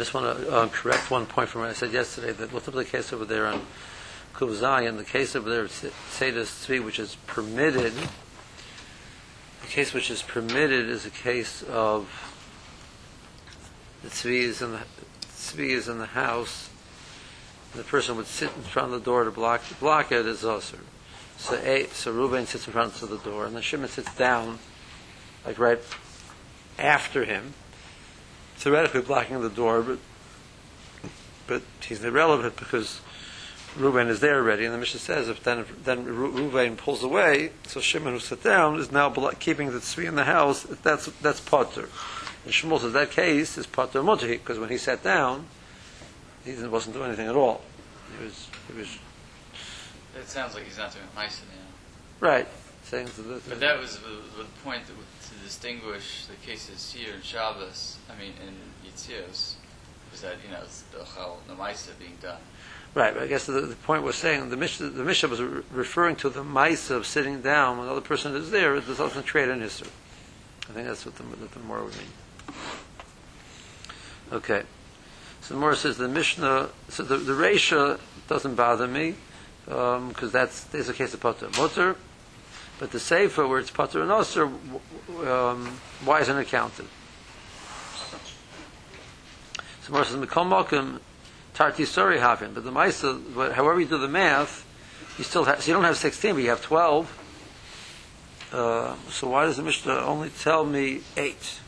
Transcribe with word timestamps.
just 0.00 0.14
want 0.14 0.38
to 0.38 0.50
uh, 0.50 0.68
correct 0.68 1.10
one 1.10 1.26
point 1.26 1.50
from 1.50 1.60
what 1.60 1.70
I 1.70 1.74
said 1.74 1.92
yesterday, 1.92 2.32
that 2.32 2.54
look 2.54 2.66
up 2.66 2.74
the 2.74 2.84
case 2.84 3.12
over 3.12 3.26
there 3.26 3.46
on 3.46 3.60
Kuv 4.34 4.58
the 4.96 5.04
case 5.04 5.36
over 5.36 5.50
there, 5.50 5.68
Seder 5.68 6.42
Tzvi, 6.42 6.82
which 6.82 6.98
is 6.98 7.16
permitted, 7.26 7.92
the 9.60 9.66
case 9.66 9.92
which 9.92 10.10
is 10.10 10.22
permitted 10.22 10.88
is 10.88 11.04
a 11.04 11.10
case 11.10 11.62
of 11.64 12.08
the 14.02 14.08
Tzvi 14.08 14.40
is 14.44 14.62
in 14.62 14.72
the, 14.72 14.80
Tzvi 15.20 15.68
is 15.70 15.88
in 15.88 15.98
the 15.98 16.06
house, 16.06 16.70
the 17.74 17.82
person 17.82 18.16
would 18.16 18.26
sit 18.26 18.50
in 18.56 18.62
front 18.62 18.94
of 18.94 19.00
the 19.00 19.04
door 19.04 19.24
to 19.24 19.30
block, 19.30 19.60
block 19.78 20.12
it 20.12 20.24
as 20.24 20.42
Osir. 20.42 20.80
So, 21.36 21.56
a, 21.56 21.86
so 21.88 22.10
Reuben 22.10 22.46
sits 22.46 22.66
in 22.66 22.72
front 22.72 23.02
of 23.02 23.10
the 23.10 23.18
door, 23.18 23.44
and 23.44 23.54
the 23.54 23.60
Shimon 23.60 23.88
sits 23.88 24.14
down, 24.14 24.58
like 25.44 25.58
right 25.58 25.80
after 26.78 27.26
him, 27.26 27.52
theoretically 28.60 29.00
blocking 29.00 29.40
the 29.40 29.48
door, 29.48 29.82
but 29.82 29.98
but 31.46 31.62
he's 31.84 32.04
irrelevant 32.04 32.56
because 32.56 33.00
Reuben 33.76 34.06
is 34.06 34.20
there 34.20 34.36
already, 34.36 34.64
and 34.64 34.72
the 34.72 34.78
Mishnah 34.78 35.00
says 35.00 35.28
if 35.28 35.42
then 35.42 35.64
then 35.84 36.04
Reuben 36.04 36.76
pulls 36.76 37.02
away, 37.02 37.50
so 37.66 37.80
Shimon 37.80 38.12
who 38.12 38.20
sat 38.20 38.42
down 38.42 38.78
is 38.78 38.92
now 38.92 39.10
keeping 39.40 39.72
the 39.72 39.78
tzvi 39.78 40.06
in 40.06 40.14
the 40.14 40.24
house. 40.24 40.62
That's 40.62 41.06
that's 41.20 41.40
potter. 41.40 41.88
And 42.44 42.52
Shmuel 42.54 42.80
says 42.80 42.92
that 42.92 43.10
case 43.10 43.58
is 43.58 43.66
potter 43.66 44.02
mutter 44.02 44.28
because 44.28 44.58
when 44.58 44.70
he 44.70 44.78
sat 44.78 45.02
down, 45.02 45.46
he 46.44 46.52
wasn't 46.66 46.94
doing 46.94 47.08
anything 47.08 47.28
at 47.28 47.34
all. 47.34 47.62
He 48.18 48.24
was 48.24 48.48
he 48.68 48.78
was. 48.78 48.98
It 50.18 50.28
sounds 50.28 50.54
like 50.54 50.64
he's 50.64 50.78
not 50.78 50.92
doing 50.92 51.04
nice 51.14 51.40
now. 51.40 52.26
Right. 52.26 52.46
Saying 52.84 53.08
the, 53.16 53.22
the, 53.22 53.40
but 53.48 53.60
that 53.60 53.78
was 53.78 53.98
the, 53.98 54.42
the 54.42 54.44
point 54.64 54.86
that 54.86 54.96
distinguish 55.50 56.26
the 56.26 56.36
cases 56.46 56.92
here 56.92 57.12
in 57.12 57.22
Shabbos, 57.22 57.98
I 58.08 58.16
mean 58.16 58.34
in 58.46 58.54
Yitzios, 58.88 59.54
is 60.14 60.20
that 60.22 60.36
you 60.44 60.52
know 60.52 60.62
the 60.92 61.04
Chal 61.04 61.40
Namaisa 61.48 61.98
being 61.98 62.16
done. 62.22 62.38
Right, 62.94 63.16
I 63.16 63.26
guess 63.26 63.46
the, 63.46 63.60
the 63.60 63.74
point 63.74 64.04
was 64.04 64.14
saying 64.14 64.50
the 64.50 64.56
Mishnah, 64.56 64.90
the 64.90 65.02
Mishnah 65.02 65.28
was 65.28 65.42
re- 65.42 65.62
referring 65.72 66.14
to 66.16 66.28
the 66.28 66.44
Maisa 66.44 66.92
of 66.92 67.04
sitting 67.04 67.40
down 67.42 67.78
when 67.78 67.86
the 67.86 67.92
other 67.92 68.00
person 68.00 68.36
is 68.36 68.52
there. 68.52 68.76
It 68.76 68.86
doesn't 68.86 69.26
create 69.26 69.48
an 69.48 69.60
Isser. 69.60 69.88
I 70.68 70.72
think 70.72 70.86
that's 70.86 71.04
what 71.04 71.16
the, 71.16 71.24
what 71.24 71.50
the 71.50 71.58
more 71.60 71.82
would 71.82 71.96
mean. 71.96 72.54
Okay. 74.32 74.62
So 75.40 75.54
the 75.54 75.60
more 75.60 75.74
says 75.74 75.96
the 75.96 76.06
Mishnah, 76.06 76.68
so 76.88 77.02
the, 77.02 77.16
the 77.16 77.32
Resha 77.32 77.98
doesn't 78.28 78.54
bother 78.54 78.86
me 78.86 79.16
because 79.64 80.22
um, 80.22 80.30
that's 80.30 80.62
there's 80.64 80.88
a 80.88 80.94
case 80.94 81.12
of 81.12 81.20
Potter. 81.20 81.96
But 82.80 82.90
the 82.92 82.98
Sefer, 82.98 83.46
where 83.46 83.58
it's 83.58 83.70
Pater 83.70 84.00
and 84.00 84.10
Osir, 84.10 84.46
um, 85.28 85.66
why 86.02 86.20
isn't 86.22 86.36
it 86.36 86.48
counted? 86.48 86.86
So 89.82 89.92
Moshe 89.92 90.06
says, 90.06 90.16
Mikol 90.16 90.48
Mokim, 90.48 90.98
Tarti 91.52 91.82
Sori 91.82 92.18
happen, 92.18 92.54
but 92.54 92.64
the 92.64 92.72
Maisa, 92.72 93.52
however 93.52 93.80
you 93.80 93.86
do 93.86 93.98
the 93.98 94.08
math, 94.08 94.66
you 95.18 95.24
still 95.24 95.44
have, 95.44 95.60
so 95.60 95.68
you 95.68 95.74
don't 95.74 95.84
have 95.84 95.98
16, 95.98 96.34
but 96.34 96.42
you 96.42 96.48
have 96.48 96.62
12. 96.62 97.18
Uh, 98.52 98.96
so 99.10 99.28
why 99.28 99.44
does 99.44 99.58
the 99.58 99.62
Mishnah 99.62 99.96
only 99.96 100.30
tell 100.30 100.64
me 100.64 101.02
8? 101.18 101.60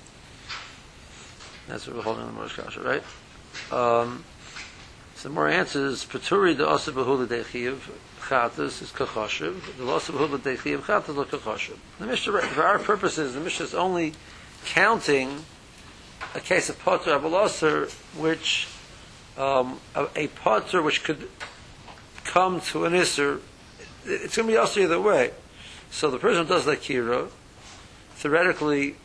That's 1.68 1.86
what 1.86 1.96
we're 1.96 2.02
holding 2.02 2.26
in 2.26 2.34
the 2.34 2.40
Moshe 2.40 2.56
Kasha, 2.56 2.80
right? 2.80 3.02
Um, 3.70 4.24
so 5.16 5.28
the 5.28 5.34
more 5.34 5.48
answers, 5.48 6.06
Paturi 6.06 6.56
de 6.56 6.64
Osir 6.64 6.94
Behula 6.94 7.26
Dechiv, 7.26 7.80
chatas 8.22 8.82
is 8.82 8.92
kachoshev. 8.92 9.76
The 9.76 9.84
loss 9.84 10.08
of 10.08 10.16
hula 10.16 10.38
dechi 10.38 10.74
of 10.74 10.86
chatas 10.86 11.10
is 11.10 11.30
kachoshev. 11.30 11.76
The 11.98 12.06
Mishnah, 12.06 12.42
for 12.42 12.62
our 12.62 12.78
purposes, 12.78 13.34
the 13.34 13.40
Mishnah 13.40 13.66
is 13.66 13.74
only 13.74 14.14
counting 14.64 15.44
a 16.34 16.40
case 16.40 16.68
of 16.68 16.78
potter 16.78 17.10
avaloser, 17.10 17.90
which 18.18 18.68
um, 19.36 19.80
a, 19.94 20.06
a 20.16 20.28
potter 20.28 20.82
which 20.82 21.04
could 21.04 21.28
come 22.24 22.60
to 22.60 22.84
an 22.84 22.92
isser. 22.92 23.40
It's 24.04 24.36
going 24.36 24.48
to 24.48 24.52
be 24.52 24.56
also 24.56 24.80
either 24.80 25.00
way. 25.00 25.32
So 25.90 26.10
the 26.10 26.18
person 26.18 26.46
who 26.46 26.48
does 26.48 26.64
the 26.64 26.76
kira 26.76 27.28
theoretically 28.14 28.96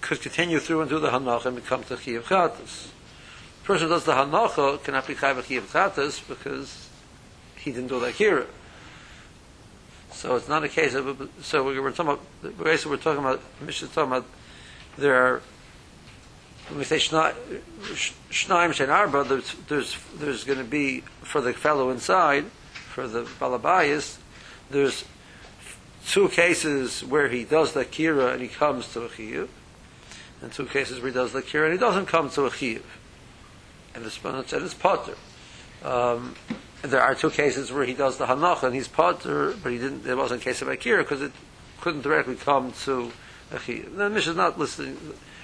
could 0.00 0.20
continue 0.20 0.58
through 0.58 0.82
and 0.82 0.90
do 0.90 0.98
the 0.98 1.08
hanacha 1.08 1.46
and 1.46 1.56
become 1.56 1.82
to 1.84 1.96
chiyav 1.96 2.24
chatas. 2.24 2.88
The 3.62 3.66
person 3.66 3.88
who 3.88 3.94
does 3.94 4.04
the 4.04 4.12
hanacha 4.12 4.82
cannot 4.84 5.06
be 5.06 5.14
chiyav 5.14 5.62
chatas 5.62 6.26
because 6.28 6.88
he 7.56 7.72
didn't 7.72 7.88
do 7.88 8.00
the 8.00 8.08
kira. 8.08 8.46
So 10.14 10.36
it's 10.36 10.48
not 10.48 10.64
a 10.64 10.68
case 10.68 10.94
of. 10.94 11.28
So 11.42 11.64
we're 11.64 11.90
talking 11.90 12.12
about. 12.12 12.64
Basically, 12.64 12.92
we're 12.92 13.02
talking 13.02 13.20
about. 13.20 13.40
Mishnah 13.60 13.88
talking 13.88 14.12
about. 14.12 14.26
There 14.96 15.14
are. 15.14 15.42
When 16.68 16.78
we 16.78 16.84
say 16.84 16.96
shnaim 16.96 17.34
shein 18.30 18.88
arba, 18.88 19.24
there's 19.24 19.54
there's 19.68 19.96
there's 20.14 20.44
going 20.44 20.58
to 20.58 20.64
be 20.64 21.00
for 21.20 21.42
the 21.42 21.52
fellow 21.52 21.90
inside, 21.90 22.44
for 22.72 23.06
the 23.06 23.24
balabayas, 23.24 24.16
there's 24.70 25.04
two 26.06 26.28
cases 26.28 27.04
where 27.04 27.28
he 27.28 27.44
does 27.44 27.72
the 27.72 27.84
kira 27.84 28.32
and 28.32 28.40
he 28.40 28.48
comes 28.48 28.92
to 28.92 29.02
a 29.02 29.08
chiyuv, 29.08 29.48
and 30.40 30.52
two 30.52 30.66
cases 30.66 31.00
where 31.00 31.08
he 31.08 31.14
does 31.14 31.32
the 31.32 31.42
kira 31.42 31.64
and 31.64 31.72
he 31.72 31.78
doesn't 31.78 32.06
come 32.06 32.30
to 32.30 32.46
a 32.46 32.50
chiyuv, 32.50 32.82
and 33.94 34.06
it's 34.06 34.24
and 34.24 34.64
it's 34.64 34.74
potter. 34.74 35.16
Um, 35.82 36.34
there 36.84 37.00
are 37.00 37.14
two 37.14 37.30
cases 37.30 37.72
where 37.72 37.84
he 37.84 37.94
does 37.94 38.18
the 38.18 38.26
hanacha 38.26 38.64
and 38.64 38.74
he's 38.74 38.88
potter, 38.88 39.54
but 39.62 39.72
he 39.72 39.78
didn't. 39.78 40.06
It 40.06 40.16
wasn't 40.16 40.42
a 40.42 40.44
case 40.44 40.60
of 40.62 40.68
akira 40.68 41.02
because 41.02 41.22
it 41.22 41.32
couldn't 41.80 42.02
directly 42.02 42.36
come 42.36 42.72
to 42.84 43.10
achiyah. 43.50 43.96
The 43.96 44.10
Mishnah 44.10 44.32
is 44.32 44.36
not 44.36 44.58
listing 44.58 44.96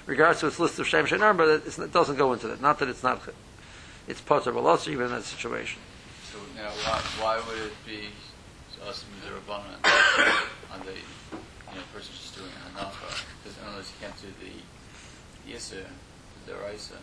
regards 0.06 0.40
to 0.40 0.48
its 0.48 0.58
list 0.58 0.78
of 0.78 0.86
shem 0.86 1.06
shenar, 1.06 1.36
but 1.36 1.48
it, 1.48 1.78
it, 1.78 1.92
doesn't 1.92 2.16
go 2.16 2.32
into 2.32 2.48
that. 2.48 2.60
Not 2.60 2.78
that 2.80 2.88
it's 2.88 3.02
not. 3.02 3.22
It's 4.06 4.20
potter, 4.20 4.56
also 4.56 4.90
even 4.90 5.06
in 5.06 5.12
that 5.12 5.24
situation. 5.24 5.80
So 6.32 6.38
now, 6.56 6.70
why, 6.70 7.00
why 7.20 7.36
would 7.46 7.58
it 7.58 7.72
be 7.86 8.08
us 8.86 9.04
the 9.22 9.30
rabbanon 9.30 9.76
on 10.72 10.80
the 10.80 10.92
you 10.92 11.76
know 11.76 11.82
person 11.94 12.12
just 12.20 12.36
doing 12.36 12.50
hanacha? 12.74 13.24
Because 13.42 13.58
unless 13.66 13.92
you 13.92 14.06
can't 14.06 14.20
do 14.20 14.28
the 14.44 15.52
yisur, 15.52 15.86
the 16.46 16.52
deraisa. 16.52 16.96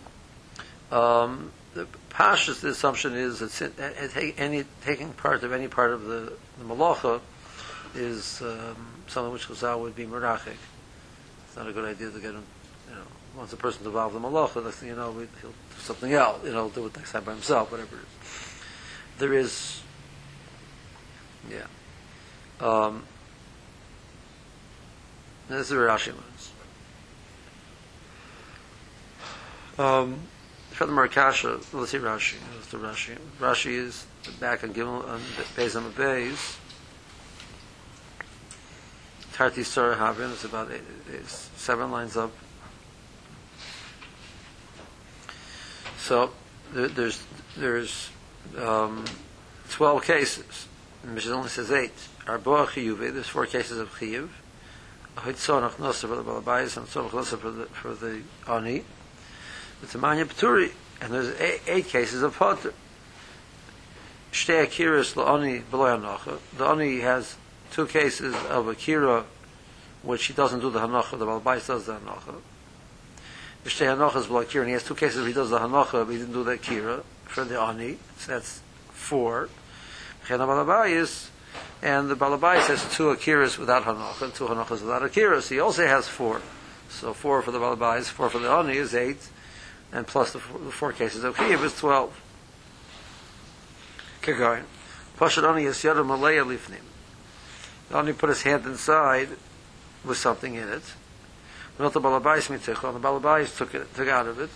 Um, 0.91 1.51
the 1.73 1.87
Pashas, 2.09 2.61
the 2.61 2.69
assumption 2.69 3.13
is 3.13 3.39
that 3.39 4.33
any, 4.37 4.65
taking 4.83 5.13
part 5.13 5.43
of 5.43 5.53
any 5.53 5.67
part 5.67 5.91
of 5.91 6.05
the, 6.05 6.33
the 6.57 6.65
malacha 6.65 7.21
is 7.93 8.41
um, 8.41 8.75
something 9.07 9.31
which 9.31 9.47
Chazal 9.47 9.81
would 9.81 9.95
be 9.95 10.05
merachik. 10.05 10.55
It's 11.47 11.55
not 11.55 11.67
a 11.67 11.71
good 11.71 11.85
idea 11.85 12.09
to 12.09 12.19
get 12.19 12.33
him, 12.33 12.43
you 12.89 12.95
know, 12.95 13.01
once 13.35 13.53
a 13.53 13.57
person's 13.57 13.85
involved 13.85 14.15
in 14.15 14.21
malacha, 14.21 14.63
next 14.63 14.77
thing 14.77 14.89
you 14.89 14.95
know, 14.95 15.11
he'll 15.11 15.51
do 15.51 15.55
something 15.79 16.13
else, 16.13 16.43
you 16.43 16.51
know, 16.51 16.69
do 16.69 16.85
it 16.85 16.95
next 16.95 17.11
time 17.11 17.23
by 17.23 17.33
himself, 17.33 17.71
whatever. 17.71 17.97
There 19.19 19.33
is, 19.33 19.81
yeah. 21.49 21.65
Um, 22.59 23.03
this 25.49 25.69
is 25.69 25.77
where 25.77 25.87
Rashi 25.87 26.07
learns. 26.07 26.51
Um, 29.77 30.19
the 30.85 30.93
Markasha, 30.93 31.61
let's 31.73 31.91
see 31.91 31.97
Rashi. 31.97 32.35
Let's 32.55 32.69
do 32.69 32.77
Rashi. 32.77 33.17
Rashi 33.39 33.71
is 33.71 34.05
back 34.39 34.63
on 34.63 34.73
Gimel 34.73 35.07
on 35.07 35.19
Beis 35.55 35.75
on 35.75 35.91
Beis. 35.93 36.57
Tarti 39.33 39.63
Sora 39.63 39.95
Havin 39.95 40.31
is 40.31 40.43
about 40.43 40.71
seven 41.55 41.91
lines 41.91 42.17
up. 42.17 42.31
So 45.99 46.31
there, 46.73 46.87
there's 46.87 47.23
there's 47.55 48.09
um, 48.57 49.05
twelve 49.69 50.03
cases. 50.03 50.67
Mishnah 51.03 51.35
only 51.35 51.49
says 51.49 51.71
eight. 51.71 51.93
Arboa 52.25 52.67
chiyuve. 52.67 53.13
There's 53.13 53.27
four 53.27 53.45
cases 53.45 53.77
of 53.77 53.93
chiyuv. 53.99 54.29
Hitzonach 55.17 55.73
nosa 55.73 56.07
for 56.07 56.15
the 56.15 56.23
balabayis 56.23 56.77
and 56.77 56.87
tzonach 56.87 57.09
nosa 57.09 57.37
for 57.37 57.51
the 57.51 57.65
for 57.65 57.93
the 57.93 58.21
ani. 58.47 58.83
It's 59.83 59.93
a 59.93 59.97
manya 59.99 60.25
p'turi, 60.25 60.71
and 61.01 61.13
there's 61.13 61.39
eight, 61.39 61.61
eight 61.67 61.85
cases 61.87 62.23
of 62.23 62.35
potter. 62.35 62.73
Shtei 64.31 64.65
akiras 64.65 65.13
la'oni 65.13 65.63
b'loy 65.63 65.99
hanacha. 65.99 66.39
The 66.57 66.65
oni 66.65 66.99
has 67.01 67.35
two 67.71 67.85
cases 67.85 68.35
of 68.49 68.67
akira, 68.67 69.25
which 70.01 70.25
he 70.25 70.33
doesn't 70.33 70.61
do 70.61 70.71
the 70.71 70.79
hanacha, 70.79 71.19
the 71.19 71.25
balbais 71.25 71.67
does 71.67 71.85
the 71.85 71.93
hanacha. 71.93 72.35
Shtei 73.65 73.95
hanacha 73.95 74.17
is 74.17 74.27
b'loy 74.27 74.59
and 74.59 74.67
he 74.67 74.73
has 74.73 74.83
two 74.83 74.95
cases 74.95 75.19
where 75.19 75.27
he 75.27 75.33
does 75.33 75.51
the 75.51 75.59
hanacha, 75.59 76.05
but 76.05 76.11
he 76.11 76.17
didn't 76.17 76.33
do 76.33 76.43
the 76.43 76.51
akira 76.51 77.03
for 77.25 77.43
the 77.43 77.59
oni, 77.59 77.97
so 78.17 78.31
that's 78.31 78.61
four. 78.89 79.49
Chen 80.27 80.39
balabais, 80.39 81.29
and 81.83 82.09
the 82.09 82.15
balabais 82.15 82.65
has 82.67 82.81
two 82.95 83.15
akiras 83.15 83.59
without 83.59 83.83
hanacha, 83.83 84.23
and 84.23 84.33
two 84.33 84.45
hanachas 84.45 84.81
without 84.81 85.03
akiras. 85.03 85.49
He 85.49 85.59
also 85.59 85.85
has 85.85 86.07
four. 86.07 86.41
So 86.89 87.13
four 87.13 87.41
for 87.43 87.51
the 87.51 87.59
balabais, 87.59 88.05
four 88.05 88.29
for 88.29 88.39
the 88.39 88.49
oni 88.49 88.77
is 88.77 88.95
eight 88.95 89.29
and 89.91 90.05
plus 90.05 90.33
the 90.33 90.39
four, 90.39 90.59
the 90.59 90.71
four 90.71 90.93
cases 90.93 91.23
of 91.23 91.35
Chiyuv 91.35 91.63
is 91.63 91.77
12. 91.77 92.21
Kegarin. 94.21 94.63
Pashad 95.17 95.43
only 95.43 95.65
is 95.65 95.77
Yadu 95.77 96.05
Malaya 96.05 96.43
Lifnim. 96.43 96.83
Only 97.91 98.13
put 98.13 98.29
his 98.29 98.41
hand 98.41 98.65
inside 98.65 99.29
with 100.03 100.17
something 100.17 100.55
in 100.55 100.67
it. 100.67 100.83
Not 101.79 101.93
the 101.93 102.01
Balabais 102.01 102.49
Mitzich, 102.49 102.81
the 102.81 102.99
Balabais 102.99 103.55
took 103.55 103.73
it, 103.75 103.93
took 103.95 104.07
out 104.07 104.27
of 104.27 104.39
it. 104.39 104.49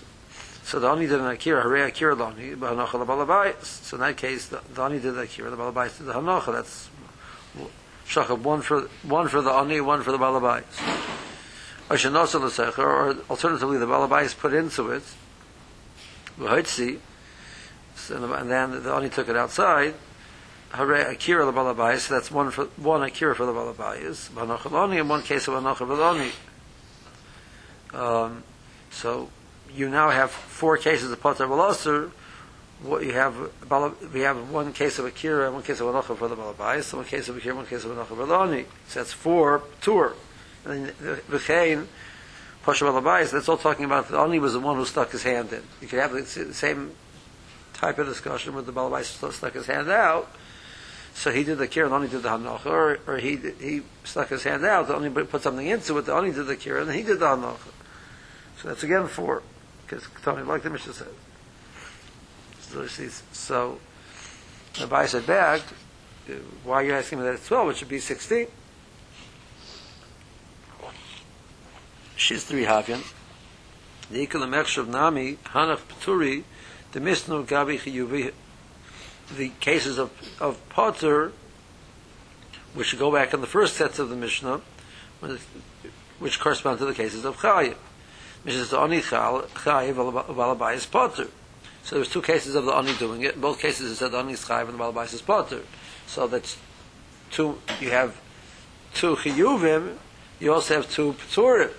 So 0.64 0.80
the 0.80 0.90
Ani 0.90 1.08
did 1.08 1.20
an 1.20 1.28
Akira, 1.28 1.64
Hare 1.64 1.86
Akira 1.86 2.16
Lani, 2.16 2.56
Hanocha 2.56 3.00
the 3.00 3.06
Balabais. 3.06 3.64
So 3.64 3.98
in 3.98 4.02
that 4.02 4.18
case, 4.18 4.48
the, 4.48 4.62
the 4.74 4.82
Ani 4.82 5.00
did 5.00 5.16
the 5.16 5.22
Akira, 5.22 5.50
the 5.50 5.58
Balabais 5.58 5.98
did 5.98 6.08
the 6.08 6.14
Hanocha. 6.14 6.54
That's 6.54 6.90
Shachab, 8.08 8.40
one 8.40 8.62
for, 8.62 8.82
one 9.04 9.28
for 9.28 9.42
the 9.42 9.52
Ani, 9.52 9.82
one 9.82 10.04
for 10.04 10.12
the 10.12 10.18
Balabais. 10.18 10.64
Or 11.90 11.96
alternatively, 13.30 13.78
the 13.78 13.86
Balabais 13.86 14.38
put 14.38 14.54
into 14.54 14.92
it, 14.92 15.04
V'Hoitzi, 16.40 17.00
so, 17.96 18.34
and 18.34 18.50
then 18.50 18.84
the 18.84 18.94
Ani 18.94 19.10
took 19.10 19.30
it 19.30 19.36
outside, 19.36 19.94
Hare 20.72 21.10
Akira 21.10 21.46
the 21.46 21.52
Balabais, 21.52 22.08
that's 22.08 22.32
one 22.32 22.52
for, 22.52 22.66
one 22.78 23.04
Akira 23.04 23.36
for 23.36 23.46
the 23.46 23.52
Balabais, 23.52 24.30
Hanocha 24.32 24.72
Lani, 24.72 25.00
and 25.00 25.10
one 25.10 25.22
case 25.22 25.48
of 25.48 25.54
Hanocha 25.56 25.86
V'Lani. 25.88 26.32
Um, 27.94 28.44
so, 28.90 29.30
you 29.76 29.90
now 29.90 30.10
have 30.10 30.32
four 30.32 30.78
cases 30.78 31.12
of 31.12 31.22
Potter 31.22 31.46
Veloster. 31.48 32.12
What 32.84 33.04
you 33.06 33.14
have, 33.14 33.36
we 34.14 34.22
have 34.22 34.50
one 34.50 34.74
case 34.74 34.98
of 34.98 35.06
Akira 35.06 35.52
one 35.52 35.62
case 35.62 35.80
of 35.82 35.88
Anocha 35.88 36.18
for 36.18 36.28
the 36.28 36.36
Balabais, 36.36 36.94
one 36.94 37.06
case 37.06 37.30
of 37.30 37.38
Akira, 37.38 37.56
one 37.56 37.68
case 37.68 37.86
of 37.86 37.92
Anocha 37.92 38.08
for 38.08 38.26
the 38.26 38.34
Oni. 38.34 38.66
So 38.88 39.00
that's 39.00 39.14
four 39.14 39.62
tour. 39.82 40.16
And 40.66 40.88
then 40.88 41.22
the 41.30 41.40
Pasha 42.64 42.86
Balabais, 42.86 43.32
that's 43.32 43.50
all 43.50 43.58
talking 43.58 43.86
about 43.86 44.08
the 44.08 44.18
Oni 44.18 44.40
was 44.40 44.54
the 44.54 44.60
one 44.60 44.76
who 44.76 44.86
stuck 44.86 45.12
his 45.12 45.24
hand 45.24 45.52
in. 45.52 45.64
You 45.82 45.88
could 45.88 46.00
have 46.00 46.12
the 46.12 46.54
same 46.54 46.92
type 47.74 47.98
of 47.98 48.08
discussion 48.08 48.54
where 48.54 48.62
the 48.62 48.72
Balabais 48.72 49.32
stuck 49.32 49.54
his 49.54 49.66
hand 49.66 49.90
out. 49.90 50.32
So 51.14 51.32
he 51.32 51.44
did 51.44 51.58
the 51.58 51.66
Akira 51.66 51.88
and 51.88 51.96
Oni 51.96 52.08
did 52.08 52.24
the 52.24 52.30
Hanocha, 52.30 52.66
or, 52.68 53.00
or 53.08 53.18
he, 53.18 53.36
he 53.60 53.82
stuck 54.04 54.30
his 54.30 54.44
hand 54.44 54.64
out, 54.64 54.88
the 54.88 54.96
Oni 54.96 55.10
put 55.10 55.42
something 55.42 55.68
into 55.68 55.98
it, 55.98 56.06
the 56.06 56.14
Oni 56.14 56.32
did 56.32 56.48
the 56.48 56.54
Akira, 56.54 56.84
and 56.84 56.92
he 56.92 57.04
did 57.04 57.20
the 57.20 57.26
Hanocha. 57.26 57.72
So 58.62 58.68
that's 58.68 58.84
again 58.84 59.08
four 59.08 59.42
because 59.92 60.08
Tony, 60.24 60.44
like 60.44 60.64
the 60.64 60.70
Mishnah 60.70 60.94
said. 60.94 61.08
So, 62.60 62.88
so 63.34 63.80
the 64.80 64.88
Bai 64.88 65.06
said 65.06 65.28
back, 65.28 65.62
why 66.64 66.76
are 66.76 66.84
you 66.84 66.94
asking 66.94 67.20
me 67.20 67.26
that 67.26 67.34
it's 67.34 67.48
12? 67.48 67.72
It 67.72 67.78
should 67.78 67.90
be 67.90 68.00
16. 68.00 68.48
She's 72.22 72.44
three 72.44 72.66
Havyan. 72.66 73.02
The 74.12 74.28
Ikal 74.28 74.48
Mechshav 74.48 74.88
Nami, 74.88 75.38
Hanach 75.46 75.80
Peturi, 75.80 76.44
the 76.92 77.00
Misnu 77.00 77.48
Gabi 77.48 77.80
Chiyuvi, 77.80 78.32
the 79.36 79.50
cases 79.60 79.98
of, 79.98 80.12
of 80.40 80.60
Potter, 80.70 81.32
which 82.76 82.98
go 83.00 83.12
back 83.12 83.34
in 83.34 83.42
the 83.42 83.48
first 83.48 83.76
sets 83.76 83.98
of 83.98 84.10
the 84.10 84.16
Mishnah, 84.16 84.62
which 86.20 86.40
correspond 86.40 86.78
to 86.78 86.86
the 86.86 86.94
cases 86.94 87.26
of 87.26 87.38
Chayah. 87.38 87.76
Mishnah 88.46 88.66
says 88.66 88.74
Ani 88.76 89.02
Chayiv 89.02 89.96
Balabayis 89.96 90.92
Potter. 90.92 91.28
So 91.84 91.96
there's 91.96 92.10
two 92.12 92.22
cases 92.22 92.54
of 92.54 92.66
the 92.66 92.72
Ani 92.72 92.94
doing 92.98 93.24
it. 93.24 93.34
In 93.34 93.42
both 93.42 93.60
cases 93.60 93.94
it 93.94 93.96
said 93.96 94.14
Ani 94.14 94.34
is 94.34 94.46
Chayiv 94.46 94.70
and 94.70 94.80
the 94.80 95.02
is 95.02 95.24
Potter. 95.24 95.64
So 96.06 96.28
that's 96.28 96.56
two, 97.32 97.58
you 97.80 97.90
have 97.90 98.22
two 98.94 99.16
Chiyuvim, 99.16 99.98
you 100.40 100.54
also 100.54 100.76
have 100.76 100.92
two 100.92 101.14
Pturim. 101.14 101.72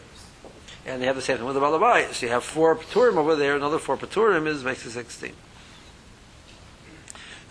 And 0.84 1.00
you 1.00 1.06
have 1.06 1.17
the 1.17 1.23
same 1.23 1.37
thing 1.37 1.46
with 1.46 1.55
the 1.55 1.61
Balabai. 1.61 2.12
So 2.12 2.26
You 2.26 2.32
have 2.32 2.44
four 2.44 2.76
Pturim 2.76 3.17
over 3.17 3.37
there, 3.37 3.56
another 3.56 3.79
four 3.79 3.96
Pturim 3.96 4.46
is, 4.46 4.64
makes 4.64 4.84
it 4.84 4.90
16. 4.90 5.32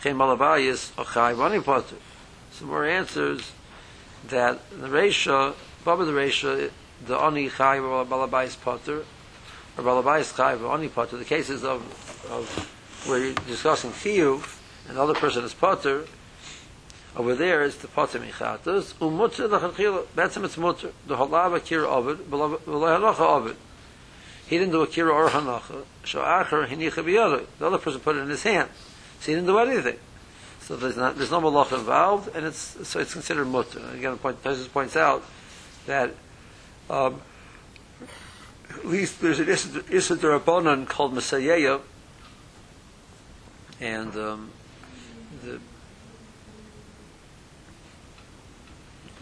Chen 0.02 0.18
Balabayis 0.18 0.92
or 0.98 1.06
Chayiv 1.06 1.44
Ani 1.46 1.62
Potter. 1.62 1.96
Some 2.52 2.68
more 2.68 2.86
answers 2.86 3.52
that 4.28 4.60
the 4.70 4.88
Resha, 4.88 5.54
Baba 5.86 6.06
the 6.06 6.12
Resha, 6.12 6.72
the 7.06 7.18
Ani 7.18 7.50
Chai 7.50 7.80
or 7.80 8.06
Balabais 8.06 8.60
Potter, 8.60 9.06
or 9.78 9.84
Balabais 9.84 10.36
Chai 10.36 10.56
or 10.56 10.74
Ani 10.74 10.90
Potter, 10.90 11.18
the 11.18 11.26
cases 11.26 11.64
of, 11.64 11.82
of 12.30 13.08
where 13.08 13.20
you're 13.20 13.34
discussing 13.48 13.92
Chiyuv, 13.92 14.58
and 14.88 14.98
the 14.98 15.02
other 15.02 15.14
person 15.14 15.44
is 15.44 15.54
Potter, 15.54 16.06
over 17.16 17.36
there 17.36 17.64
is 17.64 17.78
the 17.78 17.88
Potter 17.88 18.20
Michatas, 18.20 18.94
Umutzer 18.96 19.50
Lachachil, 19.50 20.06
Betzim 20.16 20.46
it's 20.46 20.58
Mutter, 20.58 20.92
the 21.08 21.18
Halav 21.18 21.56
Akira 21.56 21.88
Ovid, 21.88 22.20
V'lai 22.20 22.58
Halacha 22.66 23.20
Ovid. 23.20 23.58
He 24.48 24.58
didn't 24.58 24.72
do 24.72 24.82
Akira 24.82 25.12
or 25.12 25.30
Hanacha, 25.30 25.84
so 26.06 26.20
Acher 26.20 26.68
Hinicha 26.68 27.04
B'yodoi, 27.04 27.46
the 27.60 27.68
other 27.68 27.78
person 27.78 28.00
put 28.00 28.16
it 28.16 28.20
in 28.20 28.30
his 28.30 28.44
hand, 28.44 28.70
so 29.20 29.28
he 29.28 29.34
didn't 29.34 29.48
do 29.48 29.60
anything. 29.60 29.98
So 30.62 30.78
there's, 30.78 30.96
not, 30.96 31.18
there's 31.18 31.32
no 31.32 31.42
malach 31.42 31.78
involved, 31.78 32.34
and 32.36 32.46
it's 32.46 32.88
so 32.88 33.00
it's 33.00 33.14
considered 33.14 33.46
mutter. 33.46 33.82
Again, 33.94 34.18
point, 34.18 34.42
Tosis 34.44 34.72
points 34.72 34.96
out 34.96 35.24
that 35.88 36.12
um, 36.90 37.22
at 38.70 38.86
least 38.86 39.20
there's 39.22 39.40
an 39.40 39.50
Issa 39.50 40.16
Darabonon 40.16 40.88
called 40.88 41.14
Messiah, 41.14 41.80
and 43.82 44.16
um, 44.16 44.52
the 45.44 45.60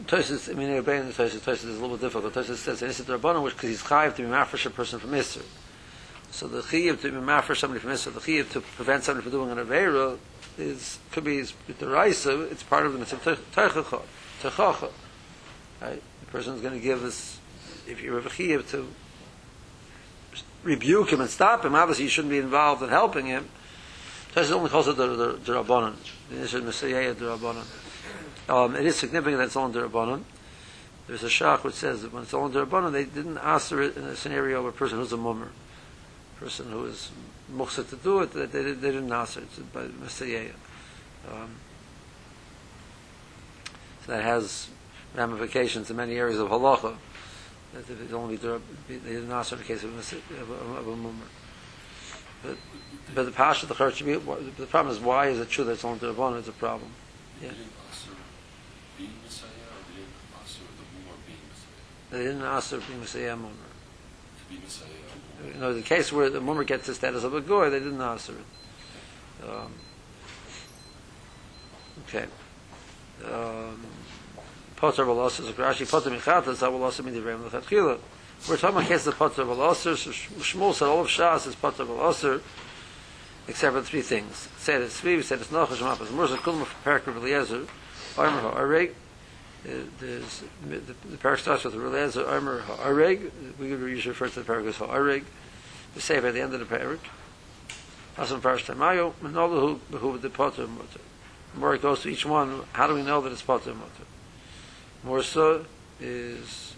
Tosis, 0.10 0.50
I 0.50 0.58
mean, 0.58 0.72
obeying 0.72 1.06
the 1.08 1.14
Tosis, 1.14 1.38
Tosis 1.38 1.66
is 1.66 1.78
a 1.78 1.82
little 1.82 1.96
bit 1.96 2.02
difficult. 2.02 2.34
Tosis 2.34 2.56
says 2.56 2.82
an 2.82 2.90
Issa 2.90 3.04
Darabonon, 3.04 3.44
which 3.44 3.54
because 3.54 3.70
he's 3.70 3.84
chayiv 3.84 4.16
to 4.16 4.24
be 4.24 4.28
mafresh 4.28 4.66
a 4.66 4.72
person 4.72 5.00
from 5.00 5.12
Isser. 5.12 5.44
So 6.32 6.48
the 6.48 6.62
chayiv 6.62 7.02
to 7.02 7.12
be 7.12 7.18
mafresh 7.18 7.58
somebody 7.58 7.80
from 7.80 7.92
Isser, 7.92 8.12
the 8.12 8.20
chayiv 8.20 8.52
to 8.54 8.62
prevent 8.62 9.04
somebody 9.04 9.30
from 9.30 9.32
doing 9.32 9.52
an 9.52 9.64
Aveira, 9.64 10.18
is 10.58 10.98
could 11.12 11.24
be 11.24 11.42
the 11.42 11.88
Raisa, 11.88 12.42
it's 12.42 12.64
part 12.64 12.86
of 12.86 12.94
the 12.94 13.00
mitzvah 13.00 13.38
Techacha. 13.54 14.92
Right? 15.82 16.02
The 16.22 16.32
person 16.32 16.56
is 16.56 16.62
going 16.62 16.74
to 16.74 16.80
give 16.80 17.02
this 17.02 17.40
if 17.88 18.02
you 18.02 18.14
have 18.16 18.26
a 18.26 18.30
chiyuv 18.30 18.70
to 18.72 18.88
rebuke 20.64 21.14
him 21.14 21.22
and 21.22 21.30
stop 21.30 21.64
him, 21.64 21.76
obviously 21.76 22.06
you 22.06 22.10
shouldn't 22.10 22.32
be 22.32 22.38
involved 22.38 22.84
in 22.84 22.90
helping 22.90 23.28
him. 23.28 23.48
That's 24.34 24.52
only 24.52 24.70
calls 24.70 24.88
it 24.88 24.98
the, 24.98 25.08
the, 25.08 25.34
the 25.34 25.54
Rabbanon. 25.54 25.96
This 26.30 26.54
is 26.54 26.64
Messiah 26.64 27.14
the 27.14 27.26
Rabbanon. 27.26 27.89
Um, 28.50 28.76
it 28.76 28.86
is 28.86 28.96
significant 28.96 29.38
that 29.38 29.46
it's 29.46 29.56
only 29.56 29.80
the 29.80 29.88
Rabbanon. 29.88 30.24
There's 31.08 31.24
a 31.24 31.28
shach 31.28 31.64
which 31.64 31.76
says 31.76 32.02
that 32.02 32.12
when 32.12 32.24
it's 32.24 32.34
only 32.34 32.52
the 32.52 32.66
Rabbanon, 32.66 32.92
they 32.92 33.06
didn't 33.06 33.38
answer 33.38 33.82
it 33.82 33.96
in 33.96 34.04
a 34.04 34.16
scenario 34.16 34.60
of 34.60 34.66
a 34.66 34.72
person 34.72 34.98
who's 34.98 35.14
a 35.14 35.18
mummer. 35.18 35.52
A 36.36 36.40
person 36.40 36.72
who 36.72 36.86
is 36.86 37.12
muhsa 37.54 37.88
to 37.90 37.96
do 37.96 38.22
it, 38.22 38.32
they, 38.32 38.48
they, 38.48 38.72
they 38.72 38.92
didn't 38.92 39.12
answer 39.12 39.42
it 39.42 39.74
by 39.74 39.84
Messiah. 40.02 40.50
Um, 41.32 41.56
so 44.06 44.14
that 44.14 44.24
has 44.24 44.70
ramifications 45.16 45.92
in 45.92 45.98
many 45.98 46.16
areas 46.16 46.40
of 46.40 46.50
halacha 46.50 46.96
that 47.74 47.82
if 47.82 48.02
it's 48.02 48.14
only 48.14 48.36
they 48.36 48.58
didn't 48.88 49.32
ask 49.32 49.52
in 49.52 49.60
the 49.60 49.64
case 49.64 49.84
of, 49.84 49.94
a, 49.94 50.42
of, 50.42 50.78
of 50.78 50.88
a 50.88 50.96
mummer. 50.96 51.26
But, 52.42 52.58
but 53.14 53.24
the 53.26 53.32
pasha 53.32 53.68
the 53.68 53.76
church 53.76 54.00
the 54.00 54.66
problem 54.70 54.96
is 54.96 55.00
why 55.02 55.28
is 55.28 55.40
it 55.40 55.50
true 55.50 55.66
that 55.66 55.74
it's 55.74 55.86
only 55.86 56.00
the 56.00 56.14
rabbanon? 56.14 56.40
It's 56.40 56.48
a 56.48 56.54
problem. 56.54 56.92
Yeah. 57.44 57.52
They 62.12 62.20
didn't 62.20 62.42
ask 62.42 62.72
her 62.72 62.80
being 62.80 63.00
Messiah 63.00 63.36
mummer. 63.36 63.54
You 64.52 65.60
know, 65.60 65.74
the 65.74 65.82
case 65.82 66.12
where 66.12 66.30
the 66.30 66.42
mummer 66.42 66.64
gets 66.64 66.88
the 66.88 66.96
status 66.96 67.24
of 67.24 67.34
a 67.34 67.42
goy, 67.42 67.70
they 67.70 67.80
didn't 67.80 68.02
ask 68.02 68.28
her 68.28 68.34
it. 68.34 69.50
Um, 69.50 69.74
okay. 72.08 72.26
Um, 73.26 73.86
Potter 74.76 75.06
Veloster 75.06 75.42
is 75.42 75.52
Rashi 75.52 75.90
Potter 75.90 76.10
Michatas, 76.10 76.60
that 76.60 76.72
will 76.72 76.84
also 76.84 77.04
mean 77.04 77.14
the 77.14 77.22
Ram 77.22 77.44
Lechatchila. 77.44 78.00
We're 78.48 78.58
talking 78.58 78.78
about 78.78 78.88
cases 78.88 79.08
of 79.08 79.18
Potter 79.18 79.44
Veloster, 79.44 79.96
so 79.96 80.10
Shmuel 80.12 80.74
said 80.74 80.88
all 80.88 81.02
of 81.02 81.08
Shas 81.08 81.46
is 81.46 81.56
Potter 81.56 81.86
Veloster, 81.86 82.42
except 83.48 83.76
for 83.76 83.82
three 83.82 84.02
things. 84.02 84.48
Said 84.58 84.82
it's 84.82 85.02
Tzvi, 85.02 85.24
said 85.24 85.42
it's 85.42 85.50
Nochash 85.50 85.78
Mapas, 85.78 86.08
Murza 86.08 86.38
Kulma 86.38 87.08
of 87.08 87.18
Eliezer, 87.18 87.68
Armer 88.18 88.42
HaAreg, 88.42 88.94
there's, 89.64 90.44
the, 90.68 90.78
the 90.78 91.18
parak 91.18 91.40
starts 91.40 91.64
with 91.64 91.76
Eliezer, 91.76 92.26
Armer 92.26 92.62
HaAreg, 92.62 93.30
we 93.60 93.68
usually 93.68 94.10
refer 94.10 94.30
to 94.30 94.42
the 94.42 94.54
parak 94.54 94.68
as 94.68 94.76
HaAreg, 94.76 95.24
we 95.96 96.02
say 96.02 96.20
by 96.20 96.32
the 96.32 96.42
end 96.42 96.54
of 96.54 96.60
the 96.60 96.66
parak, 96.66 97.00
Hasan 98.16 98.42
Parash 98.42 98.66
Tamayo, 98.66 99.14
Manolahu, 99.22 99.80
Behu, 99.92 100.20
the 100.20 100.30
Potter 100.30 100.68
Mutter. 100.68 101.00
The 101.54 101.60
more 101.60 101.76
it 101.76 101.82
goes 101.82 102.02
to 102.02 102.10
each 102.10 102.26
one, 102.26 102.64
how 102.74 102.86
do 102.86 102.94
we 102.94 103.02
know 103.02 103.22
that 103.22 103.32
it's 103.32 103.42
Potter 103.42 103.74
Mutter? 103.74 104.04
Morsa 105.06 105.66
is 106.02 106.76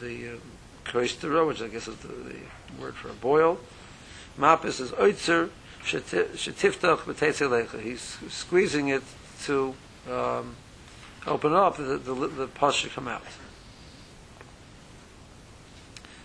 the 0.00 0.28
uh, 0.28 1.44
which 1.44 1.60
I 1.60 1.68
guess 1.68 1.88
is 1.88 1.96
the, 1.96 2.08
the 2.08 2.36
word 2.80 2.94
for 2.94 3.10
a 3.10 3.12
boil. 3.12 3.58
Mapis 4.38 4.80
is 4.80 4.90
oitzer 4.92 5.50
shetiftach 5.82 7.00
b'teitzelecha. 7.00 7.82
He's 7.82 8.16
squeezing 8.28 8.88
it 8.88 9.02
to 9.44 9.74
um, 10.10 10.56
open 11.26 11.52
up, 11.52 11.76
the, 11.76 11.98
the, 11.98 12.14
the 12.14 12.46
pus 12.46 12.76
should 12.76 12.92
come 12.92 13.08
out. 13.08 13.22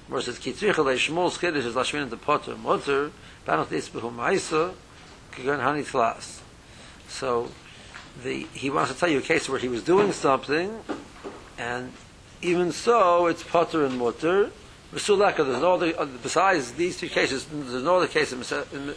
Morsa 0.10 0.30
is 0.30 0.40
kitzricha 0.40 0.76
leishmol 0.76 1.32
skiddish 1.32 1.66
is 1.66 1.76
lashmin 1.76 2.10
the 2.10 2.18
potter 2.18 2.56
motor 2.56 3.12
banach 3.48 3.68
disbehu 3.68 4.14
ma'isa 4.14 4.74
kigan 5.32 5.60
hani 5.60 5.84
tlas. 5.84 6.42
So 7.08 7.50
the, 8.24 8.46
he 8.54 8.70
wants 8.70 8.92
to 8.92 8.98
tell 8.98 9.10
you 9.10 9.20
a 9.20 9.22
case 9.22 9.48
where 9.48 9.60
he 9.60 9.70
was 9.70 9.84
doing 9.84 10.12
something 10.12 10.80
and 11.58 11.94
even 12.42 12.72
so, 12.72 13.28
it's 13.28 13.42
potter 13.42 13.86
and 13.86 13.98
mutter, 13.98 14.52
V'suleka, 14.94 15.38
there's 15.38 15.62
no 15.62 15.74
other, 15.74 15.94
uh, 16.00 16.06
besides 16.06 16.74
these 16.74 17.00
two 17.00 17.10
cases, 17.10 17.46
there's 17.46 17.84
no 17.84 17.98
other 17.98 18.08
case 18.08 18.32
in, 18.32 18.44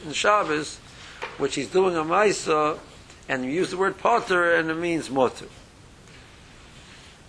in, 0.07 0.13
Shabbos, 0.13 0.77
which 1.39 1.55
he's 1.55 1.69
doing 1.69 1.97
a 1.97 2.03
Maisa, 2.03 2.79
and 3.29 3.45
you 3.45 3.51
use 3.51 3.71
the 3.71 3.79
word 3.79 3.97
potter, 3.97 4.55
and 4.55 4.71
it 4.71 4.75
means 4.75 5.09
motor. 5.09 5.47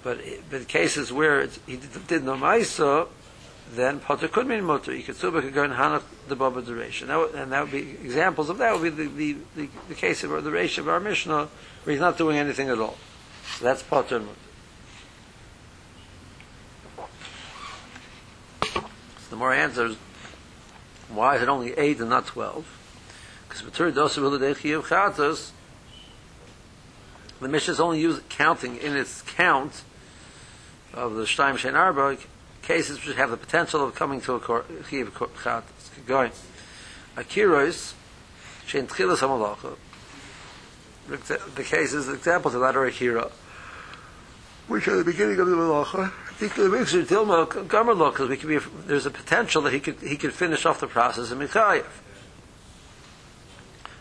But, 0.04 0.20
but 0.50 0.68
cases 0.68 1.12
where 1.12 1.48
he 1.66 1.78
did, 2.08 2.24
no 2.24 2.36
Maisa, 2.36 3.08
then 3.74 4.00
potter 4.00 4.28
could 4.28 4.48
mean 4.48 4.64
motor. 4.64 4.96
You 4.96 5.04
could 5.04 5.20
go 5.20 5.64
and 5.64 5.74
hanach 5.74 6.04
the 6.28 6.36
baba 6.36 6.62
duration. 6.62 7.10
And 7.10 7.52
that 7.52 7.64
would 7.64 7.72
be 7.72 7.80
examples 7.80 8.50
of 8.50 8.60
that 8.60 8.80
would 8.80 8.84
be 8.84 8.90
the, 8.90 9.10
the, 9.10 9.36
the, 9.56 9.70
the 9.90 9.96
case 9.96 10.24
of 10.24 10.44
the 10.44 10.52
ratio 10.52 10.84
of 10.84 10.90
our 10.90 11.00
Mishnah, 11.00 11.50
where 11.84 11.92
he's 11.92 12.00
not 12.00 12.18
doing 12.18 12.38
anything 12.38 12.70
at 12.70 12.80
all. 12.80 12.98
So 13.58 13.66
that's 13.66 13.84
potter. 13.84 14.22
So 16.96 17.16
the 19.30 19.36
more 19.36 19.54
answers, 19.54 19.98
why 21.10 21.36
is 21.36 21.42
it 21.42 21.50
only 21.50 21.74
eight 21.74 22.00
and 22.00 22.10
not 22.10 22.28
twelve? 22.28 22.66
Because 23.48 23.64
Matur 23.64 23.92
Dosa 23.92 24.20
Viladechi 24.20 24.78
of 24.78 24.86
Chatos, 24.86 25.52
the 27.40 27.48
Mishnah 27.48 27.74
is 27.74 27.80
only 27.80 28.00
used 28.00 28.28
counting 28.30 28.78
in 28.78 28.96
its 28.96 29.22
count 29.22 29.84
of 30.94 31.16
the 31.16 31.24
Shtaim 31.24 31.56
Shein 31.56 31.76
Arba 31.76 32.18
cases 32.62 33.06
which 33.06 33.16
have 33.16 33.30
the 33.30 33.38
potential 33.38 33.84
of 33.84 33.96
coming 33.96 34.20
to 34.22 34.36
a 34.36 34.40
Chiv 34.90 35.14
Chatos. 35.14 36.06
Going. 36.06 36.32
Akiros, 37.16 37.94
Shein 38.68 38.88
Tchilas 38.88 39.20
HaMalacha, 39.20 39.76
the 41.56 41.64
cases, 41.64 42.10
examples 42.10 42.54
of 42.54 42.62
that 42.62 42.76
are 42.76 42.86
Akira, 42.86 43.32
which 44.68 44.88
are 44.88 44.98
the 44.98 45.04
beginning 45.04 45.40
of 45.40 45.48
the 45.48 45.56
Malacha, 45.56 46.12
because 46.40 46.70
we 48.30 48.38
could 48.38 48.50
be 48.50 48.60
there's 48.86 49.06
a 49.06 49.12
potential 49.12 49.62
that 49.64 49.74
he 49.74 49.80
could 49.80 50.00
he 50.02 50.18
could 50.18 50.34
finish 50.34 50.66
off 50.66 50.80
the 50.80 50.88
process 50.88 51.32
in 51.32 51.40
Michayev. 51.40 51.86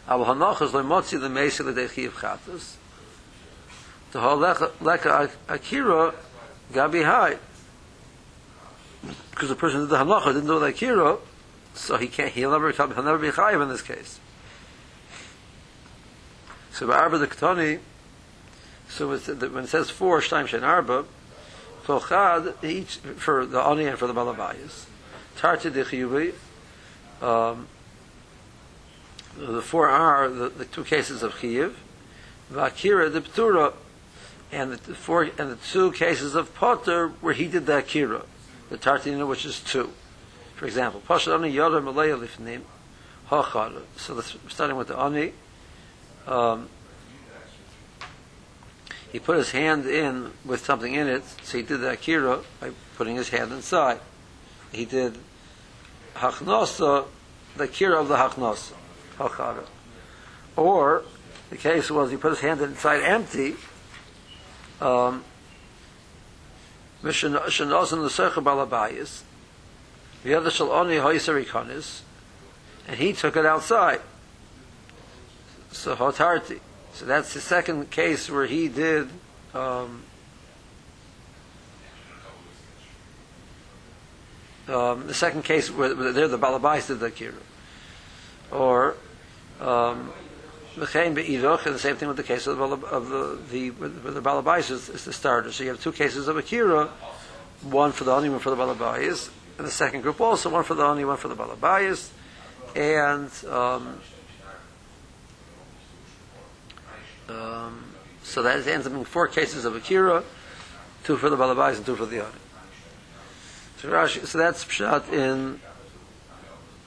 Abu 0.09 0.25
Hanachas 0.25 0.71
lemotzi 0.71 1.21
the 1.21 1.29
meisi 1.29 1.65
l'dechi 1.65 2.07
of 2.07 2.15
chatas. 2.15 2.77
The 4.17 4.23
whole 4.23 4.39
leka 4.39 5.31
akira 5.47 6.15
gabi 6.73 7.05
high. 7.05 7.37
Because 9.31 9.51
the 9.51 9.55
person 9.55 9.81
did 9.81 9.91
the 9.91 9.99
halacha 9.99 10.33
didn't 10.33 10.47
do 10.47 10.59
the 10.59 10.69
akira, 10.69 11.19
so 11.75 11.99
he 11.99 12.07
can't. 12.07 12.33
He'll 12.33 12.51
never 12.51 12.73
come. 12.73 12.95
He'll 12.95 13.03
never 13.03 13.19
be 13.19 13.29
chayiv 13.29 13.63
in 13.63 13.69
this 13.69 13.83
case. 13.83 14.19
So 16.73 16.91
Arba 16.91 17.19
the 17.19 17.27
Ketani. 17.27 17.81
So 18.89 19.09
when 19.09 19.65
it 19.65 19.69
says 19.69 19.91
four 19.91 20.23
shtaim 20.23 20.47
shen 20.47 20.65
arba, 20.65 21.05
for 21.83 22.01
chad 22.01 22.55
each 22.63 22.97
for 22.97 23.45
the 23.45 23.61
ani 23.61 23.85
and 23.85 23.99
for 23.99 24.07
the 24.07 24.15
malabayas. 24.15 24.87
Tarti 25.37 25.69
de 25.69 25.85
chiyuvi. 25.85 26.33
Um, 27.21 27.69
the 29.37 29.61
four 29.61 29.89
are 29.89 30.31
the, 30.31 30.49
the 30.49 30.65
two 30.65 30.85
cases 30.85 31.23
of 31.23 31.35
chiyuv, 31.35 31.75
vakira 32.51 33.13
the 33.13 33.21
ptura, 33.21 33.75
and 34.53 34.73
the 34.73 34.95
four 34.95 35.23
and 35.23 35.51
the 35.51 35.57
two 35.57 35.93
cases 35.93 36.35
of 36.35 36.55
potter 36.55 37.09
where 37.21 37.35
he 37.35 37.47
did 37.47 37.67
the 37.67 37.79
akira, 37.79 38.23
the 38.71 38.79
tartina 38.79 39.27
which 39.27 39.45
is 39.45 39.61
two. 39.61 39.91
For 40.55 40.67
example, 40.67 41.03
pasha 41.07 41.35
ani 41.35 41.53
yoda 41.53 41.83
malaya 41.83 42.17
lifnim 42.17 42.63
hachad. 43.29 43.83
So 43.97 44.21
starting 44.49 44.77
with 44.77 44.89
the 44.89 44.99
ani. 44.99 45.33
Um, 46.27 46.69
he 49.13 49.21
put 49.21 49.37
his 49.37 49.53
hand 49.53 49.87
in 49.87 50.33
with 50.45 50.65
something 50.65 50.93
in 50.93 51.07
it, 51.07 51.23
so 51.43 51.59
he 51.59 51.63
did 51.63 51.81
the 51.81 51.91
akira 51.93 52.41
by 52.61 52.71
putting 52.97 53.17
his 53.17 53.29
hand 53.29 53.53
inside. 53.53 54.01
He 54.73 54.85
did 54.85 55.17
hachnosa, 56.17 57.07
the 57.57 57.65
akira 57.65 58.01
of 58.01 58.09
the 58.09 58.17
hachnosa, 58.17 58.73
hachara. 59.19 59.65
Or 60.57 61.05
the 61.51 61.57
case 61.57 61.91
was 61.91 62.11
he 62.11 62.17
put 62.17 62.31
his 62.31 62.41
hand 62.41 62.61
inside 62.61 63.03
empty. 63.03 63.57
Um, 64.81 65.25
Mishanosan 67.03 68.03
the 68.03 68.09
Secha 68.09 68.43
Balabayas, 68.43 69.23
the 70.25 70.35
other 70.35 70.51
shall 70.51 70.69
Shaloni 70.69 71.01
Hoyserikonis, 71.01 72.01
and 72.89 72.99
he 72.99 73.13
took 73.13 73.37
it 73.37 73.47
outside. 73.47 74.01
So 75.73 75.95
Hotarti. 75.95 76.61
So 76.95 77.05
that's 77.05 77.35
the 77.35 77.41
second 77.41 77.91
case 77.91 78.31
where 78.31 78.47
he 78.47 78.69
did 78.69 79.09
um, 79.55 80.03
um, 84.69 85.07
the 85.07 85.15
second 85.15 85.45
case 85.45 85.71
where, 85.71 85.95
where 85.95 86.13
there 86.13 86.29
the 86.29 86.39
balabais 86.39 86.89
did 86.89 87.01
the 87.01 87.11
kira, 87.11 87.35
or 88.51 88.97
um, 89.61 90.13
and 90.77 91.75
the 91.75 91.79
same 91.79 91.97
thing 91.97 92.09
with 92.09 92.17
the 92.17 92.23
case 92.23 92.47
of 92.47 92.59
the 92.59 92.65
of 92.65 93.09
the, 93.09 93.39
the 93.51 93.71
where 93.71 93.89
the 93.89 94.21
balabais 94.21 94.71
is, 94.71 94.89
is, 94.89 95.05
the 95.05 95.13
starter. 95.13 95.51
So 95.53 95.65
you 95.65 95.71
have 95.71 95.83
two 95.83 95.93
cases 95.93 96.29
of 96.29 96.37
akira, 96.37 96.87
one 97.63 97.93
for 97.93 98.05
the 98.05 98.13
oni, 98.13 98.29
one 98.29 98.41
for 98.41 98.51
the 98.51 98.57
balabais, 98.57 99.31
and 99.59 99.67
the 99.67 99.71
second 99.71 100.03
group 100.03 100.21
also 100.21 100.51
one 100.51 100.65
for 100.65 100.75
the 100.75 100.85
oni, 100.85 101.05
one 101.05 101.17
for 101.17 101.29
the 101.29 101.37
balabais, 101.37 102.11
and 102.75 103.31
um, 103.51 104.01
Um, 107.29 107.85
so 108.23 108.43
that 108.43 108.67
ends 108.67 108.87
up 108.87 108.93
being 108.93 109.05
four 109.05 109.29
cases 109.29 109.65
of 109.65 109.75
Akira, 109.75 110.23
two 111.05 111.17
for 111.17 111.29
the 111.29 111.37
Balabais 111.37 111.77
and 111.77 111.87
two 111.87 111.97
for 111.97 112.07
the 112.07 112.21
Ani. 112.21 112.33
So, 113.79 113.89
Rashi, 113.89 114.25
so 114.27 114.39
that's 114.39 114.65
Pshat 114.65 115.13
in 115.13 115.61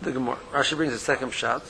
the 0.01 0.11
Gemara. 0.11 0.37
Rashi 0.51 0.75
brings 0.75 0.93
a 0.93 0.99
second 0.99 1.31
Pshat. 1.31 1.61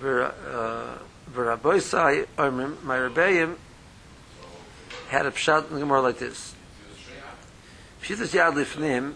V'raboisai 0.00 2.26
uh, 2.38 2.42
Omrim, 2.42 2.82
my 2.82 2.96
Rebbeim, 2.96 3.56
had 5.08 5.26
a 5.26 5.30
Pshat 5.30 5.68
in 5.68 5.74
the 5.74 5.80
Gemara 5.80 6.02
like 6.02 6.18
this. 6.18 6.54
Pshitas 8.02 8.34
Yad 8.34 8.54
Lifnim, 8.54 9.14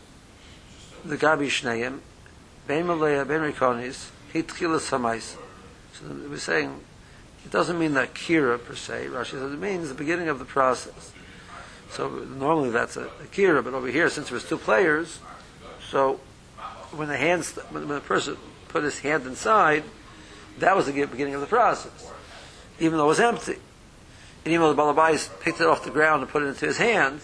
the 1.05 1.17
Gabi 1.17 1.47
Shneim, 1.47 2.01
Ben 2.67 2.87
Malaya, 2.87 3.25
Ben 3.25 3.41
Rikonis, 3.41 4.11
Hitchilas 4.33 4.91
Hamais. 4.91 5.37
So 5.95 6.05
we're 6.29 6.39
saying 6.39 6.81
it 7.45 7.51
doesn't 7.51 7.79
mean 7.79 7.95
that 7.95 8.15
kira 8.15 8.63
per 8.63 8.75
se. 8.75 9.07
Rashi 9.11 9.33
says 9.33 9.53
it 9.53 9.59
means 9.59 9.89
the 9.89 9.95
beginning 9.95 10.29
of 10.29 10.39
the 10.39 10.45
process. 10.45 11.13
So 11.91 12.09
normally 12.09 12.71
that's 12.71 12.97
a, 12.97 13.05
a 13.05 13.27
kira, 13.33 13.65
but 13.65 13.75
over 13.75 13.89
here, 13.89 14.09
since 14.11 14.29
there 14.29 14.35
was 14.35 14.45
two 14.45 14.59
players, 14.59 15.21
so 15.91 16.21
when 16.93 17.09
the 17.09 17.17
hands, 17.17 17.53
when 17.71 17.89
the 17.89 18.01
person 18.01 18.37
put 18.69 18.85
his 18.85 19.01
hand 19.01 19.27
inside, 19.27 19.85
that 20.61 20.77
was 20.77 20.87
the 20.87 21.05
beginning 21.07 21.35
of 21.35 21.41
the 21.41 21.47
process, 21.47 22.11
even 22.79 22.99
though 22.99 23.05
it 23.05 23.09
was 23.09 23.21
empty. 23.21 23.57
And 24.45 24.55
even 24.55 24.61
though 24.61 24.73
the 24.73 24.81
balabais 24.81 25.29
picked 25.41 25.61
it 25.61 25.67
off 25.67 25.85
the 25.85 25.91
ground 25.91 26.23
and 26.23 26.31
put 26.31 26.43
it 26.43 26.47
into 26.47 26.67
his 26.67 26.79
hand, 26.79 27.21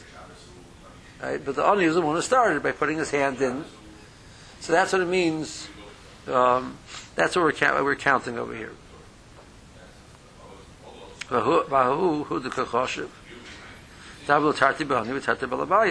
right? 1.22 1.42
But 1.42 1.56
the 1.56 1.64
Ani 1.64 1.86
was 1.86 1.94
the 1.94 2.00
one 2.00 2.16
who 2.16 2.22
started 2.22 2.62
by 2.62 2.72
putting 2.72 2.98
his 2.98 3.10
hand 3.10 3.40
in. 3.40 3.64
So 4.60 4.72
that's 4.72 4.92
what 4.92 5.02
it 5.02 5.08
means. 5.08 5.68
Um, 6.26 6.76
that's 7.14 7.36
what 7.36 7.42
we're, 7.42 7.84
we're 7.84 7.96
counting 7.96 8.38
over 8.38 8.54
here. 8.54 8.72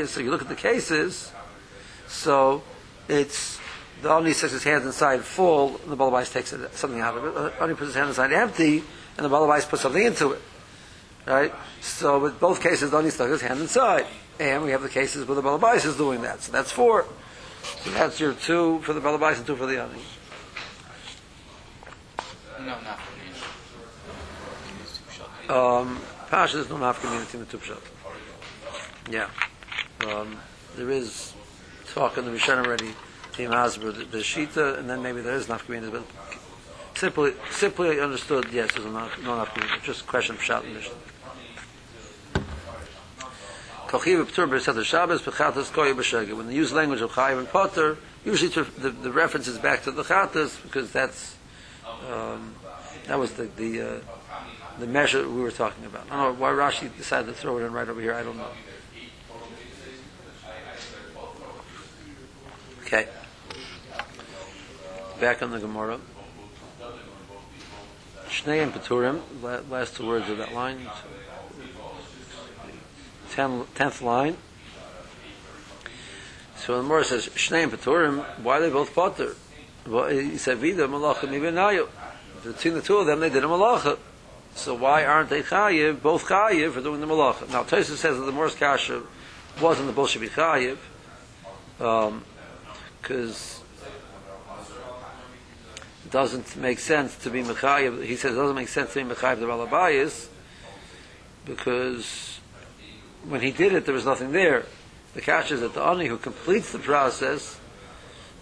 So 0.10 0.20
you 0.20 0.32
look 0.32 0.42
at 0.42 0.50
the 0.50 0.56
cases. 0.56 1.32
So 2.08 2.64
it's 3.08 3.60
the 4.04 4.12
only 4.12 4.34
sets 4.34 4.54
his 4.54 4.64
hands 4.64 4.86
inside 4.86 5.22
full, 5.24 5.78
and 5.78 5.92
the 5.92 5.98
balabais 5.98 6.32
takes 6.32 6.54
something 6.78 7.00
out 7.00 7.18
of 7.18 7.26
it. 7.26 7.34
The 7.34 7.64
only 7.64 7.74
puts 7.74 7.88
his 7.88 7.96
hand 7.96 8.10
inside 8.10 8.32
empty, 8.34 8.84
and 9.18 9.26
the 9.26 9.30
balabais 9.30 9.68
puts 9.68 9.82
something 9.82 10.04
into 10.06 10.34
it. 10.34 10.42
Right. 11.26 11.54
So 11.82 12.20
with 12.20 12.40
both 12.40 12.62
cases, 12.62 12.92
the 12.92 12.98
only 12.98 13.10
stuck 13.10 13.30
his 13.30 13.42
hand 13.42 13.62
inside, 13.62 14.06
and 14.40 14.64
we 14.64 14.72
have 14.72 14.82
the 14.82 14.90
cases 14.90 15.26
where 15.26 15.36
the 15.36 15.42
balabais 15.42 15.86
is 15.86 15.96
doing 15.96 16.22
that. 16.22 16.42
So 16.42 16.52
that's 16.52 16.72
four. 16.72 17.06
So 17.84 17.92
that's 17.92 18.20
your 18.20 18.34
two 18.34 18.80
for 18.82 18.92
the 18.92 19.00
balabais 19.00 19.38
and 19.38 19.48
two 19.48 19.56
for 19.56 19.66
the 19.66 19.82
oni. 19.82 20.02
No, 22.60 22.78
not. 22.82 23.00
Um, 25.50 26.00
Pasha, 26.30 26.58
there's 26.58 26.70
no 26.70 26.76
nafka 26.76 27.34
in 27.34 27.40
the 27.40 27.46
Tupshat. 27.46 27.82
Yeah. 29.10 29.30
Um, 30.08 30.38
there 30.76 30.90
is 30.90 31.34
talk 31.94 32.18
in 32.18 32.26
the 32.26 32.32
Mishan 32.32 32.66
already, 32.66 32.94
Team 33.34 33.50
Hasbro, 33.50 34.12
the, 34.12 34.18
Shita, 34.20 34.78
and 34.78 34.90
then 34.90 35.02
maybe 35.02 35.22
there 35.22 35.36
is 35.36 35.48
nafka 35.48 35.82
but 35.92 36.04
simply, 36.96 37.34
simply 37.50 38.00
understood, 38.00 38.48
yes, 38.52 38.72
there's 38.74 38.86
no, 38.86 39.10
no 39.24 39.44
nafka 39.44 39.84
just 39.84 40.06
question 40.06 40.36
Pshat 40.36 40.64
and 40.64 40.76
Mishnah. 40.76 40.94
When 46.36 46.48
they 46.48 46.56
use 46.56 46.72
language 46.74 47.02
of 47.02 47.12
Chayiv 47.12 47.38
and 47.38 47.48
Potter, 47.50 47.98
usually 48.26 48.50
the, 48.50 48.90
the 48.90 49.12
reference 49.12 49.48
is 49.48 49.60
back 49.60 49.84
to 49.84 49.92
the 49.92 50.04
Chatas 50.04 50.62
because 50.64 50.92
that's 50.92 51.36
um, 52.12 52.56
that 53.06 53.20
was 53.20 53.34
the 53.34 53.44
the 53.56 53.82
uh, 53.82 54.00
the 54.80 54.88
measure 54.88 55.28
we 55.30 55.42
were 55.42 55.52
talking 55.52 55.86
about. 55.86 56.08
I 56.10 56.24
don't 56.24 56.34
know 56.34 56.42
why 56.42 56.50
Rashi 56.52 56.96
decided 56.98 57.28
to 57.28 57.34
throw 57.34 57.60
it 57.60 57.66
in 57.66 57.72
right 57.72 57.88
over 57.88 58.02
here. 58.02 58.16
I 58.16 58.24
don't 58.24 58.38
know. 58.38 58.48
Okay. 62.82 63.08
Back 65.20 65.42
on 65.42 65.52
the 65.52 65.60
Gemara. 65.60 66.00
Shnei 68.28 68.64
and 68.64 68.74
Peturim, 68.74 69.22
last 69.70 69.96
two 69.96 70.08
words 70.08 70.30
of 70.30 70.38
that 70.40 70.54
line. 70.54 70.88
Ten, 73.32 73.66
tenth 73.76 74.02
line. 74.02 74.38
So 76.58 76.78
the 76.78 76.82
Gemara 76.84 77.04
says, 77.04 77.28
Shnei 77.30 77.64
and 77.64 77.72
Peturim, 77.72 78.24
why 78.42 78.58
are 78.58 78.62
they 78.62 78.70
both 78.70 78.94
potter? 78.96 79.36
He 79.86 80.38
said, 80.38 80.58
Vida, 80.58 80.88
Malacha, 80.88 81.28
Mibinayu. 81.28 81.88
Between 82.44 82.74
the 82.74 82.82
two 82.82 82.98
of 82.98 83.06
them, 83.06 83.20
they 83.20 83.30
did 83.30 83.44
a 83.44 83.48
Malacha. 83.48 83.98
So 84.56 84.74
why 84.76 85.06
aren't 85.06 85.30
they 85.30 85.42
Chayiv, 85.42 86.02
both 86.02 86.26
Chayiv, 86.26 86.74
for 86.74 86.82
doing 86.82 87.02
the 87.02 87.08
Malacha? 87.08 87.50
Now, 87.52 87.64
Tosa 87.64 87.96
says 87.98 88.18
that 88.18 88.26
the 88.26 88.32
Morris 88.32 88.56
Kasha 88.56 89.02
wasn't 89.62 89.88
the 89.88 89.94
Bolshevik 89.94 90.32
Chayiv, 90.32 90.78
um, 91.80 92.24
because 93.02 93.60
it 93.60 93.63
doesn't 96.14 96.56
make 96.56 96.78
sense 96.78 97.18
to 97.18 97.32
be 97.32 97.42
Mechayiv. 97.42 98.06
He 98.06 98.16
says 98.16 98.34
it 98.34 98.38
doesn't 98.38 98.56
make 98.56 98.70
sense 98.70 98.94
to 98.94 99.04
be 99.04 99.14
Mechayiv 99.14 99.40
the 99.40 99.48
Balabayas, 99.48 100.28
because 101.44 102.40
when 103.28 103.42
he 103.42 103.52
did 103.52 103.74
it, 103.74 103.86
there 103.86 103.96
was 103.96 104.06
nothing 104.06 104.32
there. 104.32 104.66
The 105.16 105.22
Kasha 105.22 105.56
is 105.56 105.62
that 105.62 105.74
the 105.74 105.82
Ani 105.82 106.06
who 106.06 106.18
completes 106.18 106.72
the 106.72 106.78
process, 106.78 107.60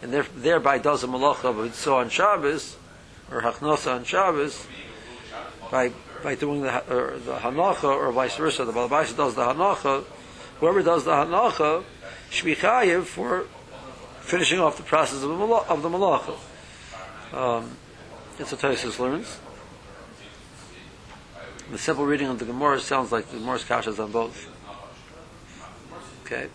and 0.02 0.12
there, 0.14 0.26
thereby 0.36 0.80
does 0.80 1.04
a 1.06 1.08
Malacha, 1.08 1.56
but 1.56 1.74
so 1.74 1.96
on 1.96 2.10
Shabbos, 2.10 2.76
or 3.32 3.42
Hachnosa 3.42 3.96
on 3.96 4.04
Shabbos, 4.04 4.68
by 5.72 5.94
by 6.22 6.36
doing 6.36 6.62
the 6.62 6.94
or 6.94 7.18
the 7.20 7.36
hanacha 7.38 7.86
or 7.86 8.12
vice 8.12 8.36
versa. 8.36 8.66
The 8.66 8.74
balabais 8.74 9.16
does 9.16 9.36
the 9.36 9.44
hanacha. 9.44 10.04
Whoever 10.60 10.84
does 10.84 11.06
the 11.06 11.12
hanacha 11.12 11.84
should 12.30 12.46
be 12.46 12.56
chayiv 12.56 13.06
for 13.06 13.46
finishing 14.20 14.60
off 14.60 14.76
the 14.78 14.84
process 14.84 15.24
of 15.24 15.32
of 15.32 15.82
the 15.82 15.90
malacha. 15.90 16.36
Um, 17.34 17.78
it's 18.38 18.52
what 18.52 18.62
Tosis 18.62 19.00
learns. 19.00 19.40
The 21.72 21.78
simple 21.78 22.06
reading 22.06 22.28
of 22.28 22.40
the 22.40 22.46
Gemara 22.46 22.82
sounds 22.82 23.12
like 23.14 23.28
the 23.30 23.38
Gemara's 23.38 23.64
kasha 23.64 23.92
is 23.92 24.00
on 24.00 24.12
both. 24.12 24.50
Okay. 26.26 26.48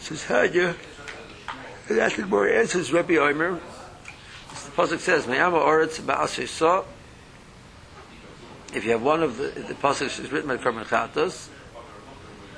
Says 0.00 0.24
Hanya. 0.24 0.76
And 1.88 1.98
that's 1.98 2.16
the 2.16 2.22
Gemara 2.22 2.60
answers 2.60 2.92
Rabbi 2.92 3.16
Omer. 3.16 3.60
The 4.50 4.70
pasuk 4.82 4.98
says, 4.98 5.26
"Me'ama 5.26 5.58
oretz 5.58 6.00
ba'asisa." 6.00 6.84
If 8.74 8.84
you 8.84 8.90
have 8.92 9.02
one 9.02 9.22
of 9.22 9.38
the 9.38 9.48
the 9.48 9.74
pasuk 9.74 10.06
is 10.22 10.30
written 10.30 10.48
by 10.48 10.58
Korban 10.58 10.84
Chatos, 10.84 11.48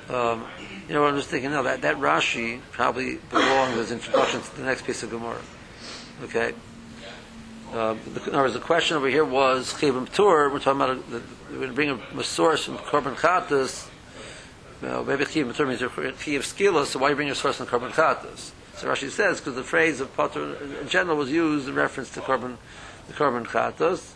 um, 0.09 0.45
you 0.87 0.93
know, 0.93 1.05
I'm 1.05 1.15
just 1.15 1.29
thinking, 1.29 1.51
no, 1.51 1.63
that 1.63 1.81
that 1.81 1.97
Rashi 1.97 2.61
probably 2.71 3.17
belongs 3.29 3.77
as 3.77 3.91
introduction 3.91 4.41
to 4.41 4.55
the 4.57 4.63
next 4.63 4.85
piece 4.85 5.03
of 5.03 5.09
Gemara. 5.09 5.41
Okay. 6.23 6.53
Um, 7.73 7.99
the, 8.13 8.23
in 8.23 8.29
other 8.29 8.43
words, 8.43 8.53
the 8.53 8.61
question 8.61 8.95
over 8.95 9.09
here 9.09 9.25
was 9.25 9.73
Chibim 9.73 10.09
Tur. 10.09 10.49
We're 10.49 10.59
talking 10.59 10.81
about 10.81 10.89
a, 10.91 11.21
we're 11.51 11.57
going 11.57 11.69
to 11.69 11.73
bring 11.73 11.89
a, 12.19 12.23
source 12.23 12.63
from 12.63 12.77
Korban 12.77 13.15
Chatas. 13.15 13.89
Well, 14.81 15.03
maybe 15.03 15.25
Chibim 15.25 15.53
Tur 15.53 15.65
means 15.65 15.79
Chiv 15.79 16.43
Skila, 16.43 16.85
so 16.85 16.99
why 16.99 17.13
bring 17.13 17.29
a 17.29 17.35
source 17.35 17.57
from 17.57 17.67
Korban 17.67 17.91
Chatas? 17.91 18.51
So 18.75 18.87
Rashi 18.87 19.09
says 19.09 19.41
because 19.41 19.55
the 19.55 19.63
phrase 19.63 19.99
of 19.99 20.15
Potter 20.15 20.55
in 20.79 20.87
general 20.87 21.17
was 21.17 21.29
used 21.29 21.67
in 21.67 21.75
reference 21.75 22.09
to 22.11 22.21
Korban, 22.21 22.55
the 23.07 23.13
Korban 23.13 23.45
Chatas, 23.45 24.13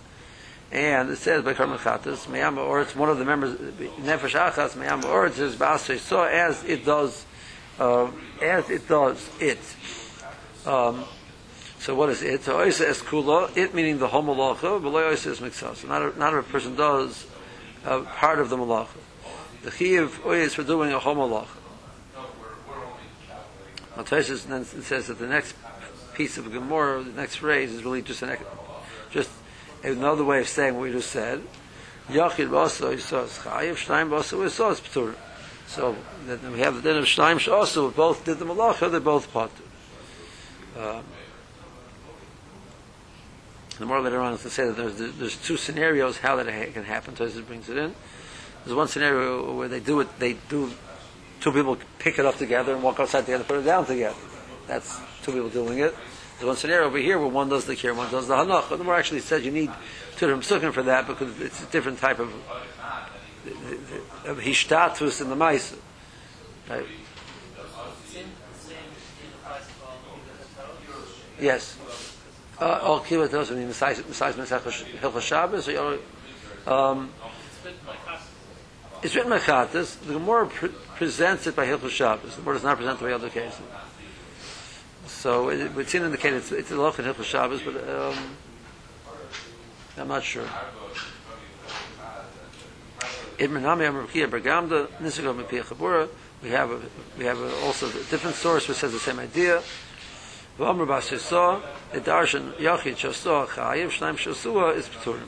and 0.72 1.10
it 1.10 1.18
says 1.18 1.44
by 1.44 1.54
Korban 1.54 1.78
Chatas, 1.78 2.28
Meyam 2.28 2.56
Oretz, 2.56 2.96
one 2.96 3.10
of 3.10 3.18
the 3.18 3.26
members, 3.26 3.58
Nefesh 3.58 4.40
Achas, 4.40 4.72
Meyam 4.72 5.02
Oretz 5.04 5.38
is 5.40 5.56
Basri, 5.56 5.98
so 6.00 6.24
as 6.24 6.64
it 6.64 6.86
does, 6.86 7.26
uh, 7.80 8.10
as 8.42 8.70
it 8.70 8.88
does 8.88 9.30
it. 9.40 9.60
Um, 10.66 11.04
so 11.80 11.96
what 11.96 12.10
is 12.10 12.22
it? 12.22 12.44
So 12.44 12.60
Oisa 12.60 12.86
es 12.88 13.02
Kula, 13.02 13.56
it 13.58 13.74
meaning 13.74 13.98
the 13.98 14.08
whole 14.08 14.24
Malacha, 14.24 14.82
but 14.82 14.92
Oisa 14.92 15.32
es 15.32 15.40
Miksas. 15.40 15.88
Not, 15.88 16.02
a- 16.02 16.20
not 16.20 16.34
a 16.34 16.44
person 16.44 16.76
does 16.76 17.26
uh, 17.86 18.02
part 18.02 18.40
of 18.40 18.50
the 18.50 18.58
Malacha. 18.58 18.88
The 19.64 19.72
Chiv 19.72 20.22
is 20.26 20.54
for 20.54 20.64
doing 20.64 20.92
a 20.94 21.00
whole 21.00 21.16
Malacha. 21.16 21.48
Now 23.98 24.04
Tosis 24.04 24.46
then 24.46 24.64
says 24.64 25.08
that 25.08 25.20
the 25.20 25.28
next 25.28 25.54
piece 26.14 26.38
of 26.38 26.52
Gemara, 26.52 27.04
the 27.04 27.12
next 27.12 27.36
phrase, 27.36 27.72
is 27.72 27.84
really 27.84 28.02
just 28.02 28.22
an 28.22 28.38
just 29.12 29.30
another 29.84 30.24
way 30.24 30.40
of 30.40 30.48
saying 30.48 30.76
what 30.76 30.84
we 30.84 30.92
just 30.92 31.12
said. 31.12 31.42
Yachid 32.10 32.50
Basa 32.50 32.94
Yisas 32.94 33.40
Chayiv, 33.40 33.76
Shnaim 33.76 34.10
Basa 34.10 34.38
Yisas 34.38 34.82
Ptur. 34.82 35.16
So 35.68 35.96
then 36.26 36.52
we 36.52 36.60
have 36.60 36.76
the 36.76 36.82
din 36.82 36.98
of 36.98 37.06
Shnaim 37.06 37.52
also 37.52 37.92
both 37.92 38.26
did 38.26 38.40
the 38.40 38.46
malacha, 38.46 38.92
they're 38.92 39.00
both 39.00 39.32
potter. 39.32 39.64
Um, 40.78 41.04
the 43.80 43.86
more 43.86 44.00
later 44.02 44.20
on 44.20 44.34
is 44.34 44.44
to 44.44 44.50
say 44.50 44.68
that 44.68 44.78
there's, 44.78 44.98
there's 45.18 45.38
two 45.38 45.58
scenarios 45.58 46.18
how 46.18 46.36
that 46.36 46.48
ha- 46.48 46.72
can 46.72 46.84
happen. 46.84 47.16
Tosis 47.16 47.46
brings 47.46 47.68
it 47.70 47.78
in. 47.78 47.96
There's 48.64 48.76
one 48.76 48.88
scenario 48.88 49.56
where 49.56 49.68
they 49.68 49.80
do 49.80 50.00
it, 50.02 50.20
they 50.20 50.34
do 50.50 50.72
two 51.40 51.52
people 51.52 51.78
pick 51.98 52.20
it 52.20 52.26
up 52.26 52.38
together 52.38 52.74
and 52.74 52.84
walk 52.84 53.00
outside 53.00 53.22
together, 53.22 53.44
put 53.44 53.58
it 53.58 53.66
down 53.66 53.86
together. 53.86 54.16
That's 54.68 55.00
two 55.24 55.32
people 55.32 55.50
doing 55.50 55.80
it. 55.80 55.96
There's 56.42 56.48
one 56.48 56.58
scenario 56.58 56.88
over 56.88 56.98
here 56.98 57.20
where 57.20 57.28
one 57.28 57.50
does 57.50 57.66
the 57.66 57.76
kir, 57.76 57.94
one 57.94 58.10
does 58.10 58.28
the 58.28 58.34
hanach. 58.34 58.76
The 58.76 58.84
more 58.84 58.96
actually 58.96 59.20
says 59.20 59.46
you 59.46 59.52
need 59.52 59.70
of 59.70 60.62
them 60.62 60.72
for 60.72 60.82
that 60.82 61.06
because 61.06 61.40
it's 61.40 61.62
a 61.62 61.68
different 61.68 62.00
type 62.00 62.18
of 62.18 62.34
of 64.26 64.40
hishtatus 64.40 65.22
in 65.22 65.30
the 65.30 65.36
ma'isa. 65.36 65.78
Right? 66.68 66.86
Yes. 71.40 71.78
Uh, 72.60 72.80
all 72.82 73.02
kibbutz 73.02 73.30
doesn't 73.30 73.56
mean 73.56 73.68
besides 73.68 74.02
besides 74.02 74.36
Hilchas 74.36 75.22
Shabbos. 75.22 75.68
Um, 76.66 77.12
it's 79.04 79.14
written 79.14 79.30
by 79.30 79.38
Chatas. 79.38 80.00
The 80.00 80.14
Gemara 80.14 80.48
pre- 80.48 80.70
presents 80.96 81.46
it 81.46 81.56
by 81.56 81.68
Hilchas 81.68 81.92
Shabbos. 81.92 82.36
The 82.36 82.42
Gemara 82.42 82.56
does 82.56 82.64
not 82.64 82.78
present 82.78 83.00
it 83.00 83.04
by 83.04 83.12
other 83.12 83.30
cases. 83.30 83.62
So 85.22 85.50
it 85.52 85.76
would 85.76 85.88
seem 85.88 86.02
to 86.02 86.08
indicate 86.08 86.34
it's, 86.34 86.52
it's 86.52 86.72
a 86.72 86.76
loch 86.76 86.98
in 86.98 87.06
Hilchas 87.06 87.26
Shabbos, 87.26 87.62
but 87.62 87.76
um, 87.88 88.18
I'm 89.96 90.08
not 90.08 90.24
sure. 90.24 90.48
In 93.38 93.52
Menami 93.52 93.88
Amrakia 93.88 94.28
Bergamda 94.28 94.88
Nisagam 95.00 95.44
Mepia 95.44 95.62
Chabura, 95.62 96.10
we 96.42 96.50
have 96.50 96.72
a, 96.72 96.82
we 97.20 97.26
have 97.26 97.40
a, 97.40 97.56
also 97.58 97.88
a 97.88 97.92
different 97.92 98.36
source 98.36 98.68
which 98.68 98.80
says 98.80 98.94
the 98.94 98.98
same 98.98 99.20
idea. 99.20 99.62
V'amr 100.58 100.88
Bas 100.88 101.12
Yisah, 101.12 101.62
the 101.92 102.02
Darshan 102.02 102.54
Yachid 102.54 102.96
Shasah 102.96 103.46
Chayiv 103.46 103.90
Shnaim 103.92 104.16
Shasua 104.16 104.76
is 104.76 104.88
Pturim. 104.88 105.28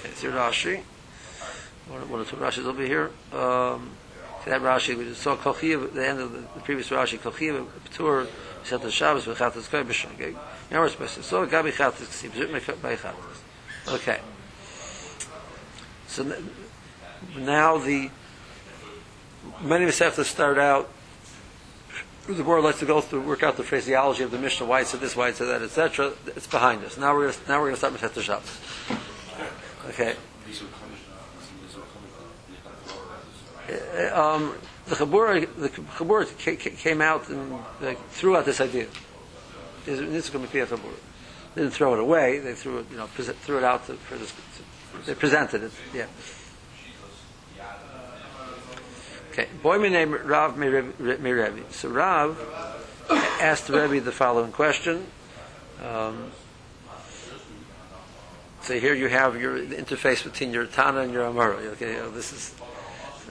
Okay, 0.00 0.12
so 0.16 0.30
Rashi. 0.30 0.82
One, 1.88 2.10
one 2.10 2.20
or 2.20 2.24
two 2.26 2.36
Rashis 2.36 2.66
over 2.66 2.82
here. 2.84 3.10
Um, 3.32 3.92
that 4.46 4.62
Rashi 4.62 4.96
we 4.96 5.04
just 5.04 5.22
saw 5.22 5.36
Kochiv 5.36 5.92
the 5.92 6.06
end 6.06 6.20
of 6.20 6.32
the, 6.32 6.38
the 6.38 6.60
previous 6.60 6.88
Rashi 6.88 7.18
Kochiv 7.18 7.66
Ptur 7.90 8.26
said 8.64 8.82
the 8.82 8.90
Shabbos 8.90 9.26
v'chatas 9.26 9.70
koy 9.70 9.82
b'shogeg. 9.82 10.36
Now 10.70 10.80
we're 10.80 10.88
supposed 10.88 11.14
to 11.14 11.22
so 11.22 11.46
gabi 11.46 11.72
chatas 11.72 12.06
ksiv 12.06 12.34
zit 12.34 12.82
by 12.82 12.96
chatas. 12.96 13.40
Okay. 13.88 14.20
So 16.06 16.32
now 17.36 17.78
the 17.78 18.10
many 19.62 19.84
of 19.84 19.90
us 19.90 19.98
have 19.98 20.14
to 20.16 20.24
start 20.24 20.58
out. 20.58 20.88
The 22.26 22.44
world 22.44 22.64
likes 22.64 22.78
to 22.78 22.86
go 22.86 23.00
through, 23.00 23.22
work 23.22 23.42
out 23.42 23.56
the 23.56 23.64
phraseology 23.64 24.22
of 24.22 24.30
the 24.30 24.38
Mishnah, 24.38 24.66
why 24.66 24.82
it 24.82 24.86
said 24.86 25.00
this, 25.00 25.16
why 25.16 25.30
it 25.30 25.36
said 25.36 25.48
that, 25.48 25.62
etc. 25.62 26.12
It's 26.26 26.46
behind 26.46 26.84
us. 26.84 26.96
Now 26.96 27.14
we're 27.14 27.32
now 27.48 27.60
we're 27.60 27.72
going 27.72 27.74
to 27.74 27.78
start 27.78 27.92
with 27.92 28.02
Heta 28.02 28.22
Shabbos. 28.22 28.58
Okay. 29.88 30.14
Uh, 33.70 34.20
um, 34.20 34.54
the 34.86 34.96
Chabura, 34.96 35.46
the 35.56 35.68
Chabura 35.68 36.26
ca- 36.38 36.56
ca- 36.56 36.76
came 36.76 37.00
out 37.00 37.28
and 37.28 37.52
like, 37.80 38.02
threw 38.08 38.36
out 38.36 38.44
this 38.44 38.60
idea. 38.60 38.86
They 39.86 39.94
didn't 39.96 40.22
throw 41.70 41.94
it 41.94 42.00
away. 42.00 42.38
They 42.38 42.54
threw 42.54 42.78
it, 42.78 42.86
you 42.90 42.96
know, 42.96 43.06
present, 43.08 43.38
threw 43.38 43.58
it 43.58 43.64
out 43.64 43.86
to, 43.86 43.94
for 43.94 44.16
this. 44.16 44.32
To, 44.32 45.06
they 45.06 45.14
presented 45.14 45.62
it. 45.64 45.72
Yeah. 45.94 46.06
Okay. 49.32 49.46
Boy, 49.62 49.78
my 49.78 49.88
name 49.88 50.12
Rav 50.12 50.56
Mirevi. 50.56 51.72
So 51.72 51.88
Rav 51.88 52.38
asked 53.40 53.68
the 53.68 53.80
Rebbe 53.80 54.04
the 54.04 54.12
following 54.12 54.52
question. 54.52 55.06
Um, 55.84 56.32
so 58.62 58.78
here 58.78 58.94
you 58.94 59.08
have 59.08 59.40
your 59.40 59.58
interface 59.58 60.22
between 60.22 60.52
your 60.52 60.66
Tana 60.66 61.00
and 61.00 61.12
your 61.12 61.24
Amara. 61.26 61.56
Okay, 61.56 61.98
uh, 61.98 62.08
this 62.10 62.32
is 62.32 62.54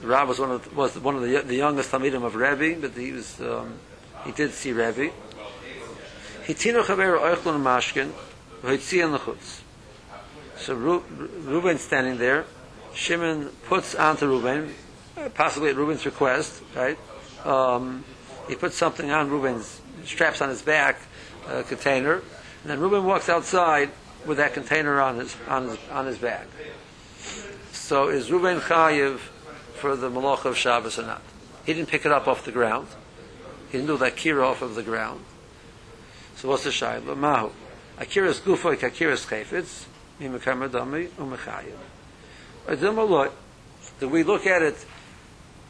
Rav 0.02 0.28
was 0.28 0.38
one 0.38 0.50
of 0.50 0.64
the, 0.64 0.74
was 0.74 0.98
one 0.98 1.16
of 1.16 1.22
the, 1.22 1.42
the 1.42 1.56
youngest 1.56 1.90
Talmidim 1.90 2.24
of 2.24 2.34
Rebbe, 2.34 2.80
but 2.80 2.92
he 2.92 3.12
was 3.12 3.40
um, 3.40 3.74
he 4.24 4.32
did 4.32 4.52
see 4.52 4.72
Rebbe. 4.72 5.10
Hitinu 6.44 6.82
chaveru 6.82 7.20
oichlon 7.20 7.62
mashkin 7.62 8.12
v'hitzian 8.62 9.12
l'chutz. 9.12 9.60
So 10.56 10.74
Ru- 10.74 11.04
Reuben 11.44 11.78
standing 11.78 12.18
there, 12.18 12.44
Shimon 12.94 13.50
puts 13.66 13.94
onto 13.94 14.26
Reuben 14.26 14.74
uh, 15.16 15.28
possibly 15.30 15.70
at 15.70 15.76
Reuben's 15.76 16.04
request, 16.06 16.62
right? 16.74 16.98
Um, 17.44 18.04
he 18.48 18.54
puts 18.54 18.76
something 18.76 19.10
on 19.10 19.30
Reuben's 19.30 19.80
straps 20.04 20.40
on 20.40 20.48
his 20.48 20.62
back, 20.62 21.00
a 21.48 21.62
container, 21.62 22.14
and 22.14 22.24
then 22.64 22.80
Reuben 22.80 23.04
walks 23.04 23.28
outside 23.28 23.90
with 24.26 24.38
that 24.38 24.54
container 24.54 25.00
on 25.00 25.18
his 25.18 25.36
on 25.48 25.68
his 25.68 25.78
on 25.90 26.06
his 26.06 26.18
back. 26.18 26.46
So 27.72 28.08
is 28.08 28.30
Reuben 28.30 28.60
chayiv 28.60 29.20
for 29.80 29.96
the 29.96 30.10
malach 30.10 30.44
of 30.44 30.56
Shabbos 30.56 30.98
or 30.98 31.02
not? 31.02 31.22
He 31.64 31.72
didn't 31.72 31.88
pick 31.88 32.04
it 32.04 32.12
up 32.12 32.28
off 32.28 32.44
the 32.44 32.52
ground. 32.52 32.88
He 33.70 33.78
didn't 33.78 33.88
do 33.88 33.96
that 33.98 34.16
kira 34.16 34.44
off 34.44 34.62
of 34.62 34.74
the 34.74 34.82
ground. 34.82 35.24
So 36.36 36.48
what's 36.48 36.64
the 36.64 36.70
shayla? 36.70 37.16
Mahu. 37.16 37.50
Akiras 37.98 38.40
gufay 38.40 38.76
kakiras 38.76 39.26
chayfetz, 39.26 39.84
mimekam 40.20 40.64
adami 40.64 41.06
umechayiv. 41.06 41.76
Adim 42.66 43.32
Do 43.98 44.08
we 44.08 44.22
look 44.22 44.46
at 44.46 44.62
it 44.62 44.84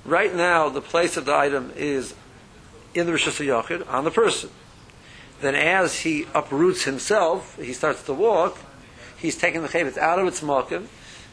right 0.05 0.35
now? 0.35 0.69
The 0.69 0.81
place 0.81 1.17
of 1.17 1.25
the 1.25 1.35
item 1.35 1.73
is 1.77 2.15
in 2.95 3.07
the 3.07 3.13
Rishus 3.13 3.45
Yachid 3.45 3.89
on 3.93 4.05
the 4.05 4.11
person. 4.11 4.51
Then, 5.41 5.55
as 5.55 6.01
he 6.01 6.27
uproots 6.35 6.85
himself, 6.85 7.57
he 7.57 7.73
starts 7.73 8.03
to 8.05 8.13
walk. 8.13 8.59
He's 9.17 9.37
taking 9.37 9.63
the 9.63 9.69
chayfetz 9.69 9.97
out 9.97 10.19
of 10.19 10.27
its 10.27 10.41
makim 10.41 10.87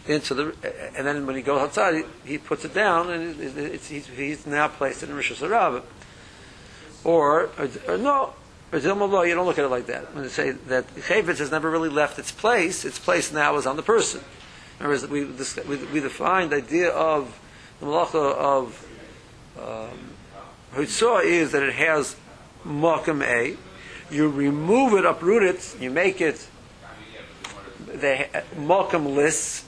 into 0.09 0.33
the, 0.33 0.55
and 0.95 1.05
then 1.05 1.25
when 1.25 1.35
he 1.35 1.41
goes 1.41 1.61
outside, 1.61 1.95
he, 1.95 2.31
he 2.31 2.37
puts 2.37 2.65
it 2.65 2.73
down, 2.73 3.09
and 3.09 3.39
it, 3.39 3.57
it's, 3.57 3.87
he's, 3.87 4.07
he's 4.07 4.45
now 4.45 4.67
placed 4.67 5.03
in 5.03 5.09
Rishus 5.09 5.45
Harabah. 5.45 5.83
Or, 7.03 7.49
or, 7.57 7.69
or 7.87 7.97
no, 7.97 8.33
you 8.73 8.81
don't 8.81 9.45
look 9.45 9.57
at 9.57 9.65
it 9.65 9.69
like 9.69 9.87
that. 9.87 10.13
When 10.13 10.23
they 10.23 10.29
say 10.29 10.51
that 10.51 10.87
chayfetz 10.95 11.37
has 11.37 11.51
never 11.51 11.69
really 11.69 11.89
left 11.89 12.19
its 12.19 12.31
place, 12.31 12.83
its 12.83 12.99
place 12.99 13.31
now 13.31 13.55
is 13.55 13.65
on 13.65 13.75
the 13.75 13.83
person. 13.83 14.21
Whereas 14.79 15.07
we, 15.07 15.25
we, 15.25 15.77
we 15.85 15.99
define 15.99 16.49
the 16.49 16.57
idea 16.57 16.89
of 16.89 17.39
the 17.79 17.85
malacha 17.85 18.35
of 18.35 18.85
um, 19.57 20.13
is 20.77 21.51
that 21.51 21.63
it 21.63 21.73
has 21.73 22.15
makam 22.65 23.23
A. 23.23 23.57
You 24.13 24.29
remove 24.29 24.93
it, 24.93 25.05
uproot 25.05 25.43
it, 25.43 25.75
you 25.79 25.89
make 25.89 26.21
it 26.21 26.47
the 27.87 28.27
makam 28.55 29.15
list, 29.15 29.65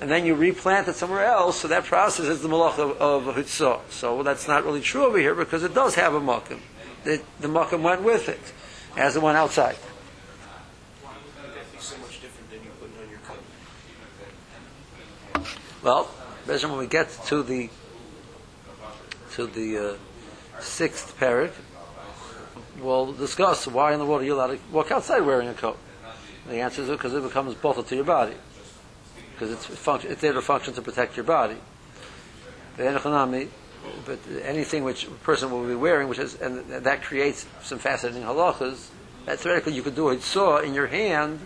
and 0.00 0.10
then 0.10 0.24
you 0.24 0.34
replant 0.34 0.88
it 0.88 0.94
somewhere 0.94 1.24
else. 1.24 1.60
So 1.60 1.68
that 1.68 1.84
process 1.84 2.26
is 2.26 2.40
the 2.40 2.48
malacha 2.48 2.78
of, 2.78 3.28
of 3.28 3.34
Hutzah. 3.36 3.80
So 3.90 4.22
that's 4.22 4.48
not 4.48 4.64
really 4.64 4.80
true 4.80 5.04
over 5.04 5.18
here 5.18 5.34
because 5.34 5.62
it 5.62 5.74
does 5.74 5.94
have 5.94 6.14
a 6.14 6.20
makam. 6.20 6.60
The, 7.04 7.20
the 7.38 7.48
makam 7.48 7.82
went 7.82 8.02
with 8.02 8.28
it 8.28 8.40
as 8.96 9.16
it 9.16 9.22
went 9.22 9.36
outside. 9.36 9.76
Well, 15.82 16.04
when 16.46 16.76
we 16.76 16.86
get 16.86 17.08
to 17.26 17.42
the 17.42 17.70
to 19.32 19.46
the 19.46 19.78
uh, 19.78 19.96
sixth 20.60 21.18
parak, 21.18 21.52
we'll 22.80 23.12
discuss 23.12 23.66
why 23.66 23.92
in 23.92 23.98
the 23.98 24.04
world 24.04 24.22
are 24.22 24.24
you 24.24 24.34
allowed 24.34 24.48
to 24.48 24.58
walk 24.72 24.90
outside 24.90 25.20
wearing 25.20 25.48
a 25.48 25.54
coat. 25.54 25.78
The 26.48 26.56
answer 26.56 26.82
is 26.82 26.88
because 26.90 27.14
it 27.14 27.22
becomes 27.22 27.54
bothered 27.54 27.86
to 27.86 27.94
your 27.94 28.04
body, 28.04 28.34
because 29.40 29.54
it's 29.54 29.64
function, 29.64 30.12
it's 30.12 30.20
there 30.20 30.34
to 30.34 30.42
function 30.42 30.74
to 30.74 30.82
protect 30.82 31.16
your 31.16 31.24
body. 31.24 31.56
But 32.76 34.18
anything 34.42 34.84
which 34.84 35.06
a 35.06 35.10
person 35.10 35.50
will 35.50 35.66
be 35.66 35.74
wearing, 35.74 36.08
which 36.08 36.18
is 36.18 36.34
and 36.34 36.68
that 36.68 37.02
creates 37.02 37.46
some 37.62 37.78
fascinating 37.78 38.22
halachas. 38.22 38.88
That 39.24 39.38
theoretically 39.38 39.72
you 39.72 39.82
could 39.82 39.94
do 39.94 40.10
a 40.10 40.20
saw 40.20 40.58
in 40.58 40.74
your 40.74 40.88
hand, 40.88 41.40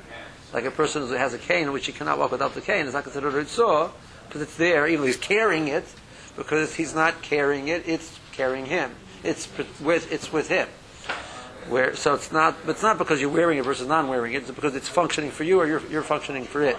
like 0.53 0.65
a 0.65 0.73
person 0.73 1.07
who 1.07 1.15
has 1.15 1.35
a 1.35 1.39
cane, 1.39 1.71
which 1.71 1.87
he 1.87 1.93
cannot 1.93 2.19
walk 2.19 2.33
without 2.33 2.55
the 2.55 2.61
cane. 2.61 2.87
It's 2.87 2.95
not 2.95 3.05
considered 3.05 3.35
a 3.35 3.47
saw 3.47 3.91
because 4.27 4.43
it's 4.43 4.57
there, 4.57 4.89
even 4.89 5.03
though 5.03 5.07
he's 5.07 5.17
carrying 5.17 5.69
it, 5.69 5.85
because 6.37 6.75
he's 6.75 6.95
not 6.95 7.23
carrying 7.23 7.69
it, 7.69 7.87
it's 7.87 8.19
carrying 8.33 8.67
him. 8.67 8.91
It's 9.23 9.49
with, 9.81 10.11
it's 10.13 10.33
with 10.33 10.49
him. 10.49 10.69
Where, 11.69 11.95
so 11.95 12.15
it's 12.15 12.33
not, 12.33 12.57
but 12.67 12.73
it's 12.73 12.83
not 12.83 12.99
because 12.99 13.21
you're 13.21 13.31
wearing 13.31 13.59
it 13.59 13.65
versus 13.65 13.87
non 13.87 14.09
wearing 14.09 14.35
it, 14.35 14.43
it's 14.43 14.51
because 14.51 14.75
it's 14.75 14.89
functioning 14.89 15.31
for 15.31 15.45
you 15.45 15.61
or 15.61 15.67
you're, 15.67 15.87
you're 15.87 16.03
functioning 16.03 16.45
for 16.45 16.63
it. 16.63 16.77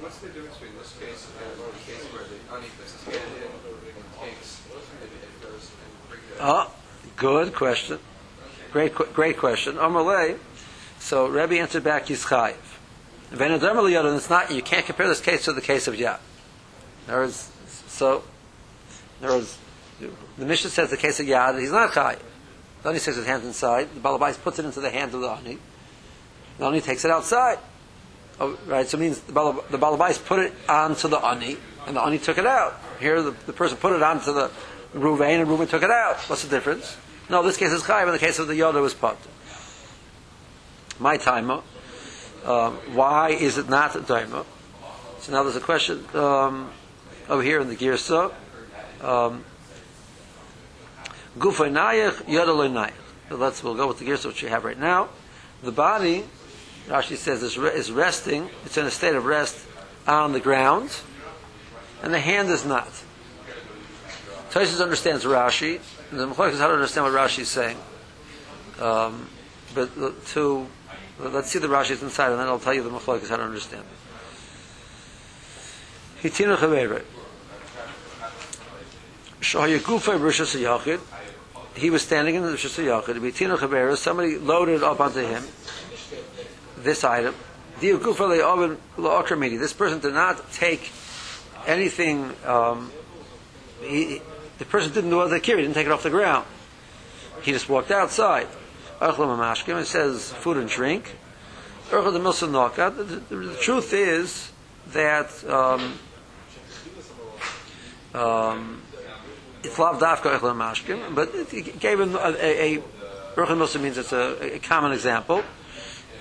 What's, 0.00 0.18
the 0.18 0.28
difference 0.28 0.58
between 0.58 0.76
this 0.76 0.92
case 1.00 1.24
and 1.40 1.56
the 1.56 1.72
case 1.88 2.04
where 2.12 2.24
the 2.28 2.36
honey 2.52 2.68
puts 2.76 2.92
his 2.92 3.16
hand 3.16 3.24
in 3.40 3.48
and 3.48 4.04
takes 4.20 4.60
and 4.68 5.08
goes 5.40 5.64
and 5.72 6.20
Oh, 6.42 6.72
good 7.16 7.54
question. 7.54 7.98
Great, 8.72 8.94
great 8.94 9.36
question. 9.36 9.76
Amalei. 9.76 10.38
So 10.98 11.26
Rebbe 11.26 11.58
answered 11.58 11.84
back, 11.84 12.06
he's 12.06 12.24
chayiv. 12.24 12.56
And 13.32 13.62
it's 13.62 14.30
not, 14.30 14.50
you 14.50 14.62
can't 14.62 14.86
compare 14.86 15.06
this 15.06 15.20
case 15.20 15.44
to 15.44 15.52
the 15.52 15.60
case 15.60 15.86
of 15.86 15.94
Yad. 15.94 16.18
There 17.06 17.22
is, 17.22 17.50
so, 17.88 18.24
there 19.20 19.36
is, 19.36 19.56
the 20.38 20.46
Mishnah 20.46 20.70
says 20.70 20.90
the 20.90 20.96
case 20.96 21.20
of 21.20 21.26
Yad, 21.26 21.60
he's 21.60 21.70
not 21.70 21.92
Chai. 21.92 22.16
The 22.82 22.92
he 22.92 22.98
sticks 22.98 23.18
his 23.18 23.26
hands 23.26 23.44
inside, 23.44 23.94
the 23.94 24.00
Balabais 24.00 24.40
puts 24.40 24.58
it 24.58 24.64
into 24.64 24.80
the 24.80 24.90
hands 24.90 25.14
of 25.14 25.20
the 25.20 25.28
Ani, 25.28 25.58
the 26.58 26.64
Ani 26.64 26.80
takes 26.80 27.04
it 27.04 27.10
outside. 27.10 27.58
Oh, 28.40 28.58
right, 28.66 28.88
so 28.88 28.96
it 28.96 29.02
means 29.02 29.20
the, 29.20 29.32
the 29.70 29.78
Balabais 29.78 30.24
put 30.24 30.40
it 30.40 30.54
onto 30.66 31.08
the 31.08 31.18
Ani, 31.18 31.58
and 31.86 31.96
the 31.96 32.02
Ani 32.02 32.18
took 32.18 32.38
it 32.38 32.46
out. 32.46 32.80
Here, 32.98 33.20
the, 33.20 33.32
the 33.46 33.52
person 33.52 33.76
put 33.76 33.92
it 33.92 34.02
onto 34.02 34.32
the 34.32 34.50
Ruvain, 34.94 35.40
and 35.40 35.48
Ruvain 35.48 35.68
took 35.68 35.82
it 35.82 35.90
out. 35.90 36.16
What's 36.28 36.42
the 36.42 36.48
difference? 36.48 36.96
No, 37.28 37.42
this 37.42 37.56
case 37.56 37.72
is 37.72 37.82
Chai, 37.84 38.02
in 38.02 38.10
the 38.10 38.18
case 38.18 38.38
of 38.38 38.48
the 38.48 38.54
Yoda 38.54 38.82
was 38.82 38.94
put. 38.94 39.16
My 40.98 41.16
timer. 41.16 41.62
Um, 42.44 42.74
why 42.94 43.30
is 43.30 43.58
it 43.58 43.68
not 43.68 43.94
a 43.94 44.00
daima? 44.00 44.44
So 45.20 45.32
now 45.32 45.42
there's 45.42 45.56
a 45.56 45.60
question 45.60 46.04
um, 46.14 46.70
over 47.28 47.42
here 47.42 47.60
in 47.60 47.68
the 47.68 47.76
Girsa. 47.76 48.32
Um, 49.00 49.44
Gufay 51.38 51.70
Let's 53.30 53.62
we'll 53.62 53.74
go 53.74 53.86
with 53.86 53.98
the 53.98 54.04
Girsa 54.04 54.26
which 54.26 54.42
you 54.42 54.48
have 54.48 54.64
right 54.64 54.78
now. 54.78 55.08
The 55.62 55.72
body, 55.72 56.24
Rashi 56.88 57.16
says, 57.16 57.42
is, 57.42 57.56
re- 57.56 57.70
is 57.70 57.92
resting. 57.92 58.48
It's 58.64 58.76
in 58.76 58.86
a 58.86 58.90
state 58.90 59.14
of 59.14 59.26
rest 59.26 59.64
on 60.06 60.32
the 60.32 60.40
ground, 60.40 60.90
and 62.02 62.12
the 62.12 62.18
hand 62.18 62.48
is 62.48 62.64
not. 62.64 62.88
Tosis 64.50 64.80
understands 64.82 65.24
Rashi. 65.24 65.80
The 66.10 66.26
Mechloek 66.26 66.52
is 66.52 66.58
how 66.58 66.68
to 66.68 66.74
understand 66.74 67.06
what 67.06 67.14
Rashi 67.14 67.40
is 67.40 67.48
saying. 67.48 67.76
Um, 68.80 69.28
but 69.74 70.26
to 70.28 70.66
Let's 71.22 71.50
see 71.50 71.58
the 71.58 71.68
Rashi's 71.68 72.02
inside, 72.02 72.30
and 72.30 72.40
then 72.40 72.46
I'll 72.46 72.58
tell 72.58 72.72
you 72.72 72.82
the 72.82 72.88
Machlokes 72.88 73.28
how 73.28 73.36
to 73.36 73.42
understand 73.42 73.84
Rishas 80.20 80.58
Yachid. 80.58 81.00
He 81.76 81.90
was 81.90 82.02
standing 82.02 82.36
in 82.36 82.42
the 82.42 82.48
Rishas 82.48 82.82
Yachid. 82.82 83.16
Hitina 83.16 83.58
Chavere. 83.58 83.96
Somebody 83.96 84.38
loaded 84.38 84.82
up 84.82 85.00
onto 85.00 85.20
him 85.20 85.44
this 86.78 87.04
item. 87.04 87.34
This 87.80 89.72
person 89.72 90.00
did 90.00 90.14
not 90.14 90.52
take 90.52 90.90
anything. 91.66 92.32
Um, 92.46 92.90
he, 93.82 94.22
the 94.60 94.66
person 94.66 94.92
didn't 94.92 95.08
do 95.08 95.26
the 95.26 95.40
kiri. 95.40 95.62
He 95.62 95.66
didn't 95.66 95.74
take 95.74 95.86
it 95.86 95.92
off 95.92 96.02
the 96.02 96.10
ground. 96.10 96.46
He 97.42 97.50
just 97.50 97.68
walked 97.68 97.90
outside. 97.90 98.46
It 99.00 99.86
says 99.86 100.32
food 100.32 100.58
and 100.58 100.68
drink. 100.68 101.16
The, 101.88 103.22
the 103.30 103.56
truth 103.58 103.94
is 103.94 104.52
that 104.88 105.44
um, 105.48 105.98
um, 108.14 108.82
it's 109.64 109.78
lav 109.78 109.98
dafka 109.98 110.38
echel 110.38 111.14
but 111.14 111.30
it 111.34 111.80
gave 111.80 111.98
him 111.98 112.14
a, 112.14 112.36
a, 112.38 112.76
a 112.76 113.78
means 113.78 113.96
it's 113.96 114.12
a, 114.12 114.56
a 114.56 114.58
common 114.58 114.92
example. 114.92 115.42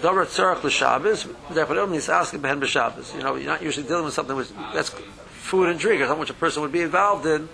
Davar 0.02 0.26
tzarach 0.26 0.64
l'Shabbos, 0.64 1.28
therefore 1.54 1.76
it 1.76 1.90
means 1.90 2.08
asking 2.08 2.40
b'Shabbos. 2.40 3.14
You 3.14 3.22
know, 3.22 3.36
you're 3.36 3.48
not 3.48 3.62
usually 3.62 3.86
dealing 3.86 4.06
with 4.06 4.14
something 4.14 4.38
that's 4.74 4.92
food 5.32 5.68
and 5.68 5.78
drink, 5.78 6.02
or 6.02 6.06
something 6.06 6.22
which 6.22 6.30
a 6.30 6.36
person 6.36 6.62
would 6.62 6.72
be 6.72 6.82
involved 6.82 7.26
in 7.26 7.50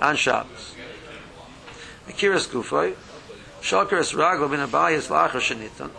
on 0.00 0.16
Shabbos. 0.16 0.74
Gufay, 2.08 2.94
Abayas. 4.66 5.90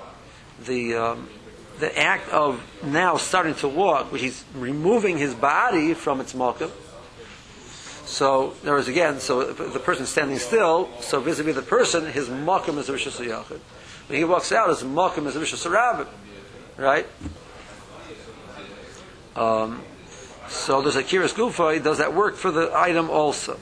The 0.65 0.95
um, 0.95 1.29
the 1.79 1.97
act 1.97 2.29
of 2.29 2.61
now 2.83 3.17
starting 3.17 3.55
to 3.55 3.67
walk, 3.67 4.11
which 4.11 4.21
he's 4.21 4.43
removing 4.53 5.17
his 5.17 5.33
body 5.33 5.93
from 5.93 6.19
its 6.19 6.33
malkum. 6.33 6.71
So 8.05 8.55
there 8.63 8.77
is 8.77 8.87
again, 8.87 9.19
so 9.19 9.53
the 9.53 9.79
person 9.79 10.05
standing 10.05 10.39
still, 10.39 10.89
so 10.99 11.21
vis-a-vis 11.21 11.55
the 11.55 11.61
person, 11.61 12.05
his 12.11 12.27
malkum 12.27 12.77
is 12.77 12.89
a 12.89 12.93
rishus 12.93 13.23
yachid. 13.25 13.59
When 14.07 14.17
he 14.17 14.25
walks 14.25 14.51
out, 14.51 14.69
his 14.69 14.83
malkum 14.83 15.27
is 15.27 15.35
a 15.35 15.39
rishus 15.39 15.69
rabbit, 15.69 16.07
right? 16.75 17.07
Um, 19.35 19.83
so 20.49 20.81
there's 20.81 20.95
a 20.95 21.03
kiris 21.03 21.33
gufa. 21.33 21.81
Does 21.81 21.99
that 21.99 22.13
work 22.13 22.35
for 22.35 22.51
the 22.51 22.71
item 22.75 23.09
also? 23.09 23.59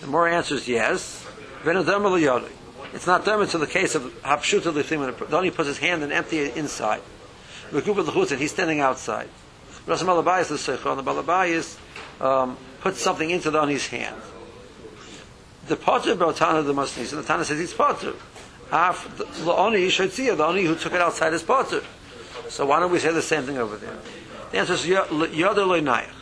The 0.00 0.06
more 0.06 0.26
answers 0.26 0.66
yes. 0.66 1.26
It's 1.64 3.06
not 3.06 3.24
done 3.24 3.42
until 3.42 3.60
the 3.60 3.66
case 3.66 3.94
of 3.94 4.02
Hapshuta 4.22 4.72
Lithim, 4.72 5.30
when 5.30 5.44
he 5.44 5.50
puts 5.50 5.68
his 5.68 5.78
hand 5.78 6.02
and 6.02 6.12
empty 6.12 6.38
it 6.38 6.56
inside. 6.56 7.02
And 7.72 7.82
He's 8.40 8.50
standing 8.50 8.80
outside. 8.80 9.28
Rasim 9.86 10.06
Alabayis 10.06 10.48
the 10.48 10.56
Seichel, 10.56 10.98
and 10.98 11.06
the 11.06 11.10
Balabayis 11.10 11.76
um, 12.20 12.56
put 12.80 12.96
something 12.96 13.30
into 13.30 13.50
the 13.50 13.60
Ani's 13.60 13.86
hand. 13.88 14.16
The 15.66 15.76
potter 15.76 16.16
Tana 16.16 16.62
the 16.62 16.72
Masnis, 16.74 17.12
and 17.12 17.22
the 17.22 17.26
Tana 17.26 17.44
says 17.44 17.58
he's 17.58 17.74
potter. 17.74 18.14
The 18.70 18.76
Ani 18.76 19.86
Shotzia, 19.88 20.36
the 20.36 20.44
Ani 20.44 20.64
who 20.64 20.74
took 20.74 20.94
it 20.94 21.00
outside 21.00 21.32
is 21.32 21.42
potter. 21.42 21.82
So 22.48 22.66
why 22.66 22.80
don't 22.80 22.90
we 22.90 22.98
say 22.98 23.12
the 23.12 23.22
same 23.22 23.44
thing 23.44 23.58
over 23.58 23.76
there? 23.76 23.96
The 24.50 24.58
answer 24.58 24.72
is 24.74 24.86
Yoder 24.86 25.62
Loinayach. 25.62 26.19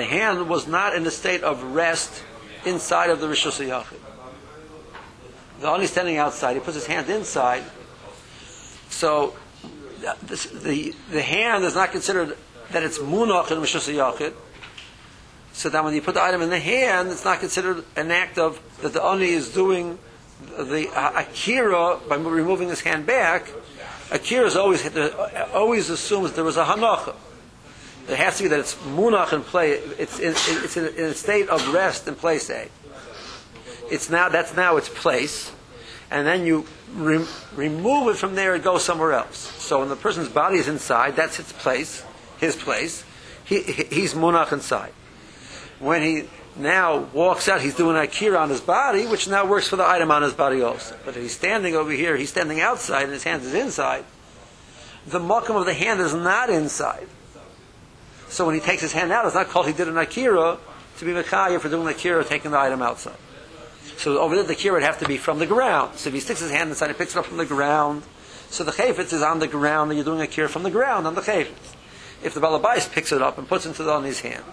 The 0.00 0.06
hand 0.06 0.48
was 0.48 0.66
not 0.66 0.96
in 0.96 1.06
a 1.06 1.10
state 1.10 1.42
of 1.42 1.62
rest 1.74 2.22
inside 2.64 3.10
of 3.10 3.20
the 3.20 3.26
Rishus 3.26 3.60
Yachid. 3.60 3.98
The 5.60 5.68
Ani 5.68 5.86
standing 5.86 6.16
outside, 6.16 6.54
he 6.54 6.60
puts 6.60 6.76
his 6.76 6.86
hand 6.86 7.10
inside. 7.10 7.64
So 8.88 9.36
this, 10.22 10.46
the 10.46 10.94
the 11.10 11.20
hand 11.20 11.64
is 11.64 11.74
not 11.74 11.92
considered 11.92 12.34
that 12.70 12.82
it's 12.82 12.98
munach 12.98 13.50
in 13.50 13.58
Rishus 13.58 13.94
Yachid. 13.94 14.32
So 15.52 15.68
that 15.68 15.84
when 15.84 15.92
you 15.92 16.00
put 16.00 16.14
the 16.14 16.22
item 16.22 16.40
in 16.40 16.48
the 16.48 16.60
hand, 16.60 17.10
it's 17.10 17.26
not 17.26 17.40
considered 17.40 17.84
an 17.94 18.10
act 18.10 18.38
of 18.38 18.58
that 18.80 18.94
the 18.94 19.02
Ani 19.02 19.28
is 19.28 19.52
doing 19.52 19.98
the 20.56 20.88
uh, 20.96 21.20
akira 21.20 21.98
by 22.08 22.16
removing 22.16 22.70
his 22.70 22.80
hand 22.80 23.04
back. 23.04 23.52
Akira 24.10 24.46
is 24.46 24.56
always 24.56 24.80
always 25.52 25.90
assumes 25.90 26.32
there 26.32 26.42
was 26.42 26.56
a 26.56 26.64
hanacha. 26.64 27.14
It 28.08 28.16
has 28.16 28.38
to 28.38 28.44
be 28.44 28.48
that 28.48 28.60
it's 28.60 28.74
munach 28.74 29.32
in 29.32 29.42
play. 29.42 29.72
It's 29.72 30.18
in, 30.18 30.30
it's 30.32 30.76
in, 30.76 30.84
a 30.84 31.14
state 31.14 31.48
of 31.48 31.72
rest 31.72 32.08
in 32.08 32.14
place. 32.14 32.50
A. 32.50 32.68
It's 33.90 34.10
now 34.10 34.28
that's 34.28 34.54
now 34.54 34.76
its 34.76 34.88
place, 34.88 35.52
and 36.10 36.26
then 36.26 36.46
you 36.46 36.66
re- 36.94 37.26
remove 37.54 38.08
it 38.08 38.16
from 38.16 38.34
there. 38.34 38.54
It 38.54 38.64
goes 38.64 38.84
somewhere 38.84 39.12
else. 39.12 39.36
So 39.36 39.80
when 39.80 39.88
the 39.88 39.96
person's 39.96 40.28
body 40.28 40.58
is 40.58 40.68
inside, 40.68 41.16
that's 41.16 41.38
its 41.38 41.52
place, 41.52 42.04
his 42.38 42.56
place. 42.56 43.04
He, 43.44 43.62
he's 43.62 44.14
munach 44.14 44.52
inside. 44.52 44.92
When 45.80 46.02
he 46.02 46.28
now 46.56 46.98
walks 47.12 47.48
out, 47.48 47.60
he's 47.60 47.74
doing 47.74 47.96
akira 47.96 48.38
on 48.38 48.50
his 48.50 48.60
body, 48.60 49.06
which 49.06 49.28
now 49.28 49.46
works 49.46 49.68
for 49.68 49.76
the 49.76 49.86
item 49.86 50.10
on 50.10 50.22
his 50.22 50.34
body 50.34 50.62
also. 50.62 50.96
But 51.04 51.16
if 51.16 51.22
he's 51.22 51.34
standing 51.34 51.74
over 51.74 51.90
here, 51.90 52.16
he's 52.16 52.30
standing 52.30 52.60
outside, 52.60 53.04
and 53.04 53.12
his 53.12 53.24
hand 53.24 53.42
is 53.42 53.54
inside. 53.54 54.04
The 55.06 55.18
makam 55.18 55.58
of 55.58 55.66
the 55.66 55.74
hand 55.74 56.00
is 56.00 56.14
not 56.14 56.50
inside. 56.50 57.08
So 58.30 58.46
when 58.46 58.54
he 58.54 58.60
takes 58.60 58.80
his 58.80 58.92
hand 58.92 59.10
out, 59.10 59.26
it's 59.26 59.34
not 59.34 59.48
called 59.48 59.66
he 59.66 59.72
did 59.72 59.88
an 59.88 59.98
akira 59.98 60.56
to 60.98 61.04
be 61.04 61.12
mekaya 61.12 61.60
for 61.60 61.68
doing 61.68 61.84
the 61.84 61.90
akira, 61.90 62.24
taking 62.24 62.52
the 62.52 62.58
item 62.58 62.80
outside. 62.80 63.16
So 63.96 64.18
over 64.18 64.36
there, 64.36 64.44
the 64.44 64.52
akira 64.52 64.74
would 64.74 64.82
have 64.84 64.98
to 65.00 65.08
be 65.08 65.16
from 65.16 65.40
the 65.40 65.46
ground. 65.46 65.98
So 65.98 66.08
if 66.08 66.14
he 66.14 66.20
sticks 66.20 66.40
his 66.40 66.52
hand 66.52 66.70
inside, 66.70 66.88
he 66.88 66.94
picks 66.94 67.16
it 67.16 67.18
up 67.18 67.26
from 67.26 67.38
the 67.38 67.44
ground. 67.44 68.04
So 68.48 68.62
the 68.62 68.70
chayfetz 68.70 69.12
is 69.12 69.22
on 69.22 69.40
the 69.40 69.48
ground, 69.48 69.90
and 69.90 69.98
you're 69.98 70.04
doing 70.04 70.20
a 70.20 70.24
akira 70.24 70.48
from 70.48 70.62
the 70.62 70.70
ground 70.70 71.06
on 71.06 71.14
the 71.14 71.20
chayfetz. 71.20 71.74
If 72.22 72.34
the 72.34 72.40
balabais 72.40 72.90
picks 72.92 73.12
it 73.12 73.20
up 73.20 73.36
and 73.36 73.48
puts 73.48 73.66
it 73.66 73.80
on 73.80 74.04
his 74.04 74.20
hand, 74.20 74.44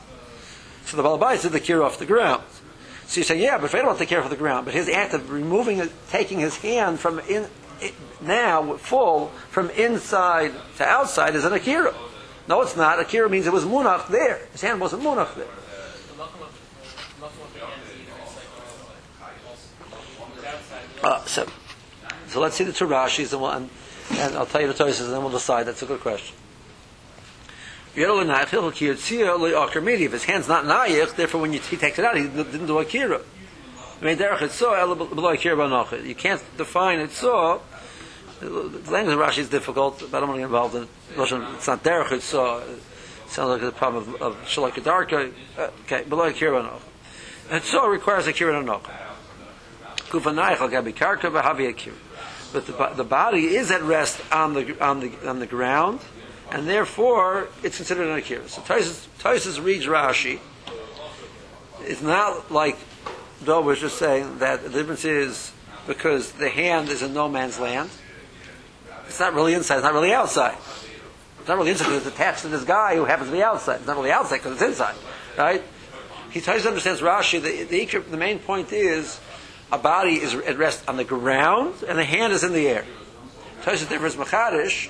so 0.86 0.98
the 0.98 1.04
balabais 1.04 1.44
did 1.44 1.52
the 1.52 1.58
akira 1.58 1.86
off 1.86 2.00
the 2.00 2.06
ground. 2.06 2.44
So 3.06 3.20
you 3.20 3.24
say, 3.24 3.40
yeah, 3.40 3.58
but 3.58 3.66
if 3.66 3.76
I 3.76 3.80
don't 3.80 3.88
want 3.88 4.00
the 4.00 4.06
akira 4.06 4.24
off 4.24 4.30
the 4.30 4.36
ground, 4.36 4.66
but 4.66 4.74
his 4.74 4.90
act 4.90 5.14
of 5.14 5.30
removing, 5.30 5.78
it, 5.78 5.92
taking 6.10 6.40
his 6.40 6.58
hand 6.58 7.00
from 7.00 7.20
in, 7.20 7.48
it, 7.80 7.94
now 8.22 8.78
full 8.78 9.28
from 9.50 9.70
inside 9.72 10.54
to 10.78 10.86
outside 10.86 11.36
is 11.36 11.46
an 11.46 11.54
akira. 11.54 11.94
No, 12.48 12.62
it's 12.62 12.76
not. 12.76 13.00
Akira 13.00 13.30
means 13.30 13.46
it 13.46 13.54
was 13.54 13.66
munach 13.66 14.08
there. 14.08 14.40
His 14.52 14.62
hand 14.62 14.80
wasn't 14.80 15.04
munach 15.04 15.36
there. 15.36 15.46
Uh, 21.04 21.24
so, 21.26 21.46
so 22.28 22.42
let's 22.42 22.56
see 22.56 22.64
the 22.64 22.74
two 22.74 22.88
Rashis 22.88 23.32
and, 23.32 23.42
we'll, 23.42 23.52
and, 23.52 23.70
and 24.14 24.36
I'll 24.36 24.48
tell 24.48 24.62
you 24.62 24.68
the 24.68 24.74
Tosis 24.74 25.06
and 25.06 25.14
then 25.14 25.22
we'll 25.22 25.32
decide. 25.32 25.68
That's 25.68 25.84
a 25.84 25.86
good 25.86 26.00
question. 26.00 26.36
If 27.96 28.08
his 30.12 30.24
hand's 30.24 30.48
not 30.48 30.66
nayich, 30.66 31.16
therefore 31.16 31.42
when 31.42 31.54
you, 31.54 31.60
he 31.60 31.78
takes 31.78 32.00
it 32.00 32.06
out, 32.06 32.18
he 32.18 32.24
didn't 32.28 32.66
do 32.68 32.80
akira. 32.80 33.22
You 34.02 34.16
can't 36.16 36.44
define 36.58 37.00
it 37.00 37.12
so 37.12 37.62
the 38.40 38.92
language 38.92 39.16
of 39.16 39.20
Rashi 39.20 39.40
is 39.40 39.50
difficult, 39.50 40.00
but 40.00 40.18
I 40.18 40.20
don't 40.20 40.30
want 40.30 40.38
to 40.38 40.42
get 40.42 40.46
involved 40.46 40.76
in 40.76 40.88
Russian. 41.16 41.42
It's 41.56 41.68
not 41.68 41.84
derech, 41.84 42.12
it's 42.12 42.26
so. 42.26 42.58
It 42.60 43.32
sounds 43.32 43.50
like 43.50 43.62
a 43.62 43.76
problem 43.76 44.16
of, 44.16 44.22
of 44.22 44.36
Shalak 44.46 44.74
Darka. 44.74 45.34
Uh, 45.58 45.70
okay, 45.82 46.04
below 46.08 46.32
Kirban 46.32 46.72
And 47.50 47.64
so 47.64 47.88
requires 47.88 48.28
a 48.28 48.34
Kirban 48.34 48.64
Anoch. 48.64 48.90
Kufanayach 50.10 50.62
al 50.62 50.70
Gabi 50.70 50.94
Karka 50.94 51.32
Bahavi 51.32 51.74
Akir. 51.74 51.94
But 52.54 52.66
the, 52.66 52.96
the 52.96 53.04
body 53.04 53.56
is 53.56 53.72
at 53.72 53.82
rest 53.82 54.22
on 54.32 54.54
the, 54.54 54.82
on 54.84 55.02
the, 55.02 55.30
on 55.30 55.40
the 55.40 55.48
ground, 55.48 56.00
and 56.52 56.68
therefore 56.68 57.50
it's 57.64 57.78
considered 57.78 58.08
an 58.08 58.18
Akira. 58.18 58.48
So 58.48 58.62
Taisus 58.62 59.64
reads 59.64 59.86
Rashi. 59.86 60.40
It's 61.82 62.02
not 62.02 62.52
like 62.52 62.78
Doe 63.44 63.62
was 63.62 63.80
just 63.80 63.98
saying 63.98 64.40
that 64.40 64.64
the 64.64 64.70
difference 64.70 65.04
is 65.04 65.52
because 65.88 66.34
the 66.34 66.50
hand 66.50 66.90
is 66.90 67.02
in 67.02 67.14
no 67.14 67.28
man's 67.28 67.60
land 67.60 67.90
it's 69.08 69.20
not 69.20 69.34
really 69.34 69.54
inside. 69.54 69.78
It's 69.78 69.84
not 69.84 69.94
really 69.94 70.14
outside. 70.14 70.58
It's 71.40 71.48
not 71.48 71.58
really 71.58 71.72
inside 71.72 71.86
because 71.86 72.06
it's 72.06 72.16
attached 72.16 72.42
to 72.42 72.50
this 72.50 72.64
guy 72.64 72.96
who 72.96 73.06
happens 73.06 73.30
to 73.30 73.36
be 73.36 73.44
outside. 73.44 73.78
It's 73.78 73.88
not 73.88 73.96
really 73.96 74.12
outside 74.12 74.38
because 74.38 74.54
it's 74.54 74.62
inside, 74.62 74.96
right? 75.38 75.64
He 76.32 76.42
tries 76.42 76.64
to 76.64 76.68
understand 76.68 77.00
Rashi. 77.00 77.42
The, 77.42 77.64
the, 77.64 78.00
the 78.00 78.18
main 78.18 78.40
point 78.40 78.72
is 78.72 79.20
a 79.72 79.78
body 79.78 80.16
is 80.16 80.34
at 80.34 80.58
rest 80.58 80.88
on 80.88 80.98
the 80.98 81.04
ground 81.04 81.84
and 81.88 81.98
the 81.98 82.04
hand 82.04 82.34
is 82.34 82.44
in 82.44 82.54
the 82.54 82.68
air. 82.68 82.86
Tells 83.64 83.84
the 83.84 83.88
difference 83.88 84.16
Machadish. 84.16 84.90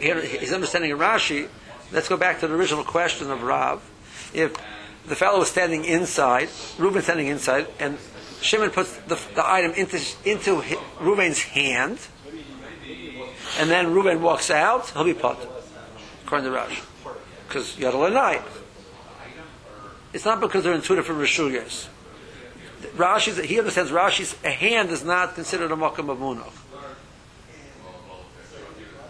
Here 0.00 0.20
he's 0.20 0.52
understanding 0.52 0.90
Rashi. 0.92 1.48
Let's 1.92 2.08
go 2.08 2.16
back 2.16 2.40
to 2.40 2.48
the 2.48 2.54
original 2.54 2.84
question 2.84 3.30
of 3.30 3.42
Rav. 3.42 3.82
If 4.32 4.54
the 5.06 5.16
fellow 5.16 5.42
is 5.42 5.48
standing 5.48 5.84
inside, 5.84 6.48
Reuben 6.78 7.02
standing 7.02 7.26
inside, 7.26 7.66
and 7.78 7.98
Shimon 8.42 8.70
puts 8.70 8.96
the, 8.98 9.18
the 9.34 9.48
item 9.48 9.72
into, 9.72 10.00
into 10.24 10.62
Reuben's 11.00 11.42
hand, 11.42 11.98
and 13.58 13.70
then 13.70 13.92
Reuben 13.92 14.20
walks 14.20 14.50
out, 14.50 14.90
he'll 14.90 15.04
be 15.04 15.14
put, 15.14 15.36
according 16.24 16.50
to 16.50 16.56
Rashi. 16.56 16.82
Because 17.46 17.76
Yadal 17.76 18.42
It's 20.12 20.24
not 20.24 20.40
because 20.40 20.64
they're 20.64 20.72
in 20.72 20.82
two 20.82 20.96
different 20.96 21.20
Rishuyas. 21.20 21.88
Rashi's, 22.96 23.38
he 23.38 23.58
understands 23.58 23.90
Rashi's 23.90 24.34
a 24.44 24.50
hand 24.50 24.90
is 24.90 25.04
not 25.04 25.34
considered 25.34 25.70
a 25.70 25.76
Makam 25.76 26.10
of 26.10 26.18
Munach. 26.18 26.52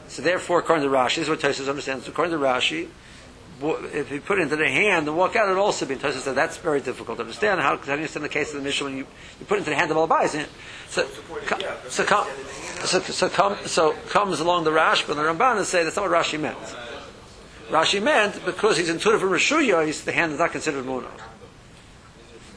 So 0.09 0.21
therefore, 0.21 0.59
according 0.59 0.85
to 0.85 0.95
Rashi, 0.95 1.17
this 1.17 1.25
is 1.25 1.29
what 1.31 1.41
Tosis 1.41 1.69
understands. 1.69 2.07
According 2.07 2.33
to 2.33 2.39
Rashi, 2.39 2.89
if 3.65 4.11
you 4.11 4.21
put 4.21 4.39
it 4.39 4.43
into 4.43 4.57
the 4.57 4.69
hand 4.69 5.09
and 5.09 5.17
walk 5.17 5.37
out, 5.37 5.49
it 5.49 5.57
also 5.57 5.87
be. 5.87 5.97
Tosa 5.97 6.21
said 6.21 6.35
that's 6.35 6.57
very 6.57 6.81
difficult 6.81 7.19
to 7.19 7.23
understand. 7.23 7.61
How, 7.61 7.77
how 7.77 7.83
do 7.83 7.87
you 7.87 7.93
understand 7.95 8.25
the 8.25 8.29
case 8.29 8.51
of 8.51 8.57
the 8.57 8.63
Mishnah 8.63 8.87
when 8.87 8.97
you, 8.97 9.07
you 9.41 9.47
put 9.47 9.57
it 9.57 9.59
into 9.59 9.71
the 9.71 9.77
hand 9.77 9.91
of 9.91 9.97
Albayis? 9.97 10.47
So, 10.89 11.07
so, 11.89 12.05
so, 12.85 13.01
so, 13.01 13.29
come, 13.29 13.57
so 13.67 13.93
comes 14.09 14.41
along 14.41 14.65
the 14.65 14.71
Rashba 14.71 15.11
and 15.11 15.19
the 15.19 15.23
Ramban 15.23 15.59
and 15.59 15.67
say 15.67 15.85
that's 15.85 15.97
not 15.97 16.11
what 16.11 16.25
Rashi 16.25 16.39
meant. 16.39 16.59
Rashi 17.69 18.03
meant 18.03 18.45
because 18.45 18.77
he's 18.77 18.91
intuitive 18.91 19.21
from 19.21 19.33
different 19.33 19.69
Rishuyos, 19.69 20.05
the 20.05 20.13
hand 20.13 20.33
is 20.33 20.39
not 20.39 20.53
considered 20.53 20.85
Munah. 20.85 21.09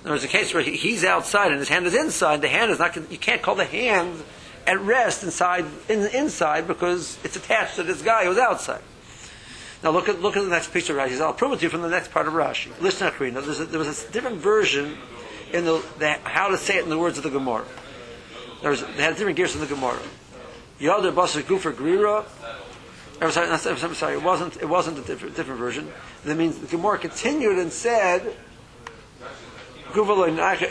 There's 0.04 0.24
a 0.24 0.28
case 0.28 0.54
where 0.54 0.62
he, 0.62 0.76
he's 0.76 1.04
outside 1.04 1.52
and 1.52 1.60
his 1.60 1.70
hand 1.70 1.88
is 1.88 1.96
inside. 1.96 2.42
The 2.42 2.48
hand 2.48 2.70
is 2.70 2.78
not. 2.78 2.96
You 3.12 3.18
can't 3.18 3.42
call 3.42 3.56
the 3.56 3.66
hand 3.66 4.22
at 4.68 4.80
rest 4.80 5.24
inside 5.24 5.66
in, 5.90 6.06
inside 6.08 6.68
because 6.68 7.18
it's 7.24 7.36
attached 7.36 7.76
to 7.78 7.84
this 7.84 8.02
guy 8.02 8.26
who's 8.26 8.38
outside. 8.38 8.82
Now 9.86 9.92
look 9.92 10.10
at 10.10 10.20
look 10.20 10.36
at 10.36 10.44
the 10.44 10.50
next 10.50 10.74
picture 10.74 11.00
of 11.00 11.08
Rashi. 11.08 11.22
I'll 11.22 11.32
prove 11.32 11.54
it 11.54 11.58
to 11.58 11.64
you 11.66 11.70
from 11.70 11.84
the 11.84 11.90
next 11.90 12.10
part 12.10 12.28
of 12.28 12.34
Rashi. 12.34 12.72
Listen, 12.82 13.08
Akrina. 13.08 13.46
There's 13.46 13.60
a, 13.60 13.66
there 13.66 13.78
was 13.78 14.04
a 14.04 14.12
different 14.12 14.38
version 14.38 14.98
in 15.54 15.64
the, 15.64 15.86
the, 16.00 16.14
how 16.24 16.48
to 16.48 16.58
say 16.58 16.78
it 16.78 16.84
in 16.84 16.90
the 16.90 16.98
words 16.98 17.20
of 17.20 17.24
the 17.24 17.30
Gemara. 17.30 17.66
There 18.64 18.72
was 18.72 18.82
they 18.82 19.04
had 19.04 19.16
different 19.16 19.38
gears 19.38 19.54
in 19.54 19.62
the 19.62 19.68
Gemara. 19.68 20.00
Yoder 20.80 21.12
Basar 21.12 21.44
Gufer 21.44 21.72
Grira. 21.72 22.26
I'm 23.22 23.30
sorry, 23.30 23.48
I'm 23.48 23.94
sorry, 23.94 24.16
it 24.16 24.24
wasn't 24.24 24.58
it 24.58 24.68
wasn't 24.68 24.98
a 24.98 25.04
different, 25.04 25.36
different 25.36 25.60
version. 25.60 25.92
That 26.24 26.36
means 26.36 26.58
the 26.58 26.66
Gemara 26.66 26.98
continued 26.98 27.60
and 27.60 27.72
said 27.72 28.36
because 29.86 30.08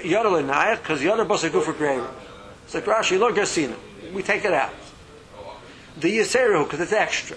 Yoder 0.02 1.24
Basar 1.24 1.50
Gufer 1.50 1.72
Grira. 1.72 2.10
It's 2.64 2.74
like 2.74 2.84
Rashi, 2.84 3.16
look, 3.16 3.36
Gersina. 3.36 3.76
We 4.12 4.24
take 4.24 4.44
it 4.44 4.52
out. 4.52 4.74
The 6.00 6.18
Yiserahu 6.18 6.64
because 6.64 6.80
it's 6.80 6.92
extra. 6.92 7.36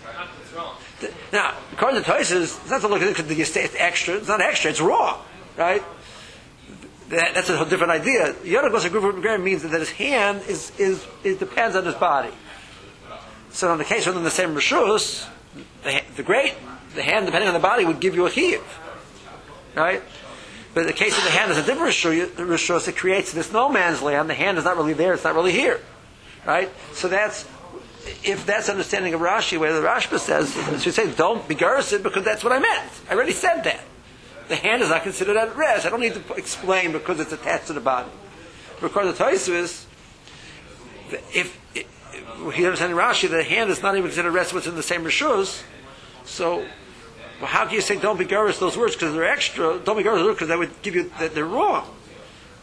Now, 1.32 1.56
according 1.74 2.04
to 2.04 2.10
Tosis, 2.10 2.60
it's 2.62 2.70
not 2.70 2.82
to 2.82 2.88
look 2.88 3.02
at 3.02 3.10
it 3.10 3.28
because 3.28 3.56
it's 3.56 3.76
extra. 3.78 4.16
It's 4.16 4.28
not 4.28 4.42
extra. 4.42 4.72
It's 4.72 4.82
raw, 4.82 5.22
right? 5.56 5.84
That, 7.10 7.36
that's 7.36 7.50
a 7.50 7.66
different 7.66 7.92
idea. 7.92 8.34
Yoda 8.44 8.72
goes 8.72 8.84
a 8.86 8.90
group 8.90 9.16
of 9.16 9.42
means 9.42 9.64
that 9.64 9.72
his 9.72 9.92
hand 9.92 10.42
is, 10.48 10.72
is, 10.80 11.06
it 11.24 11.40
depends 11.40 11.76
on 11.76 11.86
his 11.86 11.96
body. 11.96 12.34
So 13.52 13.72
in 13.72 13.78
the 13.78 13.86
case 13.86 14.06
within 14.06 14.24
the 14.24 14.32
same 14.32 14.56
rishus, 14.56 15.28
the, 15.84 16.02
the 16.16 16.24
great, 16.24 16.56
the 16.96 17.04
hand 17.04 17.26
depending 17.26 17.48
on 17.48 17.54
the 17.54 17.60
body 17.60 17.86
would 17.86 18.00
give 18.00 18.14
you 18.14 18.26
a 18.26 18.30
heave, 18.30 18.62
right? 19.76 20.02
But 20.74 20.82
in 20.82 20.88
the 20.88 20.94
case 20.94 21.18
of 21.18 21.24
the 21.24 21.32
hand 21.32 21.50
is 21.52 21.58
a 21.58 21.64
different 21.64 21.94
rishus, 21.94 22.88
it 22.88 22.98
creates 22.98 23.32
this 23.32 23.52
no 23.52 23.70
man's 23.70 24.02
land. 24.02 24.30
The 24.30 24.34
hand 24.34 24.58
is 24.58 24.66
not 24.66 24.78
really 24.78 24.94
there. 24.94 25.14
It's 25.14 25.24
not 25.24 25.34
really 25.34 25.54
here, 25.54 25.80
right? 26.46 26.70
So 26.94 27.08
that's 27.08 27.46
if 28.24 28.46
that's 28.46 28.70
understanding 28.70 29.14
of 29.14 29.22
Rashi, 29.22 29.60
where 29.60 29.74
the 29.74 29.86
Rashba 29.86 30.20
says, 30.20 30.56
as 30.70 30.84
she 30.84 30.92
say, 30.92 31.12
don't 31.14 31.48
be 31.48 31.56
garrison 31.56 32.04
because 32.04 32.24
that's 32.24 32.44
what 32.44 32.54
I 32.54 32.60
meant. 32.60 32.90
I 33.10 33.14
already 33.14 33.32
said 33.32 33.64
that. 33.64 33.82
The 34.48 34.56
hand 34.56 34.82
is 34.82 34.90
not 34.90 35.04
considered 35.04 35.36
at 35.36 35.56
rest. 35.56 35.86
I 35.86 35.90
don't 35.90 36.00
need 36.00 36.14
to 36.14 36.34
explain 36.34 36.94
because 36.94 37.20
it's 37.20 37.34
attached 37.34 37.68
to 37.68 37.74
the 37.74 37.82
body. 37.82 38.10
Because 38.80 39.18
the 39.18 39.24
Taisus, 39.24 39.86
if, 41.34 41.60
if 41.76 41.88
he 42.54 42.66
understands 42.66 42.96
Rashi, 42.96 43.30
the 43.30 43.44
hand 43.44 43.70
is 43.70 43.82
not 43.82 43.96
even 43.96 44.10
considered 44.10 44.32
rest 44.32 44.54
what's 44.54 44.68
in 44.68 44.76
the 44.76 44.84
same 44.84 45.04
rishus. 45.04 45.64
So, 46.24 46.66
how 47.42 47.66
can 47.66 47.76
you 47.76 47.82
say 47.82 47.98
don't 48.00 48.18
be 48.18 48.26
garrus 48.26 48.60
those 48.60 48.78
words 48.78 48.96
because 48.96 49.14
they're 49.14 49.28
extra? 49.28 49.80
Don't 49.80 49.98
be 49.98 50.04
garrus 50.04 50.18
those 50.18 50.26
words 50.26 50.36
because 50.38 50.48
that 50.50 50.58
would 50.58 50.82
give 50.82 50.96
you 50.96 51.12
that 51.20 51.36
they're 51.36 51.46
wrong. 51.46 51.88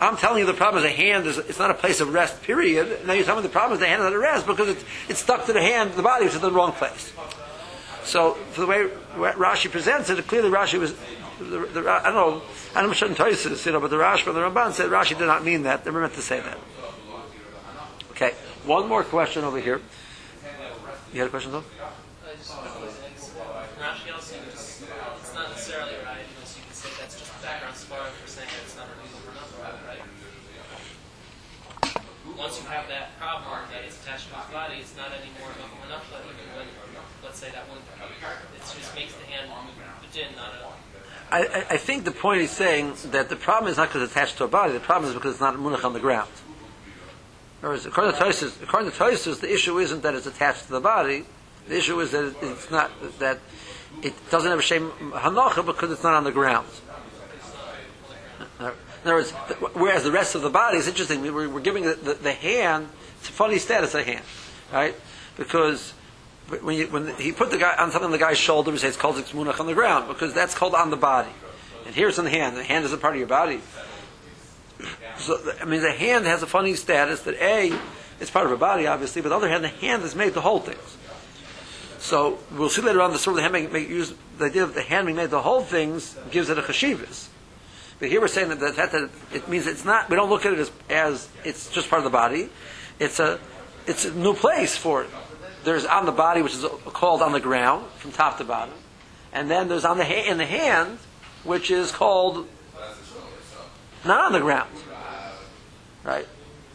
I'm 0.04 0.16
telling 0.16 0.40
you 0.40 0.46
the 0.46 0.54
problem 0.54 0.84
is 0.84 0.90
the 0.90 0.96
hand 0.96 1.26
is 1.26 1.38
it's 1.38 1.58
not 1.58 1.70
a 1.70 1.74
place 1.74 2.00
of 2.00 2.12
rest. 2.12 2.42
Period. 2.42 3.06
Now 3.06 3.14
you're 3.14 3.24
telling 3.24 3.42
me 3.42 3.48
the 3.48 3.52
problem 3.52 3.74
is 3.74 3.80
the 3.80 3.86
hand 3.86 4.00
is 4.00 4.04
not 4.04 4.12
a 4.12 4.18
rest 4.18 4.46
because 4.46 4.68
it's 4.68 4.84
it's 5.08 5.20
stuck 5.20 5.46
to 5.46 5.52
the 5.52 5.62
hand, 5.62 5.92
the 5.94 6.02
body, 6.02 6.24
which 6.24 6.34
is 6.34 6.42
in 6.42 6.42
the 6.42 6.52
wrong 6.52 6.72
place. 6.72 7.12
So 8.04 8.34
for 8.52 8.60
the 8.60 8.66
way 8.66 8.88
Rashi 9.16 9.70
presents 9.70 10.10
it, 10.10 10.26
clearly 10.26 10.50
Rashi 10.50 10.78
was. 10.78 10.94
The, 11.40 11.66
the, 11.72 11.90
I 11.90 12.12
don't 12.12 12.14
know. 12.14 12.42
I 12.76 12.82
don't 12.82 12.90
know 12.90 13.08
Tosfos, 13.08 13.66
you 13.66 13.72
know, 13.72 13.80
but 13.80 13.90
the 13.90 13.96
Rashi 13.96 14.20
from 14.20 14.34
the 14.34 14.40
Ramban 14.40 14.72
said 14.72 14.90
Rashi 14.90 15.18
did 15.18 15.26
not 15.26 15.44
mean 15.44 15.64
that. 15.64 15.84
They 15.84 15.90
were 15.90 16.00
meant 16.00 16.14
to 16.14 16.22
say 16.22 16.40
that. 16.40 16.58
Okay, 18.12 18.30
one 18.64 18.88
more 18.88 19.02
question 19.02 19.42
over 19.42 19.58
here. 19.58 19.80
You 21.12 21.20
had 21.20 21.28
a 21.28 21.30
question, 21.30 21.52
though? 21.52 21.64
I 22.26 22.36
just 22.36 22.54
want 22.54 22.66
to 22.66 22.84
Rashi 23.84 24.14
also 24.14 24.36
just, 24.50 24.82
it's 24.82 25.34
not 25.34 25.50
necessarily 25.50 25.92
right, 26.04 26.24
unless 26.34 26.56
you 26.56 26.62
can 26.64 26.72
say 26.72 26.88
that's 26.98 27.18
just 27.18 27.42
background 27.42 27.76
sparring 27.76 28.12
for 28.22 28.28
saying 28.28 28.48
that 28.48 28.64
it's 28.64 28.76
not 28.76 28.86
a 28.86 28.96
reason 28.96 29.20
for 29.20 29.34
nothing, 29.36 29.60
right? 29.86 30.00
Once 32.44 32.60
you 32.60 32.68
have 32.68 32.86
that 32.88 33.18
problem 33.18 33.56
that 33.72 33.80
it's 33.88 33.96
attached 34.02 34.28
to 34.28 34.36
his 34.36 34.52
body, 34.52 34.76
it's 34.76 34.94
not 35.00 35.08
anymore 35.08 35.48
nothing 35.56 35.80
enough, 35.88 36.04
but 36.12 36.20
even 36.28 36.44
when, 36.52 36.68
let's 37.24 37.38
say 37.40 37.48
that 37.50 37.64
one, 37.70 37.78
it 37.80 38.60
just 38.60 38.94
makes 38.94 39.14
the 39.14 39.24
hand 39.24 39.48
din, 40.12 40.28
not 40.36 40.52
a. 41.32 41.72
I, 41.72 41.78
think 41.78 42.04
the 42.04 42.10
point 42.10 42.42
he's 42.42 42.50
saying 42.50 42.92
that 43.12 43.30
the 43.30 43.36
problem 43.36 43.70
is 43.70 43.78
not 43.78 43.88
because 43.88 44.02
it's 44.02 44.12
attached 44.12 44.36
to 44.38 44.44
a 44.44 44.48
body. 44.48 44.74
The 44.74 44.80
problem 44.80 45.08
is 45.08 45.14
because 45.14 45.32
it's 45.32 45.40
not 45.40 45.54
munach 45.56 45.84
on 45.86 45.94
the 45.94 46.00
ground. 46.00 46.28
Words, 47.62 47.86
according 47.86 48.12
to 48.12 48.18
Tosfos, 48.18 49.40
the 49.40 49.52
issue 49.52 49.78
isn't 49.78 50.02
that 50.02 50.14
it's 50.14 50.26
attached 50.26 50.66
to 50.66 50.72
the 50.72 50.80
body. 50.80 51.24
The 51.66 51.78
issue 51.78 51.98
is 52.00 52.10
that 52.10 52.24
it- 52.26 52.36
it's 52.42 52.70
not 52.70 52.90
that 53.20 53.38
it 54.02 54.30
doesn't 54.30 54.50
have 54.50 54.58
a 54.58 54.62
shame 54.62 54.90
hanacha 55.14 55.64
because 55.64 55.90
it's 55.90 56.02
not 56.02 56.12
on 56.12 56.24
the 56.24 56.32
ground. 56.32 56.68
In 59.04 59.10
other 59.10 59.16
words, 59.16 59.30
whereas 59.74 60.02
the 60.02 60.10
rest 60.10 60.34
of 60.34 60.40
the 60.40 60.48
body 60.48 60.78
is 60.78 60.88
interesting. 60.88 61.20
we- 61.20 61.30
We're, 61.30 61.48
we're 61.48 61.60
giving 61.60 61.84
the, 61.84 61.94
the, 61.94 62.14
the 62.14 62.32
hand 62.32 62.88
it's 63.20 63.28
a 63.28 63.32
funny 63.32 63.58
status 63.58 63.94
of 63.94 64.04
hand, 64.06 64.24
right? 64.72 64.94
Because 65.36 65.92
when, 66.62 66.76
you, 66.76 66.86
when 66.88 67.14
he 67.16 67.32
put 67.32 67.50
the 67.50 67.58
guy 67.58 67.74
on 67.76 67.90
something 67.90 68.06
on 68.06 68.12
the 68.12 68.18
guy's 68.18 68.38
shoulder, 68.38 68.70
he 68.70 68.78
says 68.78 68.96
called 68.96 69.16
munach 69.16 69.60
on 69.60 69.66
the 69.66 69.74
ground 69.74 70.08
because 70.08 70.32
that's 70.34 70.54
called 70.54 70.74
on 70.74 70.90
the 70.90 70.96
body, 70.96 71.30
and 71.86 71.94
here's 71.94 72.18
on 72.18 72.24
the 72.24 72.30
hand. 72.30 72.56
The 72.56 72.64
hand 72.64 72.84
is 72.84 72.92
a 72.92 72.96
part 72.98 73.14
of 73.14 73.18
your 73.18 73.28
body. 73.28 73.60
So 75.18 75.38
I 75.60 75.64
mean, 75.64 75.82
the 75.82 75.92
hand 75.92 76.24
has 76.26 76.42
a 76.42 76.46
funny 76.46 76.74
status 76.74 77.22
that 77.22 77.34
a 77.42 77.78
it's 78.20 78.30
part 78.30 78.46
of 78.46 78.52
a 78.52 78.56
body, 78.56 78.86
obviously, 78.86 79.20
but 79.22 79.32
on 79.32 79.40
the 79.40 79.46
other 79.46 79.52
hand, 79.52 79.64
the 79.64 79.68
hand 79.68 80.02
is 80.02 80.14
made 80.14 80.34
to 80.34 80.40
hold 80.40 80.64
things. 80.64 80.96
So 81.98 82.38
we'll 82.52 82.68
see 82.68 82.82
later 82.82 83.00
on 83.00 83.12
the 83.12 83.18
sort 83.18 83.32
of 83.32 83.36
the 83.36 83.42
hand 83.42 83.52
make, 83.52 83.72
make 83.72 83.88
use 83.88 84.14
the 84.38 84.46
idea 84.46 84.62
of 84.62 84.74
the 84.74 84.82
hand 84.82 85.06
being 85.06 85.16
made 85.16 85.30
to 85.30 85.40
hold 85.40 85.66
things 85.66 86.16
gives 86.30 86.48
it 86.50 86.58
a 86.58 86.62
chashivas. 86.62 87.28
But 88.04 88.10
here 88.10 88.20
we're 88.20 88.28
saying 88.28 88.50
that, 88.50 88.60
that, 88.60 88.92
that 88.92 89.10
it 89.32 89.48
means 89.48 89.66
it's 89.66 89.86
not. 89.86 90.10
We 90.10 90.16
don't 90.16 90.28
look 90.28 90.44
at 90.44 90.52
it 90.52 90.58
as, 90.58 90.70
as 90.90 91.28
it's 91.42 91.70
just 91.70 91.88
part 91.88 92.00
of 92.00 92.04
the 92.04 92.10
body. 92.10 92.50
It's 92.98 93.18
a 93.18 93.40
it's 93.86 94.04
a 94.04 94.12
new 94.12 94.34
place 94.34 94.76
for 94.76 95.04
it. 95.04 95.10
There's 95.64 95.86
on 95.86 96.04
the 96.04 96.12
body, 96.12 96.42
which 96.42 96.52
is 96.52 96.66
called 96.84 97.22
on 97.22 97.32
the 97.32 97.40
ground 97.40 97.86
from 97.96 98.12
top 98.12 98.36
to 98.36 98.44
bottom, 98.44 98.74
and 99.32 99.50
then 99.50 99.68
there's 99.68 99.86
on 99.86 99.96
the 99.96 100.04
ha- 100.04 100.30
in 100.30 100.36
the 100.36 100.44
hand, 100.44 100.98
which 101.44 101.70
is 101.70 101.92
called 101.92 102.46
not 104.04 104.26
on 104.26 104.32
the 104.34 104.40
ground. 104.40 104.68
Right. 106.04 106.28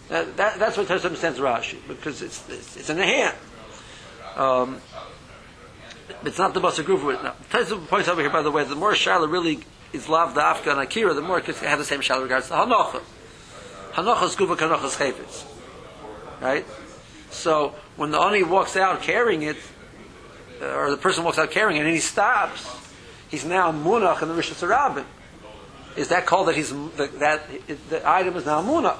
That, 0.07 0.35
that, 0.37 0.57
that's 0.57 0.77
what 0.77 0.87
Tosfos 0.87 1.05
understands 1.05 1.37
Rashi 1.37 1.77
because 1.87 2.23
it's, 2.23 2.49
it's 2.49 2.75
it's 2.75 2.89
in 2.89 2.97
the 2.97 3.05
hand. 3.05 3.37
Um, 4.35 4.81
it's 6.23 6.39
not 6.39 6.55
the 6.55 6.59
Basa 6.59 6.83
Groove. 6.83 7.21
Now, 7.21 7.35
Tosfos 7.51 7.87
points 7.87 8.09
over 8.09 8.19
here, 8.19 8.31
by 8.31 8.41
the 8.41 8.49
way, 8.49 8.63
the 8.63 8.73
more 8.73 8.93
Shala 8.93 9.31
really 9.31 9.59
is 9.93 10.07
lav 10.09 10.35
the 10.35 10.41
Afka 10.41 10.71
and 10.71 10.79
Akira, 10.79 11.13
the 11.13 11.21
more 11.21 11.39
it 11.39 11.45
could 11.45 11.55
have 11.55 11.79
the 11.79 11.85
same 11.85 12.01
Shala 12.01 12.23
regards 12.23 12.47
to 12.47 12.53
Hanocha. 12.53 13.01
Hanocha 13.93 14.25
is 14.25 14.35
Guva 14.35 14.55
Kanocha 14.55 14.89
Chayfetz. 14.95 15.45
Right? 16.41 16.65
So, 17.31 17.75
when 17.95 18.11
the 18.11 18.19
Oni 18.19 18.43
walks 18.43 18.75
out 18.75 19.01
carrying 19.01 19.41
it, 19.43 19.57
uh, 20.61 20.65
or 20.65 20.91
the 20.91 20.97
person 20.97 21.23
walks 21.23 21.37
out 21.37 21.51
carrying 21.51 21.79
it, 21.79 21.85
and 21.85 21.93
he 21.93 21.99
stops, 21.99 22.67
he's 23.29 23.45
now 23.45 23.71
Munach 23.71 24.21
in 24.21 24.29
the 24.29 24.33
Rishon 24.33 24.55
Sarabim. 24.55 25.05
Is 25.95 26.09
that 26.09 26.25
called 26.25 26.47
that 26.47 26.55
he's, 26.55 26.71
that, 26.95 27.41
the 27.89 28.01
item 28.05 28.35
is 28.35 28.45
now 28.45 28.61
Munach? 28.61 28.99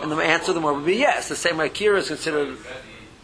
And 0.00 0.10
the 0.12 0.16
answer 0.16 0.52
the 0.52 0.60
more 0.60 0.74
would 0.74 0.86
be 0.86 0.96
yes. 0.96 1.28
The 1.28 1.36
same 1.36 1.56
way 1.56 1.66
Akira 1.66 1.98
is 1.98 2.08
considered 2.08 2.56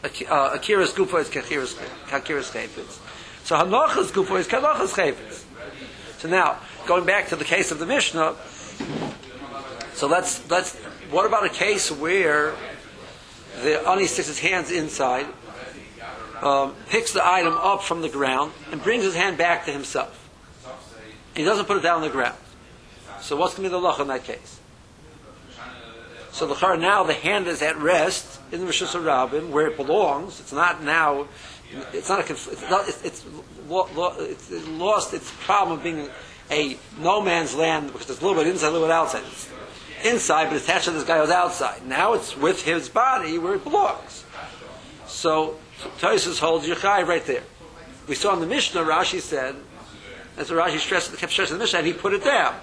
uh, 0.04 0.50
Akira's 0.52 0.92
Gufa 0.92 1.20
is 1.20 1.28
Kakira's 1.28 1.74
Kakira's 2.08 2.50
Chayfetz. 2.50 2.98
So 3.44 3.56
Hanocha's 3.56 4.12
Gufa 4.12 4.38
is 4.38 4.46
Kanocha's 4.46 4.92
Chayfetz. 4.92 5.44
So 6.18 6.28
now, 6.28 6.58
going 6.86 7.04
back 7.04 7.28
to 7.28 7.36
the 7.36 7.44
case 7.44 7.70
of 7.70 7.78
the 7.78 7.86
Mishnah, 7.86 8.36
so 9.94 10.06
let's 10.06 10.48
let's. 10.50 10.76
What 11.10 11.26
about 11.26 11.44
a 11.44 11.48
case 11.48 11.90
where 11.90 12.54
the 13.62 13.88
ani 13.88 14.06
sticks 14.06 14.28
his 14.28 14.40
hands 14.40 14.70
inside, 14.70 15.26
um, 16.42 16.74
picks 16.88 17.12
the 17.12 17.26
item 17.26 17.54
up 17.54 17.82
from 17.82 18.02
the 18.02 18.08
ground, 18.08 18.52
and 18.72 18.82
brings 18.82 19.04
his 19.04 19.14
hand 19.14 19.38
back 19.38 19.64
to 19.66 19.72
himself? 19.72 20.20
He 21.36 21.44
doesn't 21.44 21.66
put 21.66 21.76
it 21.76 21.82
down 21.82 21.96
on 21.96 22.02
the 22.02 22.10
ground. 22.10 22.36
So 23.20 23.36
what's 23.36 23.56
going 23.56 23.68
to 23.68 23.74
be 23.74 23.80
the 23.80 23.86
lach 23.86 24.00
in 24.00 24.08
that 24.08 24.24
case? 24.24 24.60
So 26.32 26.46
the 26.46 26.54
char 26.54 26.76
now 26.76 27.04
the 27.04 27.14
hand 27.14 27.46
is 27.46 27.62
at 27.62 27.76
rest 27.78 28.40
in 28.50 28.60
the 28.60 28.66
Rishus 28.66 29.00
Rabbim 29.00 29.50
where 29.50 29.68
it 29.68 29.76
belongs. 29.76 30.40
It's 30.40 30.52
not 30.52 30.82
now. 30.82 31.28
It's 31.92 32.08
not 32.08 32.28
a. 32.28 32.32
It's, 32.32 32.68
not, 32.68 32.88
it's, 32.88 33.04
it's, 33.04 33.24
it's 33.70 34.68
lost 34.68 35.14
its 35.14 35.30
problem 35.44 35.78
of 35.78 35.84
being 35.84 36.10
a 36.50 36.76
no 36.98 37.20
man's 37.20 37.54
land 37.54 37.92
because 37.92 38.10
it's 38.10 38.20
a 38.20 38.26
little 38.26 38.42
bit 38.42 38.50
inside, 38.50 38.68
a 38.68 38.70
little 38.70 38.86
bit 38.86 38.92
outside. 38.92 39.22
It's 39.26 39.48
inside, 40.04 40.46
but 40.46 40.56
it's 40.56 40.64
attached 40.64 40.84
to 40.84 40.90
this 40.90 41.04
guy 41.04 41.18
who's 41.18 41.30
outside. 41.30 41.86
Now 41.86 42.12
it's 42.12 42.36
with 42.36 42.62
his 42.62 42.88
body 42.88 43.38
where 43.38 43.54
it 43.54 43.64
belongs. 43.64 44.24
So 45.06 45.56
Tosfos 45.98 46.38
holds 46.38 46.66
Yechai 46.66 47.06
right 47.06 47.24
there. 47.24 47.42
We 48.06 48.14
saw 48.14 48.34
in 48.34 48.40
the 48.40 48.46
Mishnah, 48.46 48.82
Rashi 48.82 49.20
said, 49.20 49.56
as 50.36 50.48
the 50.48 50.54
Rashi 50.54 50.78
stressed, 50.78 51.16
kept 51.16 51.32
stressing 51.32 51.56
the 51.56 51.62
Mishnah, 51.62 51.78
and 51.78 51.86
he 51.86 51.92
put 51.92 52.12
it 52.12 52.22
down. 52.22 52.54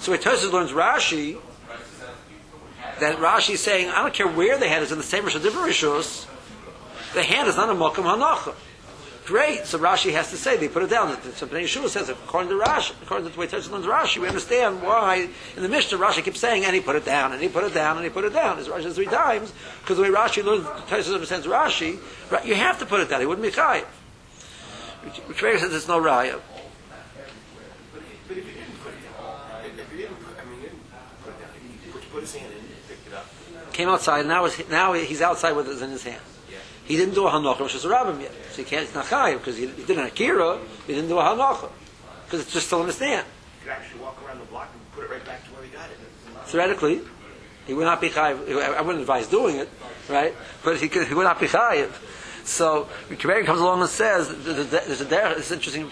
So 0.00 0.12
when 0.12 0.20
Tosfos 0.20 0.52
learns 0.52 0.72
Rashi, 0.72 1.38
that 2.98 3.18
Rashi 3.18 3.54
is 3.54 3.60
saying, 3.60 3.88
I 3.90 4.02
don't 4.02 4.14
care 4.14 4.28
where 4.28 4.58
the 4.58 4.68
hand 4.68 4.82
is 4.82 4.90
in 4.90 4.98
the 4.98 5.04
same 5.04 5.24
Rishon, 5.24 5.42
different 5.42 5.68
Rishos, 5.68 6.26
the 7.14 7.22
hand 7.22 7.48
is 7.48 7.56
not 7.56 7.68
a 7.68 7.74
Mokum 7.74 8.04
Hanacha. 8.04 8.54
Great. 9.24 9.66
So 9.66 9.78
Rashi 9.78 10.12
has 10.12 10.30
to 10.30 10.36
say 10.36 10.56
they 10.56 10.68
put 10.68 10.82
it 10.82 10.90
down. 10.90 11.16
So 11.34 11.46
Yeshua 11.46 11.88
says, 11.88 12.08
according 12.08 12.50
to 12.50 12.56
Rashi, 12.56 12.92
according 13.02 13.28
to 13.28 13.32
the 13.32 13.38
way 13.38 13.46
Tosfos 13.46 13.70
learns 13.70 13.86
Rashi, 13.86 14.18
we 14.18 14.26
understand 14.26 14.82
why 14.82 15.28
in 15.56 15.62
the 15.62 15.68
Mishnah 15.68 15.96
Rashi 15.96 16.24
keeps 16.24 16.40
saying, 16.40 16.64
and 16.64 16.74
he 16.74 16.80
put 16.80 16.96
it 16.96 17.04
down, 17.04 17.32
and 17.32 17.40
he 17.40 17.48
put 17.48 17.62
it 17.62 17.72
down, 17.72 17.96
and 17.96 18.04
he 18.04 18.10
put 18.10 18.24
it 18.24 18.32
down. 18.32 18.58
As 18.58 18.66
Rashi 18.66 18.82
says 18.82 18.96
three 18.96 19.06
times, 19.06 19.52
because 19.80 19.96
the 19.96 20.02
way 20.02 20.08
Rashi 20.08 20.42
learns, 20.42 20.66
Tosfos 20.66 21.14
understands 21.14 21.46
Rashi, 21.46 22.00
you 22.44 22.56
have 22.56 22.80
to 22.80 22.86
put 22.86 23.00
it 23.00 23.10
down. 23.10 23.20
He 23.20 23.26
wouldn't 23.26 23.46
be 23.46 23.52
chayiv. 23.52 23.84
Which 25.26 25.40
says 25.40 25.70
there's 25.70 25.88
no 25.88 26.00
raya. 26.00 26.40
But 28.28 28.36
if 28.36 28.46
you 28.46 28.52
didn't 28.52 28.80
put 28.82 28.92
it 28.92 29.02
down, 29.02 29.64
if 29.64 29.78
if 29.78 29.92
you 29.92 29.98
didn't 29.98 30.16
put, 30.16 30.34
I 30.40 30.44
mean, 30.44 30.56
you 30.56 30.68
didn't 30.68 30.80
put 31.22 31.30
it 31.30 31.40
down, 31.40 31.50
he 31.84 31.90
put, 31.90 32.10
put 32.10 32.20
his 32.22 32.34
hand 32.34 32.52
in, 32.52 32.60
picked 32.88 33.06
it 33.08 33.14
up. 33.14 33.72
Came 33.72 33.88
outside. 33.88 34.26
Now, 34.26 34.44
is, 34.44 34.68
now 34.68 34.92
he's 34.92 35.20
outside 35.20 35.52
with 35.52 35.68
it 35.68 35.82
in 35.82 35.90
his 35.90 36.04
hand. 36.04 36.22
He 36.92 36.98
didn't 36.98 37.14
do 37.14 37.26
a 37.26 37.30
hanocha, 37.30 37.60
a 37.60 37.88
rabbim 37.88 38.20
yet. 38.20 38.32
So 38.50 38.56
he 38.58 38.64
can't, 38.64 38.82
it's 38.82 38.94
not 38.94 39.06
chayiv, 39.06 39.38
because 39.38 39.56
he, 39.56 39.66
he 39.66 39.82
did 39.84 39.96
an 39.96 40.04
akira, 40.04 40.58
he 40.86 40.92
didn't 40.92 41.08
do 41.08 41.18
a 41.18 41.22
hanocha. 41.22 41.70
Because 42.26 42.40
it's 42.42 42.52
just 42.52 42.66
still 42.66 42.82
in 42.82 42.86
his 42.86 42.98
hand. 42.98 43.26
He 43.60 43.64
could 43.64 43.72
actually 43.72 44.00
walk 44.00 44.22
around 44.22 44.40
the 44.40 44.44
block 44.44 44.68
and 44.74 44.92
put 44.92 45.04
it 45.04 45.10
right 45.10 45.24
back 45.24 45.42
to 45.46 45.50
where 45.52 45.64
he 45.64 45.70
got 45.70 45.88
it. 45.88 45.96
Theoretically, 46.44 47.00
he 47.66 47.72
would 47.72 47.86
not 47.86 48.02
be 48.02 48.10
chayiv. 48.10 48.46
I 48.62 48.82
wouldn't 48.82 49.00
advise 49.00 49.26
doing 49.26 49.56
it, 49.56 49.70
right? 50.10 50.34
But 50.62 50.82
he, 50.82 50.88
could, 50.90 51.08
he 51.08 51.14
would 51.14 51.24
not 51.24 51.40
be 51.40 51.46
chayiv. 51.46 51.92
So, 52.44 52.90
Kibber 53.08 53.42
comes 53.46 53.62
along 53.62 53.80
and 53.80 53.88
says, 53.88 54.28
there's 54.44 55.00
a, 55.00 55.06
derech- 55.06 55.38
it's 55.38 55.50
interesting, 55.50 55.90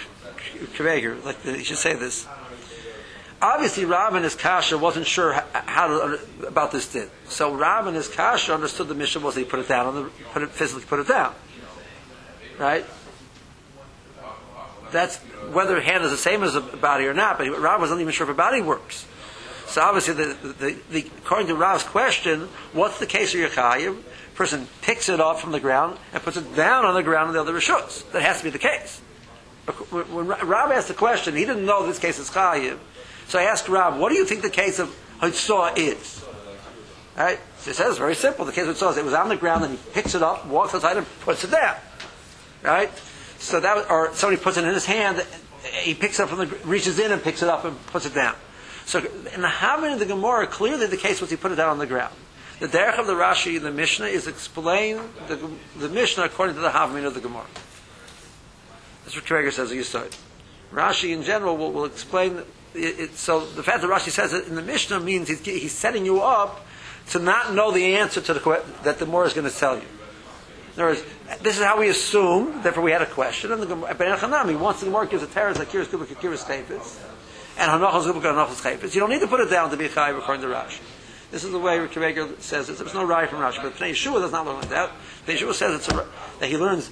Kibber, 0.74 1.24
like, 1.24 1.42
he 1.44 1.64
should 1.64 1.78
say 1.78 1.94
this. 1.94 2.26
Obviously, 3.42 3.86
Rav 3.86 4.14
and 4.14 4.24
his 4.24 4.34
kasha 4.34 4.76
wasn't 4.76 5.06
sure 5.06 5.32
how 5.54 5.86
to, 5.88 5.94
uh, 5.94 6.46
about 6.46 6.72
this 6.72 6.92
din. 6.92 7.08
So 7.26 7.54
Rav 7.54 7.86
and 7.86 7.96
his 7.96 8.06
kasha 8.06 8.52
understood 8.52 8.88
the 8.88 8.94
mission 8.94 9.22
was 9.22 9.34
he 9.34 9.44
put 9.44 9.60
it 9.60 9.68
down 9.68 9.86
on 9.86 9.94
the, 9.94 10.10
put 10.32 10.42
it, 10.42 10.50
physically 10.50 10.84
put 10.84 10.98
it 10.98 11.08
down. 11.08 11.34
Right? 12.58 12.84
That's 14.92 15.16
whether 15.52 15.80
hand 15.80 16.04
is 16.04 16.10
the 16.10 16.18
same 16.18 16.42
as 16.42 16.54
a 16.54 16.60
body 16.60 17.06
or 17.06 17.14
not, 17.14 17.38
but 17.38 17.48
Rav 17.58 17.80
wasn't 17.80 18.00
even 18.00 18.12
sure 18.12 18.26
if 18.26 18.32
a 18.32 18.36
body 18.36 18.60
works. 18.60 19.06
So 19.68 19.80
obviously, 19.80 20.14
the, 20.14 20.36
the, 20.42 20.78
the, 20.90 21.10
according 21.18 21.46
to 21.46 21.54
Rav's 21.54 21.84
question, 21.84 22.48
what's 22.72 22.98
the 22.98 23.06
case 23.06 23.32
of 23.34 23.40
your 23.40 23.48
chayiv? 23.48 24.02
Person 24.34 24.66
picks 24.82 25.08
it 25.08 25.20
up 25.20 25.38
from 25.38 25.52
the 25.52 25.60
ground 25.60 25.96
and 26.12 26.22
puts 26.22 26.36
it 26.36 26.56
down 26.56 26.84
on 26.84 26.94
the 26.94 27.02
ground 27.02 27.28
in 27.28 27.34
the 27.34 27.40
other 27.40 27.52
rishus. 27.52 28.10
That 28.10 28.22
has 28.22 28.38
to 28.38 28.44
be 28.44 28.50
the 28.50 28.58
case. 28.58 29.00
When 29.90 30.26
Rav 30.26 30.72
asked 30.72 30.88
the 30.88 30.94
question, 30.94 31.36
he 31.36 31.44
didn't 31.44 31.64
know 31.64 31.86
this 31.86 31.98
case 31.98 32.18
is 32.18 32.30
chayiv. 32.30 32.78
So 33.30 33.38
I 33.38 33.44
asked 33.44 33.68
Rav, 33.68 33.96
what 33.96 34.08
do 34.08 34.16
you 34.16 34.24
think 34.24 34.42
the 34.42 34.50
case 34.50 34.80
of 34.80 34.92
Hitzah 35.20 35.78
is? 35.78 36.24
Right? 37.16 37.38
So 37.58 37.70
he 37.70 37.74
says, 37.76 37.96
very 37.96 38.16
simple. 38.16 38.44
The 38.44 38.50
case 38.50 38.66
of 38.66 38.74
Hitzah 38.74 38.90
is 38.90 38.96
it 38.96 39.04
was 39.04 39.14
on 39.14 39.28
the 39.28 39.36
ground 39.36 39.62
and 39.62 39.78
he 39.78 39.90
picks 39.92 40.16
it 40.16 40.22
up, 40.22 40.48
walks 40.48 40.74
outside 40.74 40.96
and 40.96 41.06
puts 41.20 41.44
it 41.44 41.52
down. 41.52 41.76
Right? 42.64 42.90
So 43.38 43.60
that, 43.60 43.88
or 43.88 44.12
somebody 44.14 44.42
puts 44.42 44.56
it 44.56 44.64
in 44.64 44.74
his 44.74 44.84
hand, 44.84 45.24
he 45.62 45.94
picks 45.94 46.18
it 46.18 46.24
up 46.24 46.30
from 46.30 46.38
the, 46.38 46.46
reaches 46.64 46.98
in 46.98 47.12
and 47.12 47.22
picks 47.22 47.40
it 47.40 47.48
up 47.48 47.64
and 47.64 47.80
puts 47.86 48.04
it 48.04 48.16
down. 48.16 48.34
So 48.84 48.98
in 48.98 49.42
the 49.42 49.48
Havin 49.48 49.92
of 49.92 50.00
the 50.00 50.06
Gemara, 50.06 50.48
clearly 50.48 50.88
the 50.88 50.96
case 50.96 51.20
was 51.20 51.30
he 51.30 51.36
put 51.36 51.52
it 51.52 51.54
down 51.54 51.68
on 51.68 51.78
the 51.78 51.86
ground. 51.86 52.12
The 52.58 52.66
derech 52.66 52.98
of 52.98 53.06
the 53.06 53.14
Rashi 53.14 53.56
in 53.56 53.62
the 53.62 53.70
Mishnah 53.70 54.06
is 54.06 54.26
explain 54.26 54.98
the, 55.28 55.36
the 55.78 55.88
Mishnah 55.88 56.24
according 56.24 56.56
to 56.56 56.62
the 56.62 56.70
Havmin 56.70 57.06
of 57.06 57.14
the 57.14 57.20
Gemara. 57.20 57.46
That's 59.04 59.14
what 59.14 59.24
Traeger 59.24 59.52
says 59.52 59.70
you 59.70 59.84
said. 59.84 60.16
Rashi 60.72 61.14
in 61.14 61.22
general 61.22 61.56
will, 61.56 61.70
will 61.70 61.84
explain 61.84 62.42
it, 62.74 63.00
it, 63.00 63.16
so 63.16 63.44
the 63.44 63.62
fact 63.62 63.82
that 63.82 63.90
Rashi 63.90 64.10
says 64.10 64.32
it 64.32 64.46
in 64.46 64.54
the 64.54 64.62
Mishnah 64.62 65.00
means 65.00 65.28
he's, 65.28 65.44
he's 65.44 65.72
setting 65.72 66.04
you 66.04 66.20
up 66.20 66.64
to 67.08 67.18
not 67.18 67.54
know 67.54 67.70
the 67.70 67.96
answer 67.96 68.20
to 68.20 68.34
the 68.34 68.62
that 68.84 68.98
the 68.98 69.04
Gemara 69.04 69.26
is 69.26 69.32
going 69.32 69.50
to 69.50 69.56
tell 69.56 69.76
you. 69.76 69.86
In 70.76 70.82
other 70.82 70.92
words, 70.92 71.04
this 71.42 71.58
is 71.58 71.64
how 71.64 71.78
we 71.78 71.88
assume. 71.88 72.62
Therefore, 72.62 72.84
we 72.84 72.92
had 72.92 73.02
a 73.02 73.06
question, 73.06 73.50
and 73.52 73.62
the 73.62 73.66
Ben 73.66 74.16
Chanami, 74.16 74.58
once 74.58 74.80
the 74.80 74.86
Gemara 74.86 75.08
gives 75.08 75.22
a 75.22 75.26
teres 75.26 75.58
like 75.58 75.68
Kiris 75.68 75.86
Kubik 75.86 76.06
Kiris 76.16 76.44
Tefis, 76.44 76.98
and 77.58 77.70
Hanachos 77.70 78.10
Kubik 78.10 78.22
Hanachos 78.22 78.62
Chayfis, 78.62 78.94
you 78.94 79.00
don't 79.00 79.10
need 79.10 79.20
to 79.20 79.26
put 79.26 79.40
it 79.40 79.50
down 79.50 79.70
to 79.70 79.76
be 79.76 79.86
a 79.86 79.88
chayiv 79.88 80.18
according 80.18 80.42
to 80.42 80.48
Rashi. 80.48 80.80
This 81.30 81.44
is 81.44 81.52
the 81.52 81.58
way 81.58 81.78
Reger 81.78 82.28
says 82.40 82.68
it. 82.68 82.78
There's 82.78 82.92
no 82.92 83.06
raya 83.06 83.28
from 83.28 83.38
Rashi, 83.38 83.62
but 83.62 83.74
Pnei 83.74 83.90
Yeshua 83.90 84.20
does 84.20 84.32
not 84.32 84.46
learn 84.46 84.56
like 84.56 84.68
that. 84.70 84.90
Pnei 85.26 85.36
Yeshua 85.36 85.54
says 85.54 85.74
it's 85.76 85.88
a, 85.88 86.06
that 86.40 86.48
he 86.48 86.56
learns 86.56 86.88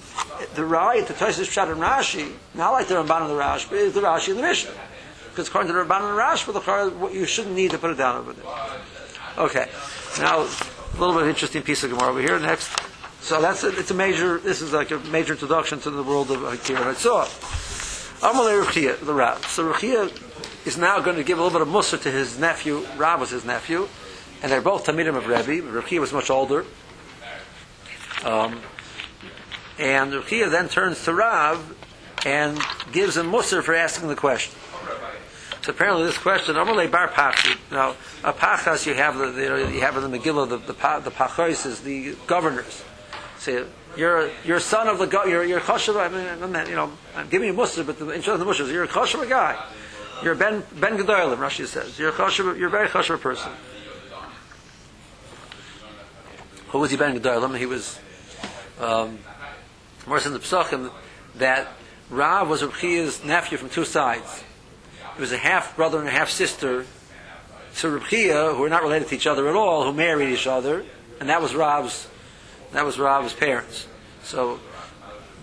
the 0.55 0.61
raya 0.61 1.05
the 1.05 1.13
Tosfos 1.13 1.45
Pshat 1.45 1.71
and 1.71 1.81
Rashi, 1.81 2.31
not 2.53 2.71
like 2.71 2.87
the 2.87 2.95
Ramban 2.95 3.21
and 3.21 3.31
the 3.31 3.33
Rashi, 3.33 3.69
but 3.69 3.79
is 3.79 3.93
the 3.93 4.01
Rashi 4.01 4.29
in 4.29 4.37
the 4.37 4.43
Mishnah. 4.43 4.71
Because 5.39 5.47
according 5.47 5.71
to 5.71 5.73
the 5.73 5.85
Ramban 5.85 6.99
and 6.99 7.09
the 7.09 7.13
you 7.17 7.25
shouldn't 7.25 7.55
need 7.55 7.71
to 7.71 7.77
put 7.77 7.91
it 7.91 7.97
down 7.97 8.17
over 8.17 8.33
there. 8.33 8.45
Okay, 9.37 9.69
now 10.19 10.41
a 10.41 10.97
little 10.99 11.13
bit 11.13 11.23
of 11.23 11.29
interesting 11.29 11.61
piece 11.61 11.81
of 11.81 11.91
Gemara 11.91 12.09
over 12.09 12.19
here. 12.19 12.37
Next, 12.37 12.69
so 13.21 13.41
that's 13.41 13.63
a, 13.63 13.69
it's 13.79 13.89
a 13.89 13.93
major. 13.93 14.39
This 14.39 14.61
is 14.61 14.73
like 14.73 14.91
a 14.91 14.99
major 14.99 15.31
introduction 15.31 15.79
to 15.79 15.91
the 15.91 16.03
world 16.03 16.29
of 16.29 16.43
Akira 16.43 16.81
Hatzor. 16.81 17.23
Amalei 18.19 18.61
Ruchia, 18.61 18.99
the 18.99 19.13
Rab. 19.13 19.45
So 19.45 19.71
Ruchia 19.71 20.11
is 20.67 20.77
now 20.77 20.99
going 20.99 21.15
to 21.15 21.23
give 21.23 21.39
a 21.39 21.41
little 21.41 21.57
bit 21.57 21.65
of 21.65 21.73
mussar 21.73 22.01
to 22.01 22.11
his 22.11 22.37
nephew. 22.37 22.85
Rab 22.97 23.21
was 23.21 23.29
his 23.29 23.45
nephew, 23.45 23.87
and 24.43 24.51
they're 24.51 24.59
both 24.59 24.87
Talmidim 24.87 25.15
of 25.15 25.25
Rebbe. 25.25 25.65
Ruchia 25.65 26.01
was 26.01 26.11
much 26.11 26.29
older. 26.29 26.65
Um, 28.25 28.59
and 29.77 30.11
Ruchia 30.11 30.51
then 30.51 30.67
turns 30.67 31.01
to 31.05 31.13
Rav 31.13 31.77
and 32.25 32.59
gives 32.91 33.15
him 33.15 33.27
mussar 33.27 33.63
for 33.63 33.73
asking 33.73 34.09
the 34.09 34.17
question. 34.17 34.58
So 35.69 35.75
apparently, 35.75 36.05
this 36.05 36.17
question, 36.17 36.55
Amalei 36.55 36.89
Bar 36.89 37.09
Pachi. 37.09 37.55
Now, 37.71 37.95
a 38.23 38.33
Pachas 38.33 38.87
you 38.87 38.95
have 38.95 39.19
the, 39.19 39.27
the 39.27 39.71
you 39.71 39.81
have 39.81 39.95
in 39.97 40.09
the 40.09 40.17
Megillah 40.17 40.49
the 40.49 40.57
the, 40.57 40.73
the 40.73 41.11
Pachos 41.11 41.67
is 41.67 41.81
the 41.81 42.15
governors. 42.25 42.83
Say 43.37 43.63
you're 43.95 44.31
you're 44.43 44.59
son 44.59 44.87
of 44.87 44.97
the 44.97 45.05
go- 45.05 45.25
you're 45.25 45.43
you're 45.43 45.59
kosher. 45.59 45.99
I 45.99 46.09
mean, 46.09 46.25
I'm 46.25 46.67
you 46.67 46.75
know, 46.75 46.91
I'm 47.15 47.29
giving 47.29 47.49
you 47.49 47.53
mussar, 47.53 47.85
but 47.85 47.99
the 47.99 48.05
interest 48.05 48.29
of 48.29 48.39
the 48.39 48.45
mussar 48.45 48.67
you're 48.73 48.85
a 48.85 48.87
kosher 48.87 49.23
guy. 49.27 49.63
You're 50.23 50.33
Ben 50.33 50.63
Ben 50.73 50.97
Gedolim, 50.97 51.37
Rashi 51.37 51.67
says. 51.67 51.99
You're 51.99 52.09
a 52.09 52.13
kosher. 52.13 52.57
You're 52.57 52.69
a 52.69 52.71
very 52.71 52.87
kosher 52.87 53.19
person. 53.19 53.51
Who 56.69 56.79
was 56.79 56.89
he 56.89 56.97
Ben 56.97 57.15
Gedolim? 57.19 57.55
He 57.55 57.67
was. 57.67 57.99
Um, 58.79 59.19
worse 60.07 60.25
in 60.25 60.33
the 60.33 60.39
Pesachim 60.39 60.91
that 61.35 61.67
Rav 62.09 62.49
was 62.49 62.63
Rabchia's 62.63 63.23
nephew 63.23 63.59
from 63.59 63.69
two 63.69 63.85
sides. 63.85 64.45
He 65.19 65.21
was 65.21 65.33
a 65.33 65.37
half 65.37 65.75
brother 65.75 65.99
and 65.99 66.07
a 66.07 66.11
half 66.11 66.29
sister 66.29 66.85
to 67.79 67.87
Rabchia, 67.87 68.55
who 68.55 68.61
were 68.61 68.69
not 68.69 68.83
related 68.83 69.09
to 69.09 69.15
each 69.15 69.27
other 69.27 69.49
at 69.49 69.55
all, 69.57 69.83
who 69.83 69.91
married 69.91 70.29
each 70.29 70.47
other, 70.47 70.85
and 71.19 71.27
that 71.27 71.41
was 71.41 71.53
Rav's 71.53 72.07
that 72.71 72.85
was 72.85 72.97
Rav's 72.97 73.33
parents. 73.33 73.85
So 74.23 74.61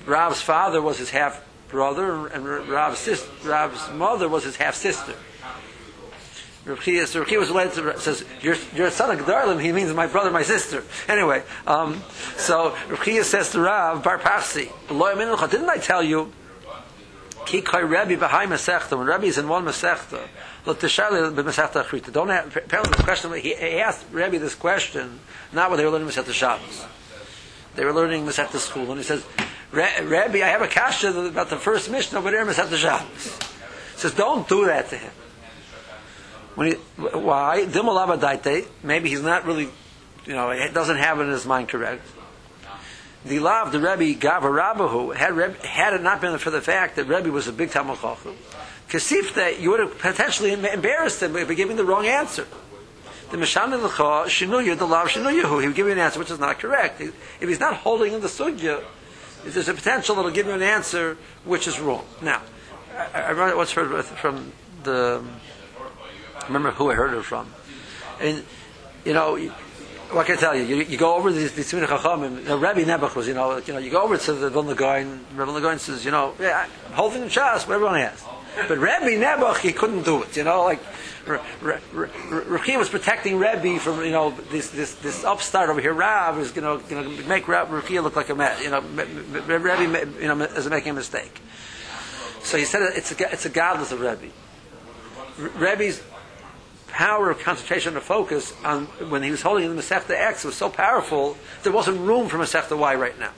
Rav's 0.07 0.41
father 0.41 0.81
was 0.81 0.97
his 0.97 1.11
half 1.11 1.45
brother, 1.69 2.27
and 2.29 2.47
Rav's 2.47 3.91
mother 3.93 4.31
was 4.31 4.45
his 4.45 4.57
half 4.57 4.77
sister. 4.77 5.13
Rav 6.65 6.81
Chia, 6.81 7.07
so 7.07 7.19
Rav 7.19 7.29
Chia 7.29 7.39
was 7.39 7.51
related 7.51 7.75
to, 7.75 8.01
says, 8.01 8.25
you're, 8.41 8.87
a 8.87 8.91
son 8.91 9.11
of 9.11 9.27
Gedolim, 9.27 9.61
he 9.61 9.73
means 9.73 9.93
my 9.93 10.07
brother, 10.07 10.31
my 10.31 10.43
sister. 10.43 10.85
Anyway, 11.07 11.43
um, 11.67 12.03
so 12.39 12.75
Rav 12.89 13.05
Chia 13.05 13.25
says 13.25 13.51
to 13.51 13.61
Rav, 13.61 14.03
Bar 14.03 14.21
Pachsi, 14.21 14.73
didn't 15.51 15.69
I 15.69 15.77
tell 15.77 16.03
you, 16.03 16.33
Ki 17.47 17.63
kai 17.63 17.81
Rebbe 17.81 18.19
behind 18.19 18.51
Masechta, 18.51 18.99
when 18.99 19.07
Rebbe 19.07 19.25
is 19.25 19.39
in 19.39 19.49
one 19.49 19.65
Masechta, 19.65 20.27
look 20.67 20.81
the 20.81 20.89
Shali 20.89 21.33
b'Masechta 21.33 21.85
Achrita. 21.85 22.13
Don't 22.13 22.29
have, 22.29 22.55
apparently 22.57 22.97
the 22.97 23.03
question, 23.05 23.33
he, 23.35 23.55
he 23.55 23.79
asked 23.79 24.05
Rebbe 24.11 24.39
this 24.39 24.57
question, 24.57 25.21
not 25.53 25.71
when 25.71 25.79
they 25.79 25.85
were 25.85 25.93
learning 25.93 26.09
Masechta 26.09 26.33
Shabbos. 26.33 26.85
They 27.77 27.85
were 27.85 27.93
learning 27.93 28.27
Masechta 28.27 28.59
school, 28.59 28.91
and 28.91 28.99
he 28.99 29.05
says, 29.05 29.25
Rebbe, 29.71 30.45
I 30.45 30.49
have 30.49 30.63
a 30.63 30.69
kasha 30.69 31.17
about 31.17 31.49
the 31.49 31.57
first 31.57 31.89
Mishnah 31.89 32.19
over 32.19 32.33
there, 32.33 32.45
Masechta 32.45 32.77
Shabbos. 32.77 33.39
He 33.95 34.01
says, 34.01 34.13
don't 34.15 34.49
do 34.49 34.67
that 34.67 34.89
to 34.91 34.97
him. 34.97 35.13
When 36.57 36.67
he, 36.69 36.75
why? 36.97 37.67
Maybe 38.83 39.09
he's 39.09 39.23
not 39.23 39.45
really, 39.47 39.69
you 40.25 40.33
know, 40.33 40.51
it 40.51 40.75
doesn't 40.75 40.97
have 40.97 41.21
it 41.21 41.25
in 41.25 41.31
his 41.31 41.47
mind 41.47 41.69
correct. 41.69 42.03
The 43.27 43.41
law 43.41 43.63
of 43.63 43.73
the 43.73 43.81
Rebbe 43.81 44.19
Gava 44.19 44.43
Rabbahu 44.43 45.17
had 45.17 45.33
Rebbe, 45.33 45.67
had 45.67 45.95
it 45.95 46.03
not 46.03 46.21
been 46.21 46.39
for 46.39 46.51
the 46.51 46.61
fact 46.61 46.95
that 46.95 47.07
Rebbe 47.07 47.31
was 47.31 47.49
a 47.49 47.53
big 47.53 47.71
Talmud 47.71 47.99
Chacham, 48.01 48.37
Kasifta, 48.89 49.61
you 49.61 49.71
would 49.71 49.81
have 49.81 49.99
potentially 49.99 50.53
embarrassed 50.53 51.23
him 51.23 51.33
by 51.33 51.45
giving 51.55 51.77
the 51.77 51.85
wrong 51.85 52.07
answer. 52.07 52.47
The 53.33 53.37
Mishan 53.37 53.73
L'cha 53.83 54.27
Shinuya, 54.27 54.79
the 54.79 54.87
law 54.87 55.03
of 55.03 55.09
Shinuyahu, 55.09 55.61
he 55.61 55.67
would 55.67 55.75
give 55.75 55.87
you 55.87 55.93
an 55.93 55.99
answer 55.99 56.21
which 56.21 56.31
is 56.31 56.39
not 56.39 56.61
correct. 56.61 57.01
If 57.01 57.15
he's 57.41 57.59
not 57.59 57.75
holding 57.75 58.13
in 58.13 58.21
the 58.21 58.29
sugya, 58.29 58.85
there's 59.45 59.69
a 59.69 59.75
potential 59.75 60.15
that 60.15 60.23
he'll 60.23 60.31
give 60.31 60.47
you 60.47 60.53
an 60.53 60.63
answer 60.63 61.19
which 61.45 61.67
is 61.67 61.81
wrong. 61.81 62.05
Now, 62.23 62.43
I, 63.13 63.33
I 63.33 63.55
once 63.55 63.73
heard 63.73 64.05
from 64.05 64.53
the 64.85 65.21
I 66.41 66.47
remember 66.47 66.71
who 66.71 66.93
I 66.93 66.95
heard 66.95 67.13
it 67.13 67.25
from. 67.25 67.53
And, 68.21 68.45
you 69.05 69.13
know, 69.13 69.37
what 70.13 70.27
can 70.27 70.37
I 70.37 70.41
tell 70.41 70.57
you? 70.57 70.63
You, 70.63 70.77
you 70.83 70.97
go 70.97 71.17
over 71.17 71.33
these 71.33 71.53
Tzimina 71.53 71.87
Chachamim, 71.87 72.45
know, 72.45 72.59
Rabbi 72.59 72.83
Nebuch 72.83 73.15
was, 73.15 73.27
you 73.27 73.35
know, 73.35 73.59
you 73.59 73.73
know, 73.73 73.79
you 73.79 73.91
go 73.91 74.03
over 74.03 74.17
to 74.17 74.33
the 74.33 74.51
Vilna 74.51 74.75
Gaon, 74.75 75.25
Rabbi 75.35 75.59
Vilna 75.59 75.79
says, 75.79 76.05
you 76.05 76.11
know, 76.11 76.35
yeah, 76.39 76.67
I'm 76.87 76.93
holding 76.93 77.23
in 77.23 77.29
Shas, 77.29 77.63
everyone 77.63 77.97
has. 77.97 78.25
But 78.69 78.79
Rabbi 78.79 79.17
Nebuch, 79.17 79.59
he 79.59 79.73
couldn't 79.73 80.05
do 80.05 80.23
it, 80.23 80.37
you 80.37 80.45
know, 80.45 80.65
like, 80.65 80.81
Rachi 81.27 82.79
was 82.79 82.89
protecting 82.89 83.39
Rabbi 83.39 83.79
from, 83.79 84.05
you 84.05 84.13
know, 84.13 84.31
this, 84.51 84.71
this, 84.71 84.95
this 84.95 85.25
upstart 85.25 85.71
over 85.71 85.81
here, 85.81 85.93
Rav, 85.93 86.39
is, 86.39 86.55
you 86.55 86.63
know, 86.63 86.81
you 86.89 86.95
know 86.97 87.09
make 87.27 87.45
Rachi 87.45 88.03
look 88.03 88.17
like 88.17 88.29
a, 88.29 88.35
man, 88.35 88.63
you 88.63 88.71
know, 88.71 88.81
Rabbi, 88.81 90.21
you 90.21 90.29
know, 90.29 90.41
is 90.43 90.69
making 90.71 90.91
a 90.91 90.95
mistake. 90.95 91.41
So 92.43 92.57
he 92.57 92.65
said 92.65 92.83
it's 92.95 93.11
a, 93.11 93.33
it's 93.33 93.45
a 93.45 93.49
godless 93.49 93.91
of 93.91 94.01
Rebbe. 94.01 94.33
Rebbe's 95.59 96.01
power 96.97 97.31
of 97.31 97.39
concentration 97.41 97.95
and 97.95 98.03
focus 98.03 98.55
on 98.65 98.87
when 99.11 99.23
he 99.23 99.31
was 99.31 99.43
holding 99.43 99.69
the 99.69 99.83
Masechta 99.83 100.13
X 100.13 100.45
was 100.45 100.55
so 100.55 100.71
powerful 100.71 101.37
there 101.63 101.73
wasn't 101.73 102.01
room 102.01 102.27
for 102.27 102.39
Masechta 102.39 102.77
Y 102.77 102.95
right 102.95 103.19
now. 103.19 103.33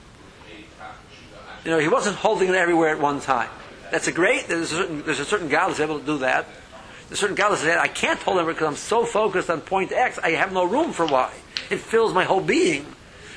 You 1.65 1.71
know, 1.71 1.79
he 1.79 1.89
wasn't 1.89 2.15
holding 2.15 2.47
it 2.47 2.55
everywhere 2.55 2.95
at 2.95 3.01
one 3.01 3.19
time. 3.19 3.49
That's 3.91 4.07
a 4.07 4.13
great. 4.13 4.47
There's 4.47 4.71
a 4.71 4.75
certain, 4.77 5.01
there's 5.03 5.19
a 5.19 5.25
certain 5.25 5.49
guy 5.49 5.67
that's 5.67 5.81
able 5.81 5.99
to 5.99 6.05
do 6.05 6.19
that. 6.19 6.47
There's 7.09 7.19
a 7.19 7.21
certain 7.21 7.35
guy 7.35 7.49
that 7.49 7.57
says, 7.57 7.75
I 7.75 7.89
can't 7.89 8.17
hold 8.21 8.39
it 8.39 8.45
because 8.45 8.65
I'm 8.65 8.77
so 8.77 9.03
focused 9.03 9.49
on 9.49 9.59
point 9.59 9.91
X. 9.91 10.17
I 10.19 10.31
have 10.31 10.53
no 10.53 10.63
room 10.63 10.93
for 10.93 11.05
Y. 11.05 11.33
It 11.69 11.79
fills 11.79 12.13
my 12.13 12.23
whole 12.23 12.39
being. 12.39 12.85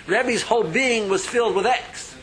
Rebbe's 0.06 0.42
whole 0.42 0.62
being 0.62 1.08
was 1.08 1.26
filled 1.26 1.56
with 1.56 1.66
X. 1.66 2.14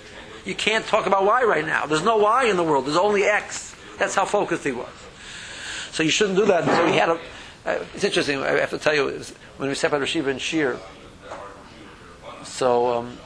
You 0.46 0.56
can't 0.56 0.86
talk 0.86 1.06
about 1.06 1.26
Y 1.26 1.44
right 1.44 1.66
now. 1.66 1.86
There's 1.86 2.04
no 2.04 2.16
Y 2.16 2.46
in 2.46 2.56
the 2.56 2.64
world. 2.64 2.86
There's 2.86 2.96
only 2.96 3.24
X. 3.24 3.76
That's 3.98 4.16
how 4.16 4.24
focused 4.24 4.64
he 4.64 4.72
was. 4.72 4.88
So 5.92 6.04
you 6.04 6.12
shouldn't 6.12 6.38
do 6.38 6.46
that. 6.46 6.64
So 6.64 6.86
he 6.86 6.98
had 6.98 7.10
a 7.10 7.20
uh, 7.76 7.86
it's 7.94 8.04
interesting. 8.04 8.42
I 8.42 8.60
have 8.60 8.70
to 8.72 8.78
tell 8.78 8.96
you, 8.96 9.22
when 9.58 9.70
we 9.70 9.76
sat 9.76 9.92
by 9.92 10.00
Rashiva 10.00 10.28
and 10.28 10.42
Shir, 10.42 10.80
so 12.44 12.98
um, 12.98 13.18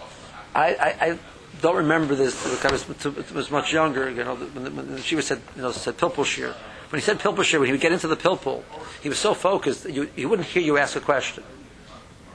I, 0.56 0.76
I, 0.76 1.06
I, 1.08 1.20
don't 1.62 1.78
remember 1.78 2.16
this 2.16 2.36
because 2.44 2.66
I 2.66 3.10
was, 3.10 3.32
was, 3.32 3.52
much 3.52 3.72
younger. 3.72 4.10
You 4.10 4.24
know, 4.24 4.36
when, 4.36 4.76
when 4.76 5.02
Shiva 5.02 5.22
said, 5.22 5.42
you 5.56 5.62
know, 5.62 5.72
said 5.72 5.98
Pilpul 5.98 6.26
Shir. 6.26 6.54
When 6.90 7.00
he 7.00 7.06
said 7.06 7.20
Pilpul 7.20 7.44
Shir, 7.44 7.60
when 7.60 7.68
he 7.68 7.72
would 7.72 7.82
get 7.82 7.92
into 7.92 8.08
the 8.08 8.18
Pilpul, 8.18 8.64
he 9.02 9.10
was 9.10 9.18
so 9.18 9.34
focused 9.34 9.84
that 9.84 9.94
you, 9.94 10.10
he 10.16 10.26
wouldn't 10.26 10.48
hear 10.48 10.62
you 10.62 10.78
ask 10.78 10.96
a 10.96 11.00
question. 11.00 11.44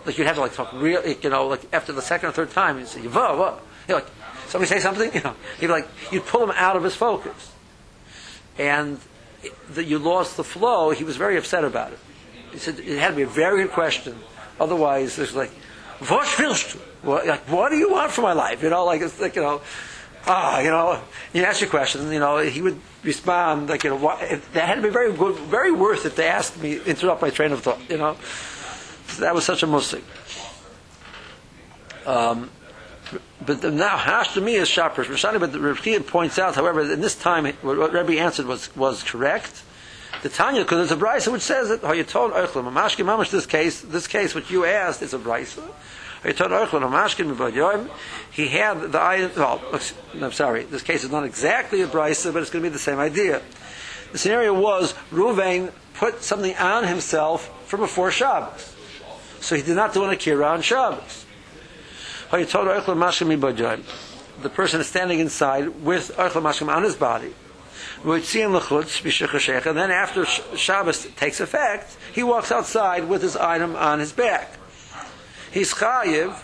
Like 0.05 0.17
you'd 0.17 0.27
have 0.27 0.37
to 0.37 0.41
like 0.41 0.55
talk 0.55 0.73
real, 0.73 1.07
you 1.07 1.31
know, 1.31 1.47
like 1.47 1.73
after 1.73 1.93
the 1.93 2.03
second 2.03 2.31
or 2.31 2.33
third 2.33 2.51
time, 2.51 2.79
you'd 2.79 2.89
say, 2.89 3.01
"Whoa, 3.03 3.37
whoa!" 3.37 3.59
You 3.87 3.95
like 3.97 4.07
somebody 4.47 4.69
say 4.69 4.81
something, 4.81 5.13
you 5.13 5.21
know, 5.25 5.35
he'd 5.61 5.69
like, 5.69 5.87
you'd 6.11 6.25
pull 6.25 6.43
him 6.43 6.53
out 6.55 6.77
of 6.77 6.83
his 6.83 6.97
focus, 6.97 7.53
and 8.57 8.99
that 9.71 9.85
you 9.85 9.99
lost 9.99 10.37
the 10.37 10.45
flow, 10.45 10.91
he 10.91 11.05
was 11.05 11.17
very 11.17 11.37
upset 11.37 11.65
about 11.65 11.93
it. 11.93 11.99
He 12.53 12.59
said 12.59 12.79
it 12.79 12.99
had 12.99 13.11
to 13.11 13.17
be 13.17 13.23
a 13.23 13.27
very 13.27 13.63
good 13.63 13.73
question. 13.73 14.17
Otherwise, 14.59 15.19
it's 15.19 15.35
like? 15.35 15.51
What, 17.03 17.27
like, 17.27 17.41
what 17.49 17.71
do 17.71 17.77
you 17.77 17.91
want 17.91 18.13
from 18.13 18.25
my 18.25 18.33
life? 18.33 18.63
You 18.63 18.71
know, 18.71 18.85
like 18.85 19.01
it's 19.01 19.21
like 19.21 19.35
you 19.35 19.43
know, 19.43 19.61
ah, 20.27 20.61
you 20.61 20.71
know, 20.71 21.01
you 21.33 21.43
ask 21.45 21.61
your 21.61 21.71
question. 21.71 22.11
You 22.13 22.21
know, 22.21 22.39
he 22.39 22.63
would 22.63 22.79
respond 23.03 23.69
like, 23.69 23.85
you 23.85 23.91
know, 23.91 23.99
that 23.99 24.69
had 24.69 24.77
to 24.77 24.83
be 24.83 24.91
very 24.91 25.13
good, 25.13 25.37
very 25.37 25.73
worth 25.73 26.07
it 26.07 26.17
to 26.17 26.25
ask 26.25 26.57
me, 26.61 26.81
interrupt 26.85 27.23
my 27.23 27.31
train 27.31 27.53
of 27.53 27.63
thought. 27.63 27.81
You 27.89 27.99
know, 27.99 28.17
so 29.09 29.23
that 29.23 29.35
was 29.35 29.45
such 29.45 29.63
a 29.63 29.67
musik. 29.67 30.05
Um, 32.07 32.51
but 33.45 33.63
now 33.73 33.97
hash 33.97 34.35
to 34.35 34.41
me 34.41 34.57
is. 34.57 34.69
Rashani, 34.69 35.41
but 35.41 35.53
the 35.53 35.61
Rebbe 35.61 36.05
points 36.05 36.39
out, 36.39 36.55
however, 36.55 36.81
in 36.81 37.01
this 37.01 37.15
time 37.15 37.47
what, 37.63 37.93
Rebbe 37.93 38.21
answered 38.21 38.47
was 38.47 38.75
was 38.77 39.03
correct. 39.03 39.63
The 40.23 40.29
Tanya, 40.29 40.63
because 40.63 40.89
there's 40.89 41.01
a 41.01 41.05
brisa 41.05 41.31
which 41.31 41.43
says 41.43 41.69
that 41.69 41.81
told 42.09 42.33
Eichel, 42.33 42.65
Mamashkin 42.65 43.05
Mamash. 43.05 43.31
This 43.31 43.47
case, 43.47 43.81
this 43.83 44.07
case 44.07 44.35
which 44.35 44.51
you 44.51 44.65
asked 44.65 45.01
is 45.03 45.15
a 45.15 45.19
brisa. 45.19 45.63
Told 46.23 46.51
Eichel, 46.51 46.81
Mamashkin 46.83 47.35
Mibayoim. 47.35 47.89
He 48.31 48.49
had 48.49 48.93
the 48.93 48.99
eye. 48.99 49.31
Well, 49.37 49.63
I'm 50.21 50.33
sorry. 50.33 50.65
This 50.65 50.83
case 50.83 51.05
is 51.05 51.11
not 51.11 51.25
exactly 51.25 51.83
a 51.83 51.87
brisa, 51.87 52.33
but 52.33 52.43
it's 52.43 52.51
going 52.51 52.65
to 52.65 52.69
be 52.69 52.73
the 52.73 52.81
same 52.81 52.99
idea. 52.99 53.43
The 54.13 54.19
scenario 54.19 54.59
was 54.59 54.95
Ruvain 55.13 55.71
put 55.95 56.23
something 56.23 56.57
on 56.57 56.85
himself 56.85 57.51
for 57.69 57.77
before 57.77 58.11
Shabbos, 58.11 58.75
so 59.41 59.55
he 59.55 59.63
did 59.63 59.77
not 59.77 59.93
do 59.93 60.05
an 60.05 60.11
akira 60.11 60.47
on 60.47 60.63
Shabbos. 60.63 61.27
The 62.31 63.81
person 64.53 64.81
is 64.81 64.87
standing 64.87 65.19
inside 65.19 65.83
with 65.83 66.19
Archel 66.19 66.43
Mashkim 66.43 66.69
on 66.69 66.83
his 66.83 66.95
body. 66.95 67.33
And 68.05 69.77
then 69.77 69.91
after 69.91 70.25
Shabbos 70.25 71.07
takes 71.17 71.41
effect, 71.41 71.97
he 72.13 72.23
walks 72.23 72.53
outside 72.53 73.09
with 73.09 73.23
his 73.23 73.37
item 73.37 73.75
on 73.77 73.99
his 73.99 74.13
back. 74.13 74.53
He's 75.51 75.75
chayiv. 75.75 76.39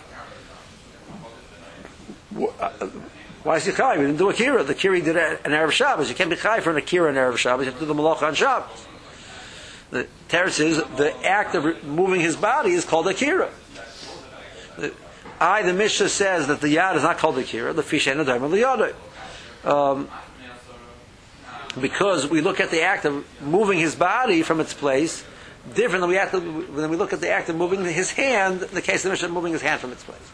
Uh, 2.35 2.69
why 3.43 3.57
is 3.57 3.65
he 3.65 3.71
chayiv? 3.71 3.97
He 3.97 4.01
didn't 4.01 4.17
do 4.17 4.29
a 4.29 4.33
kira. 4.33 4.65
The 4.65 4.75
kira 4.75 5.03
did 5.03 5.15
an 5.15 5.51
Erev 5.51 5.71
Shabbos. 5.71 6.09
You 6.09 6.15
can't 6.15 6.29
be 6.29 6.35
chayiv 6.35 6.63
for 6.63 6.71
an 6.71 6.77
akira 6.77 7.09
on 7.09 7.15
Erev 7.15 7.37
Shabbos. 7.37 7.65
You 7.65 7.71
have 7.71 7.79
to 7.79 7.85
do 7.85 7.93
the 7.93 8.01
malach 8.01 8.23
on 8.23 8.33
Shabbos. 8.33 8.87
The 9.91 10.07
Teretz 10.27 10.59
is 10.59 10.77
the 10.97 11.15
act 11.23 11.53
of 11.53 11.83
moving 11.85 12.19
his 12.19 12.35
body 12.35 12.71
is 12.71 12.83
called 12.83 13.07
akira. 13.07 13.51
I, 15.39 15.63
the 15.63 15.73
Mishnah 15.73 16.09
says 16.09 16.47
that 16.47 16.61
the 16.61 16.75
yad 16.75 16.95
is 16.95 17.03
not 17.03 17.17
called 17.17 17.35
the 17.35 17.43
kira, 17.43 17.75
the 17.75 17.83
fish 17.83 18.07
and 18.07 18.19
the 18.19 18.23
diamond 18.23 18.53
the 18.53 18.57
yad. 18.57 18.93
Um, 19.65 20.09
because 21.79 22.27
we 22.27 22.41
look 22.41 22.59
at 22.59 22.71
the 22.71 22.81
act 22.81 23.05
of 23.05 23.25
moving 23.41 23.79
his 23.79 23.95
body 23.95 24.41
from 24.43 24.59
its 24.59 24.73
place 24.73 25.25
different 25.73 26.01
than 26.01 26.09
we, 26.09 26.17
act 26.17 26.31
than 26.31 26.89
we 26.89 26.95
look 26.95 27.13
at 27.13 27.21
the 27.21 27.29
act 27.29 27.49
of 27.49 27.55
moving 27.55 27.83
his 27.83 28.11
hand, 28.11 28.61
in 28.61 28.73
the 28.73 28.81
case 28.81 28.97
of 28.97 29.03
the 29.03 29.09
Mishnah, 29.09 29.29
moving 29.29 29.53
his 29.53 29.61
hand 29.61 29.81
from 29.81 29.91
its 29.91 30.03
place. 30.03 30.31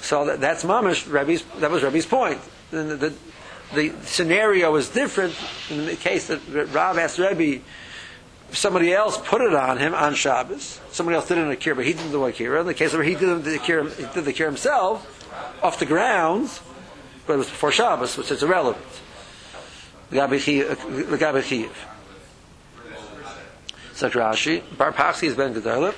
So 0.00 0.26
that, 0.26 0.40
that's 0.40 0.64
mamish, 0.64 1.10
Rebbe's, 1.10 1.42
that 1.58 1.70
was 1.70 1.82
Rebbe's 1.82 2.06
point. 2.06 2.40
The, 2.70 2.82
the, 2.82 3.14
the, 3.74 3.92
scenario 4.02 4.74
is 4.76 4.88
different 4.88 5.34
in 5.70 5.86
the 5.86 5.96
case 5.96 6.28
that 6.28 6.40
Rav 6.72 6.98
asked 6.98 7.18
Rebbe, 7.18 7.62
somebody 8.52 8.92
else 8.92 9.18
put 9.18 9.40
it 9.40 9.54
on 9.54 9.78
him 9.78 9.94
on 9.94 10.14
Shabbos. 10.14 10.80
Somebody 10.90 11.16
else 11.16 11.28
did 11.28 11.38
in 11.38 11.50
Akira, 11.50 11.76
but 11.76 11.86
he 11.86 11.92
didn't 11.92 12.12
do 12.12 12.24
Akira. 12.24 12.60
In 12.60 12.66
the 12.66 12.74
case 12.74 12.92
where 12.92 13.02
he 13.02 13.14
did 13.14 13.44
the 13.44 13.56
Akira, 13.56 13.90
he 13.90 14.04
did 14.14 14.24
the 14.24 14.30
Akira 14.30 14.48
himself, 14.48 15.62
off 15.62 15.78
the 15.78 15.86
grounds, 15.86 16.60
but 17.26 17.34
it 17.34 17.38
was 17.38 17.48
before 17.48 17.72
Shabbos, 17.72 18.16
which 18.16 18.30
is 18.30 18.42
irrelevant. 18.42 18.84
L'gabe 20.10 20.38
Chiyiv. 20.38 21.70
Such 23.92 24.12
Rashi. 24.12 24.62
Bar 24.76 24.92
Paxi 24.92 25.26
is 25.26 25.34
Ben 25.34 25.54
Gedolim. 25.54 25.94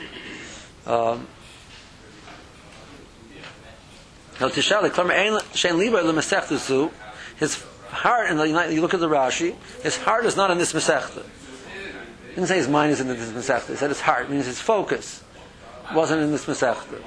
Um, 0.86 1.26
his 7.38 7.62
heart, 7.90 8.30
and 8.30 8.72
you 8.72 8.80
look 8.80 8.94
at 8.94 9.00
the 9.00 9.08
Rashi, 9.08 9.54
his 9.82 9.96
heart 9.98 10.24
is 10.24 10.36
not 10.36 10.50
in 10.50 10.58
this 10.58 10.72
Masechta. 10.72 11.24
Didn't 12.30 12.46
say 12.46 12.56
his 12.56 12.68
mind 12.68 12.92
is 12.92 13.00
in 13.00 13.08
this 13.08 13.30
Masechta. 13.30 13.68
He 13.68 13.76
said 13.76 13.90
his 13.90 14.00
heart, 14.00 14.30
means 14.30 14.46
his 14.46 14.60
focus 14.60 15.22
wasn't 15.94 16.22
in 16.22 16.30
this 16.30 16.46
Masechta. 16.46 17.02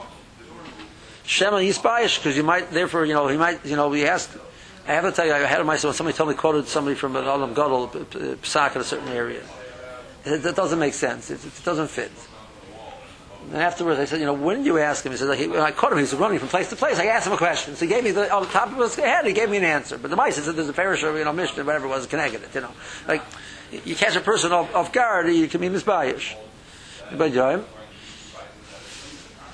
Shema 1.26 1.58
Yisbayish, 1.58 2.18
because 2.18 2.36
you 2.36 2.44
might, 2.44 2.72
therefore, 2.72 3.06
you 3.06 3.14
know, 3.14 3.28
he 3.28 3.38
might, 3.38 3.66
you 3.66 3.76
know, 3.76 3.92
he 3.92 4.06
asked, 4.06 4.32
I 4.88 4.94
have 4.94 5.06
to 5.06 5.12
tell 5.12 5.26
you, 5.26 5.34
I 5.34 5.40
had 5.40 5.66
myself, 5.66 5.96
somebody 5.96 6.18
told 6.18 6.30
me, 6.30 6.36
quoted 6.36 6.68
somebody 6.68 6.96
from 6.96 7.16
an 7.16 7.24
Olam 7.24 7.56
Gadol, 7.56 7.88
Psak 7.88 8.76
in 8.76 8.82
a 8.82 8.84
certain 8.84 9.08
area. 9.10 9.42
That 10.24 10.56
doesn't 10.56 10.80
make 10.80 10.94
sense. 10.94 11.32
It, 11.32 11.46
it, 11.46 11.64
doesn't 11.64 11.90
fit. 11.90 12.12
And 13.52 13.62
afterwards, 13.62 14.00
I 14.00 14.06
said, 14.06 14.20
you 14.20 14.26
know, 14.26 14.34
when 14.34 14.58
did 14.58 14.66
you 14.66 14.78
ask 14.78 15.06
him? 15.06 15.12
He 15.12 15.18
said, 15.18 15.28
like, 15.28 15.40
he, 15.40 15.48
when 15.48 15.60
I 15.60 15.72
caught 15.72 15.92
him, 15.92 15.98
he 15.98 16.04
was 16.04 16.14
running 16.14 16.40
from 16.40 16.48
place 16.48 16.70
to 16.70 16.78
place. 16.78 16.98
I 16.98 17.06
asked 17.06 17.28
him 17.28 17.34
a 17.34 17.38
question. 17.38 17.76
So 17.76 17.86
he 17.86 17.92
gave 17.92 18.04
me 18.04 18.12
the, 18.12 18.34
on 18.34 18.44
the 18.44 18.50
top 18.50 18.72
of 18.72 18.78
his 18.78 18.96
head, 18.96 19.26
he 19.26 19.34
gave 19.34 19.50
me 19.50 19.58
an 19.58 19.66
answer. 19.66 19.98
But 19.98 20.12
the 20.12 20.16
mice 20.16 20.36
said 20.36 20.56
there's 20.56 20.70
a 20.70 20.74
parish 20.74 21.02
you 21.04 21.24
know, 21.24 21.34
mission, 21.34 21.66
whatever 21.66 21.86
it 21.86 21.90
was, 21.90 22.08
connected 22.08 22.44
it, 22.44 22.56
you 22.56 22.62
know. 22.62 22.72
Like, 23.08 23.22
you 23.86 23.96
catch 23.96 24.16
a 24.16 24.22
person 24.22 24.52
off, 24.52 24.74
off 24.76 24.92
guard, 24.92 25.28
you 25.28 25.48
can 25.48 25.62
be 25.62 25.70
misbayish. 25.70 26.36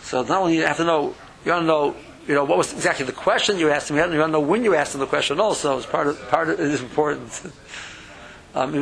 So 0.04 0.24
not 0.24 0.42
only 0.42 0.56
you 0.56 0.64
have 0.64 0.78
to 0.78 0.84
know, 0.84 1.14
you 1.46 1.52
want 1.52 1.64
to 1.64 1.68
know, 1.68 1.96
you 2.28 2.34
know, 2.34 2.44
what 2.44 2.58
was 2.58 2.74
exactly 2.74 3.06
the 3.06 3.12
question 3.12 3.60
you 3.60 3.70
asked 3.70 3.90
him, 3.90 3.98
you 3.98 4.02
want 4.02 4.12
to 4.12 4.28
know 4.28 4.40
when 4.40 4.64
you 4.64 4.76
asked 4.76 4.94
him 4.94 5.02
the 5.02 5.08
question 5.08 5.40
also, 5.40 5.78
is 5.78 5.86
part 5.86 6.08
of, 6.08 6.20
part 6.30 6.50
of 6.50 6.60
it 6.60 6.66
is 6.66 6.82
important. 6.82 7.54
Um, 8.56 8.72
the, 8.72 8.80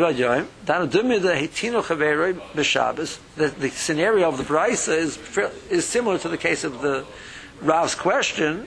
the 3.35 3.69
scenario 3.69 4.29
of 4.29 4.37
the 4.37 4.43
Brisa 4.45 4.97
is, 4.97 5.19
is 5.69 5.85
similar 5.85 6.17
to 6.19 6.29
the 6.29 6.37
case 6.37 6.63
of 6.63 6.79
the 6.81 7.05
Rav's 7.61 7.93
question. 7.93 8.65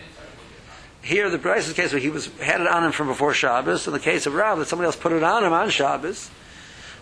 Here, 1.01 1.31
the 1.31 1.39
Brisa's 1.39 1.73
case 1.73 1.93
where 1.93 2.03
he 2.03 2.11
was 2.11 2.27
had 2.37 2.61
it 2.61 2.67
on 2.67 2.85
him 2.85 2.93
from 2.93 3.07
before 3.07 3.33
Shabbos. 3.33 3.87
In 3.87 3.95
the 3.95 3.99
case 3.99 4.27
of 4.27 4.35
Rav, 4.35 4.59
that 4.59 4.69
somebody 4.69 4.85
else 4.85 4.97
put 4.97 5.13
it 5.13 5.23
on 5.23 5.43
him 5.43 5.55
on 5.55 5.71
Shabbos. 5.71 6.31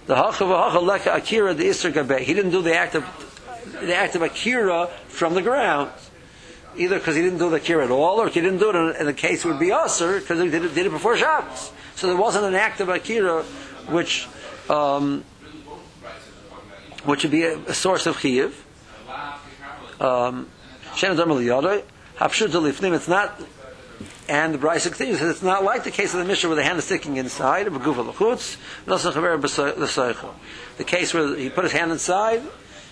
The 0.08 0.80
leka 0.80 1.14
akira 1.14 1.52
the 1.52 1.68
iser 1.68 1.90
gabe. 1.90 2.20
He 2.20 2.32
didn't 2.32 2.50
do 2.50 2.62
the 2.62 2.74
act 2.74 2.94
of 2.94 3.04
the 3.80 3.94
act 3.94 4.14
of 4.14 4.22
akira 4.22 4.86
from 5.08 5.34
the 5.34 5.42
ground. 5.42 5.90
Either 6.78 6.98
because 6.98 7.14
he 7.14 7.20
didn't 7.20 7.38
do 7.38 7.50
the 7.50 7.56
akira 7.56 7.84
at 7.84 7.90
all, 7.90 8.18
or 8.18 8.30
he 8.30 8.40
didn't 8.40 8.58
do 8.58 8.70
it 8.70 8.96
in, 8.98 9.04
the 9.04 9.12
case 9.12 9.44
would 9.44 9.58
be 9.58 9.70
usher 9.70 10.18
because 10.18 10.40
he 10.40 10.48
did 10.48 10.64
it, 10.64 10.74
did 10.74 10.86
it 10.86 10.92
before 10.92 11.14
Shabbos. 11.14 11.72
So 11.94 12.06
there 12.06 12.16
wasn't 12.16 12.46
an 12.46 12.54
act 12.54 12.80
of 12.80 12.88
akira 12.88 13.42
which 13.90 14.26
um, 14.70 15.24
which 17.04 17.24
would 17.24 17.32
be 17.32 17.42
a, 17.42 17.58
a 17.58 17.74
source 17.74 18.06
of 18.06 18.16
chiyuv. 18.16 18.54
Um, 20.00 20.48
it's 20.94 23.08
not, 23.08 23.40
and 24.28 24.52
the 24.52 24.58
Bryce 24.58 24.86
continues, 24.86 25.22
it's 25.22 25.42
not 25.42 25.64
like 25.64 25.84
the 25.84 25.90
case 25.90 26.12
of 26.12 26.20
the 26.20 26.26
Mishnah 26.26 26.50
where 26.50 26.56
the 26.56 26.62
hand 26.62 26.78
is 26.78 26.84
sticking 26.84 27.16
inside, 27.16 27.66
the 27.66 27.70
case 30.84 31.14
where 31.14 31.34
he 31.34 31.48
put 31.48 31.64
his 31.64 31.72
hand 31.72 31.90
inside, 31.90 32.42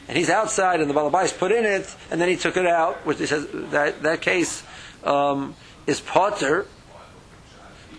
and 0.09 0.17
he's 0.17 0.31
outside, 0.31 0.81
and 0.81 0.89
the 0.89 0.95
Balabais 0.95 1.37
put 1.37 1.53
in 1.53 1.65
it, 1.65 1.95
and 2.11 2.21
then 2.21 2.29
he 2.29 2.37
took 2.37 2.57
it 2.57 2.67
out, 2.67 3.05
which 3.05 3.19
he 3.19 3.27
says 3.27 3.47
that, 3.71 4.03
that 4.03 4.23
case 4.23 4.63
um, 5.05 5.55
is 5.87 6.01
potter, 6.01 6.67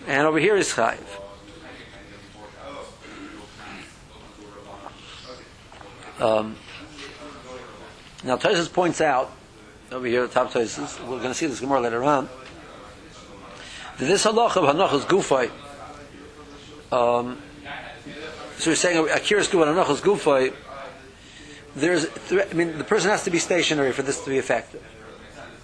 and 0.08 0.26
over 0.26 0.40
here 0.40 0.56
is 0.56 0.74
chayiv. 0.74 0.98
Um, 6.20 6.56
now, 8.24 8.38
Tosfos 8.38 8.74
points 8.74 9.02
out 9.02 9.32
over 9.92 10.08
here, 10.08 10.24
at 10.24 10.30
the 10.30 10.34
top 10.34 10.52
Tosfos, 10.52 11.00
we're 11.02 11.20
going 11.20 11.30
to 11.30 11.36
see 11.36 11.46
this 11.46 11.62
more 11.62 11.80
later 11.80 12.04
on, 12.04 12.28
this 13.98 14.26
halach 14.26 14.56
of 14.56 14.64
Hanachas 14.64 15.06
Gufay, 15.06 15.50
um, 16.92 17.42
so 18.58 18.72
we're 18.72 18.76
saying 18.76 19.06
Akiras 19.08 19.50
Gufay 19.50 19.66
Hanachas 19.66 20.02
Gufay, 20.02 20.54
there's, 21.76 22.08
I 22.32 22.54
mean, 22.54 22.78
the 22.78 22.84
person 22.84 23.12
has 23.12 23.24
to 23.26 23.30
be 23.30 23.40
stationary 23.40 23.92
for 23.92 24.02
this 24.02 24.24
to 24.24 24.30
be 24.30 24.38
effective. 24.38 24.84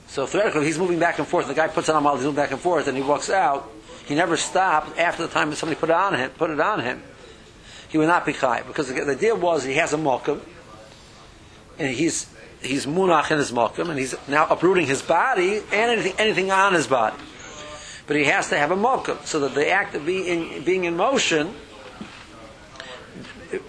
So 0.08 0.28
theoretically, 0.28 0.66
he's 0.66 0.78
moving 0.78 1.00
back 1.00 1.18
and 1.18 1.28
forth. 1.28 1.48
The 1.48 1.56
guy 1.56 1.68
puts 1.68 1.90
it 1.90 1.96
on 1.96 2.04
while 2.04 2.16
he's 2.16 2.24
moving 2.24 2.36
back 2.36 2.52
and 2.52 2.60
forth, 2.60 2.88
and 2.88 2.96
he 2.96 3.02
walks 3.02 3.32
out. 3.32 3.72
He 4.06 4.14
never 4.14 4.38
stopped 4.38 5.00
after 5.00 5.26
the 5.26 5.34
time 5.34 5.50
that 5.50 5.56
somebody 5.56 5.80
put 5.80 5.90
it 5.90 5.96
on 5.96 6.14
him. 6.14 6.30
Put 6.32 6.52
it 6.52 6.60
on 6.60 6.82
him 6.82 7.02
he 7.94 8.00
would 8.00 8.08
not 8.08 8.26
be 8.26 8.34
chai 8.34 8.64
because 8.64 8.88
the, 8.88 9.06
the 9.06 9.12
idea 9.12 9.36
was 9.36 9.64
he 9.64 9.76
has 9.76 9.94
a 9.94 9.98
mokum 9.98 10.42
and 11.78 11.94
he's 11.94 12.28
he's 12.64 12.88
munach 12.88 13.30
in 13.30 13.38
his 13.38 13.52
mokum 13.52 13.88
and 13.88 14.00
he's 14.00 14.16
now 14.28 14.48
uprooting 14.48 14.88
his 14.88 15.04
body 15.04 15.58
and 15.58 15.92
anything 15.92 16.14
anything 16.18 16.50
on 16.50 16.74
his 16.74 16.88
body. 16.88 17.16
But 18.06 18.18
he 18.18 18.26
has 18.26 18.49
to 18.49 18.58
have 18.58 18.72
a 18.72 18.76
mokum 18.76 19.26
so 19.26 19.39
that 19.41 19.56
the 19.56 19.70
act 19.70 19.95
of 19.95 20.06
being 20.06 20.64
being 20.64 20.84
in 20.86 20.97
motion 20.97 21.54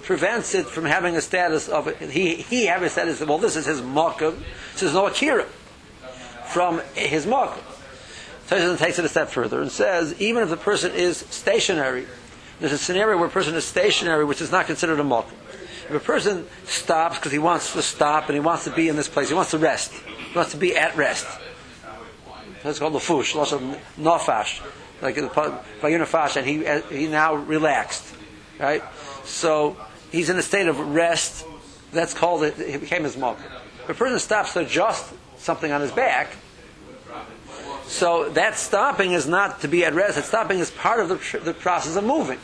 prevents 0.02 0.54
it 0.54 0.66
from 0.66 0.84
having 0.86 1.14
a 1.16 1.20
status 1.20 1.68
of 1.68 1.98
he 2.00 2.36
he 2.36 2.66
having 2.66 2.86
a 2.86 2.90
status 2.90 3.20
of, 3.20 3.28
well 3.28 3.38
this 3.38 3.54
is 3.54 3.66
his 3.66 3.80
mokum 3.80 4.36
so 4.74 4.86
there's 4.86 4.94
no 4.94 5.06
akira 5.06 5.44
from 6.46 6.80
his 6.94 7.26
mokum. 7.26 7.62
So 8.46 8.72
he 8.72 8.76
takes 8.76 8.98
it 8.98 9.04
a 9.04 9.08
step 9.08 9.28
further 9.28 9.60
and 9.62 9.70
says 9.70 10.20
even 10.20 10.42
if 10.42 10.50
the 10.50 10.56
person 10.56 10.92
is 10.92 11.18
stationary 11.18 12.06
there's 12.60 12.72
a 12.72 12.78
scenario 12.78 13.18
where 13.18 13.26
a 13.26 13.30
person 13.30 13.54
is 13.54 13.64
stationary, 13.64 14.24
which 14.24 14.40
is 14.40 14.52
not 14.52 14.66
considered 14.66 15.00
a 15.00 15.02
mokum. 15.02 15.32
If 15.88 15.90
a 15.90 16.00
person 16.00 16.46
stops 16.64 17.18
because 17.18 17.32
he 17.32 17.38
wants 17.38 17.72
to 17.72 17.82
stop 17.82 18.28
and 18.28 18.34
he 18.34 18.40
wants 18.40 18.64
to 18.64 18.70
be 18.70 18.88
in 18.88 18.96
this 18.96 19.08
place, 19.08 19.28
he 19.28 19.34
wants 19.34 19.50
to 19.50 19.58
rest, 19.58 19.92
he 19.92 20.34
wants 20.34 20.52
to 20.52 20.56
be 20.56 20.76
at 20.76 20.96
rest. 20.96 21.26
That's 22.64 22.78
called 22.78 22.94
lafush, 22.94 23.52
of 23.52 23.60
nafash, 23.98 24.62
like 25.02 25.16
by 25.16 25.90
nafash, 25.92 26.36
and 26.36 26.46
he 26.46 26.96
he 26.96 27.08
now 27.08 27.34
relaxed, 27.34 28.14
right? 28.58 28.82
So 29.24 29.76
he's 30.10 30.30
in 30.30 30.38
a 30.38 30.42
state 30.42 30.66
of 30.66 30.78
rest. 30.78 31.46
That's 31.92 32.14
called 32.14 32.42
it. 32.42 32.54
He 32.56 32.78
became 32.78 33.04
his 33.04 33.18
malka. 33.18 33.42
If 33.82 33.90
a 33.90 33.94
person 33.94 34.18
stops 34.18 34.54
to 34.54 34.60
adjust 34.60 35.12
something 35.36 35.70
on 35.70 35.82
his 35.82 35.92
back, 35.92 36.36
so 37.86 38.30
that 38.30 38.56
stopping 38.56 39.12
is 39.12 39.28
not 39.28 39.60
to 39.60 39.68
be 39.68 39.84
at 39.84 39.92
rest. 39.92 40.16
That 40.16 40.24
stopping 40.24 40.58
is 40.58 40.70
part 40.70 41.00
of 41.00 41.10
the, 41.10 41.38
the 41.40 41.52
process 41.52 41.96
of 41.96 42.04
moving. 42.04 42.38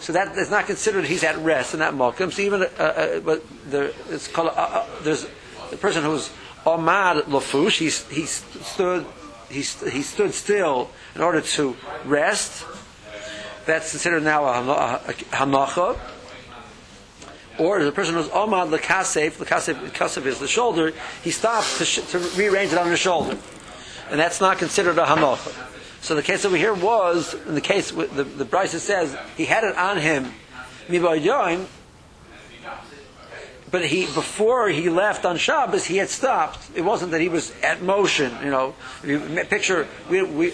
So 0.00 0.14
that 0.14 0.34
is 0.38 0.50
not 0.50 0.64
considered 0.64 1.04
he's 1.04 1.24
at 1.24 1.36
rest 1.36 1.74
in 1.74 1.80
that 1.80 1.92
malkum. 1.92 2.32
So 2.32 2.40
even 2.40 2.62
uh, 2.62 2.66
uh, 2.82 3.20
but 3.20 3.44
there, 3.66 3.92
it's 4.08 4.28
called 4.28 4.48
uh, 4.48 4.52
uh, 4.52 4.86
there's 5.02 5.26
the 5.70 5.76
person 5.76 6.04
who's 6.04 6.30
omad 6.68 7.22
lafush. 7.22 7.78
He's 7.78 8.06
he 8.08 8.26
stood 8.26 9.06
he, 9.48 9.60
he 9.60 10.02
stood 10.02 10.34
still 10.34 10.90
in 11.14 11.22
order 11.22 11.40
to 11.40 11.76
rest. 12.04 12.66
That's 13.64 13.90
considered 13.90 14.22
now 14.22 14.44
a, 14.44 14.52
hana- 14.52 14.72
a, 14.72 15.10
a 15.10 15.12
hanacha. 15.12 15.98
Or 17.58 17.82
the 17.82 17.92
person 17.92 18.14
who's 18.14 18.28
omad 18.28 18.70
lekasef, 18.70 19.32
lekasef, 19.32 20.26
is 20.26 20.38
the 20.38 20.48
shoulder. 20.48 20.92
He 21.24 21.30
stops 21.30 21.78
to, 21.78 21.84
sh- 21.84 22.06
to 22.12 22.18
rearrange 22.36 22.72
it 22.72 22.78
on 22.78 22.90
the 22.90 22.96
shoulder, 22.96 23.36
and 24.10 24.20
that's 24.20 24.40
not 24.40 24.58
considered 24.58 24.98
a 24.98 25.04
hanacha. 25.04 25.64
So 26.00 26.14
the 26.14 26.22
case 26.22 26.44
over 26.44 26.56
here 26.56 26.74
was 26.74 27.34
in 27.34 27.54
the 27.54 27.60
case 27.60 27.90
the 27.90 28.24
the 28.24 28.44
Bryce 28.44 28.80
says 28.80 29.16
he 29.36 29.44
had 29.44 29.64
it 29.64 29.76
on 29.76 29.98
him, 29.98 30.32
mivayoim, 30.88 31.66
but 33.70 33.84
he 33.84 34.06
before 34.06 34.68
he 34.68 34.88
left 34.88 35.24
on 35.24 35.36
Shabbos 35.36 35.84
he 35.84 35.96
had 35.96 36.08
stopped. 36.08 36.68
It 36.74 36.82
wasn't 36.82 37.12
that 37.12 37.20
he 37.20 37.28
was 37.28 37.52
at 37.62 37.82
motion. 37.82 38.32
You 38.42 38.50
know, 38.50 38.74
you 39.04 39.20
picture 39.48 39.86
we 40.10 40.22
we. 40.22 40.52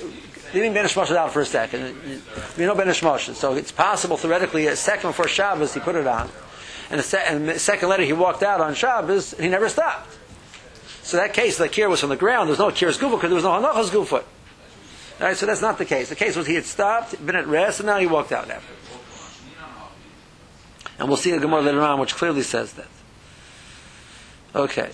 Leaving 0.52 0.72
Ben 0.72 0.84
Ishmael 0.84 1.16
out 1.16 1.32
for 1.32 1.40
a 1.40 1.46
second. 1.46 1.96
We 2.56 2.64
know 2.64 2.76
Ben 2.76 2.88
Ishmael, 2.88 3.18
so 3.18 3.54
it's 3.54 3.72
possible 3.72 4.16
theoretically 4.16 4.68
a 4.68 4.76
second 4.76 5.10
before 5.10 5.26
Shabbos 5.26 5.74
he 5.74 5.80
put 5.80 5.96
it 5.96 6.06
on, 6.06 6.30
and 6.90 7.00
a, 7.00 7.02
se- 7.02 7.24
and 7.26 7.60
second 7.60 7.88
later 7.88 8.04
he 8.04 8.12
walked 8.12 8.44
out 8.44 8.60
on 8.60 8.74
Shabbos 8.74 9.32
and 9.32 9.42
he 9.42 9.48
never 9.48 9.68
stopped. 9.68 10.16
So 11.02 11.16
that 11.16 11.34
case, 11.34 11.58
the 11.58 11.68
kir 11.68 11.88
was 11.88 12.00
from 12.00 12.10
the 12.10 12.16
ground. 12.16 12.46
There 12.48 12.52
was 12.52 12.60
no 12.60 12.70
kir's 12.70 12.98
gufa 12.98 13.16
because 13.16 13.30
there 13.30 13.34
was 13.34 13.42
no 13.44 13.50
hanachas 13.50 13.90
gufa. 13.90 14.22
Right, 15.20 15.36
so 15.36 15.46
that's 15.46 15.60
not 15.60 15.78
the 15.78 15.84
case. 15.84 16.08
The 16.08 16.16
case 16.16 16.36
was 16.36 16.46
he 16.46 16.54
had 16.54 16.64
stopped, 16.64 17.24
been 17.24 17.36
at 17.36 17.46
rest, 17.46 17.80
and 17.80 17.86
now 17.86 17.98
he 17.98 18.06
walked 18.06 18.32
out 18.32 18.48
after. 18.48 18.74
And 20.98 21.08
we'll 21.08 21.16
see 21.16 21.32
a 21.32 21.40
Gemara 21.40 21.62
later 21.62 21.82
on 21.82 21.98
which 21.98 22.14
clearly 22.14 22.42
says 22.42 22.72
that. 22.74 22.86
Okay. 24.54 24.88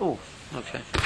Oh, 0.00 0.16
okay. 0.54 0.99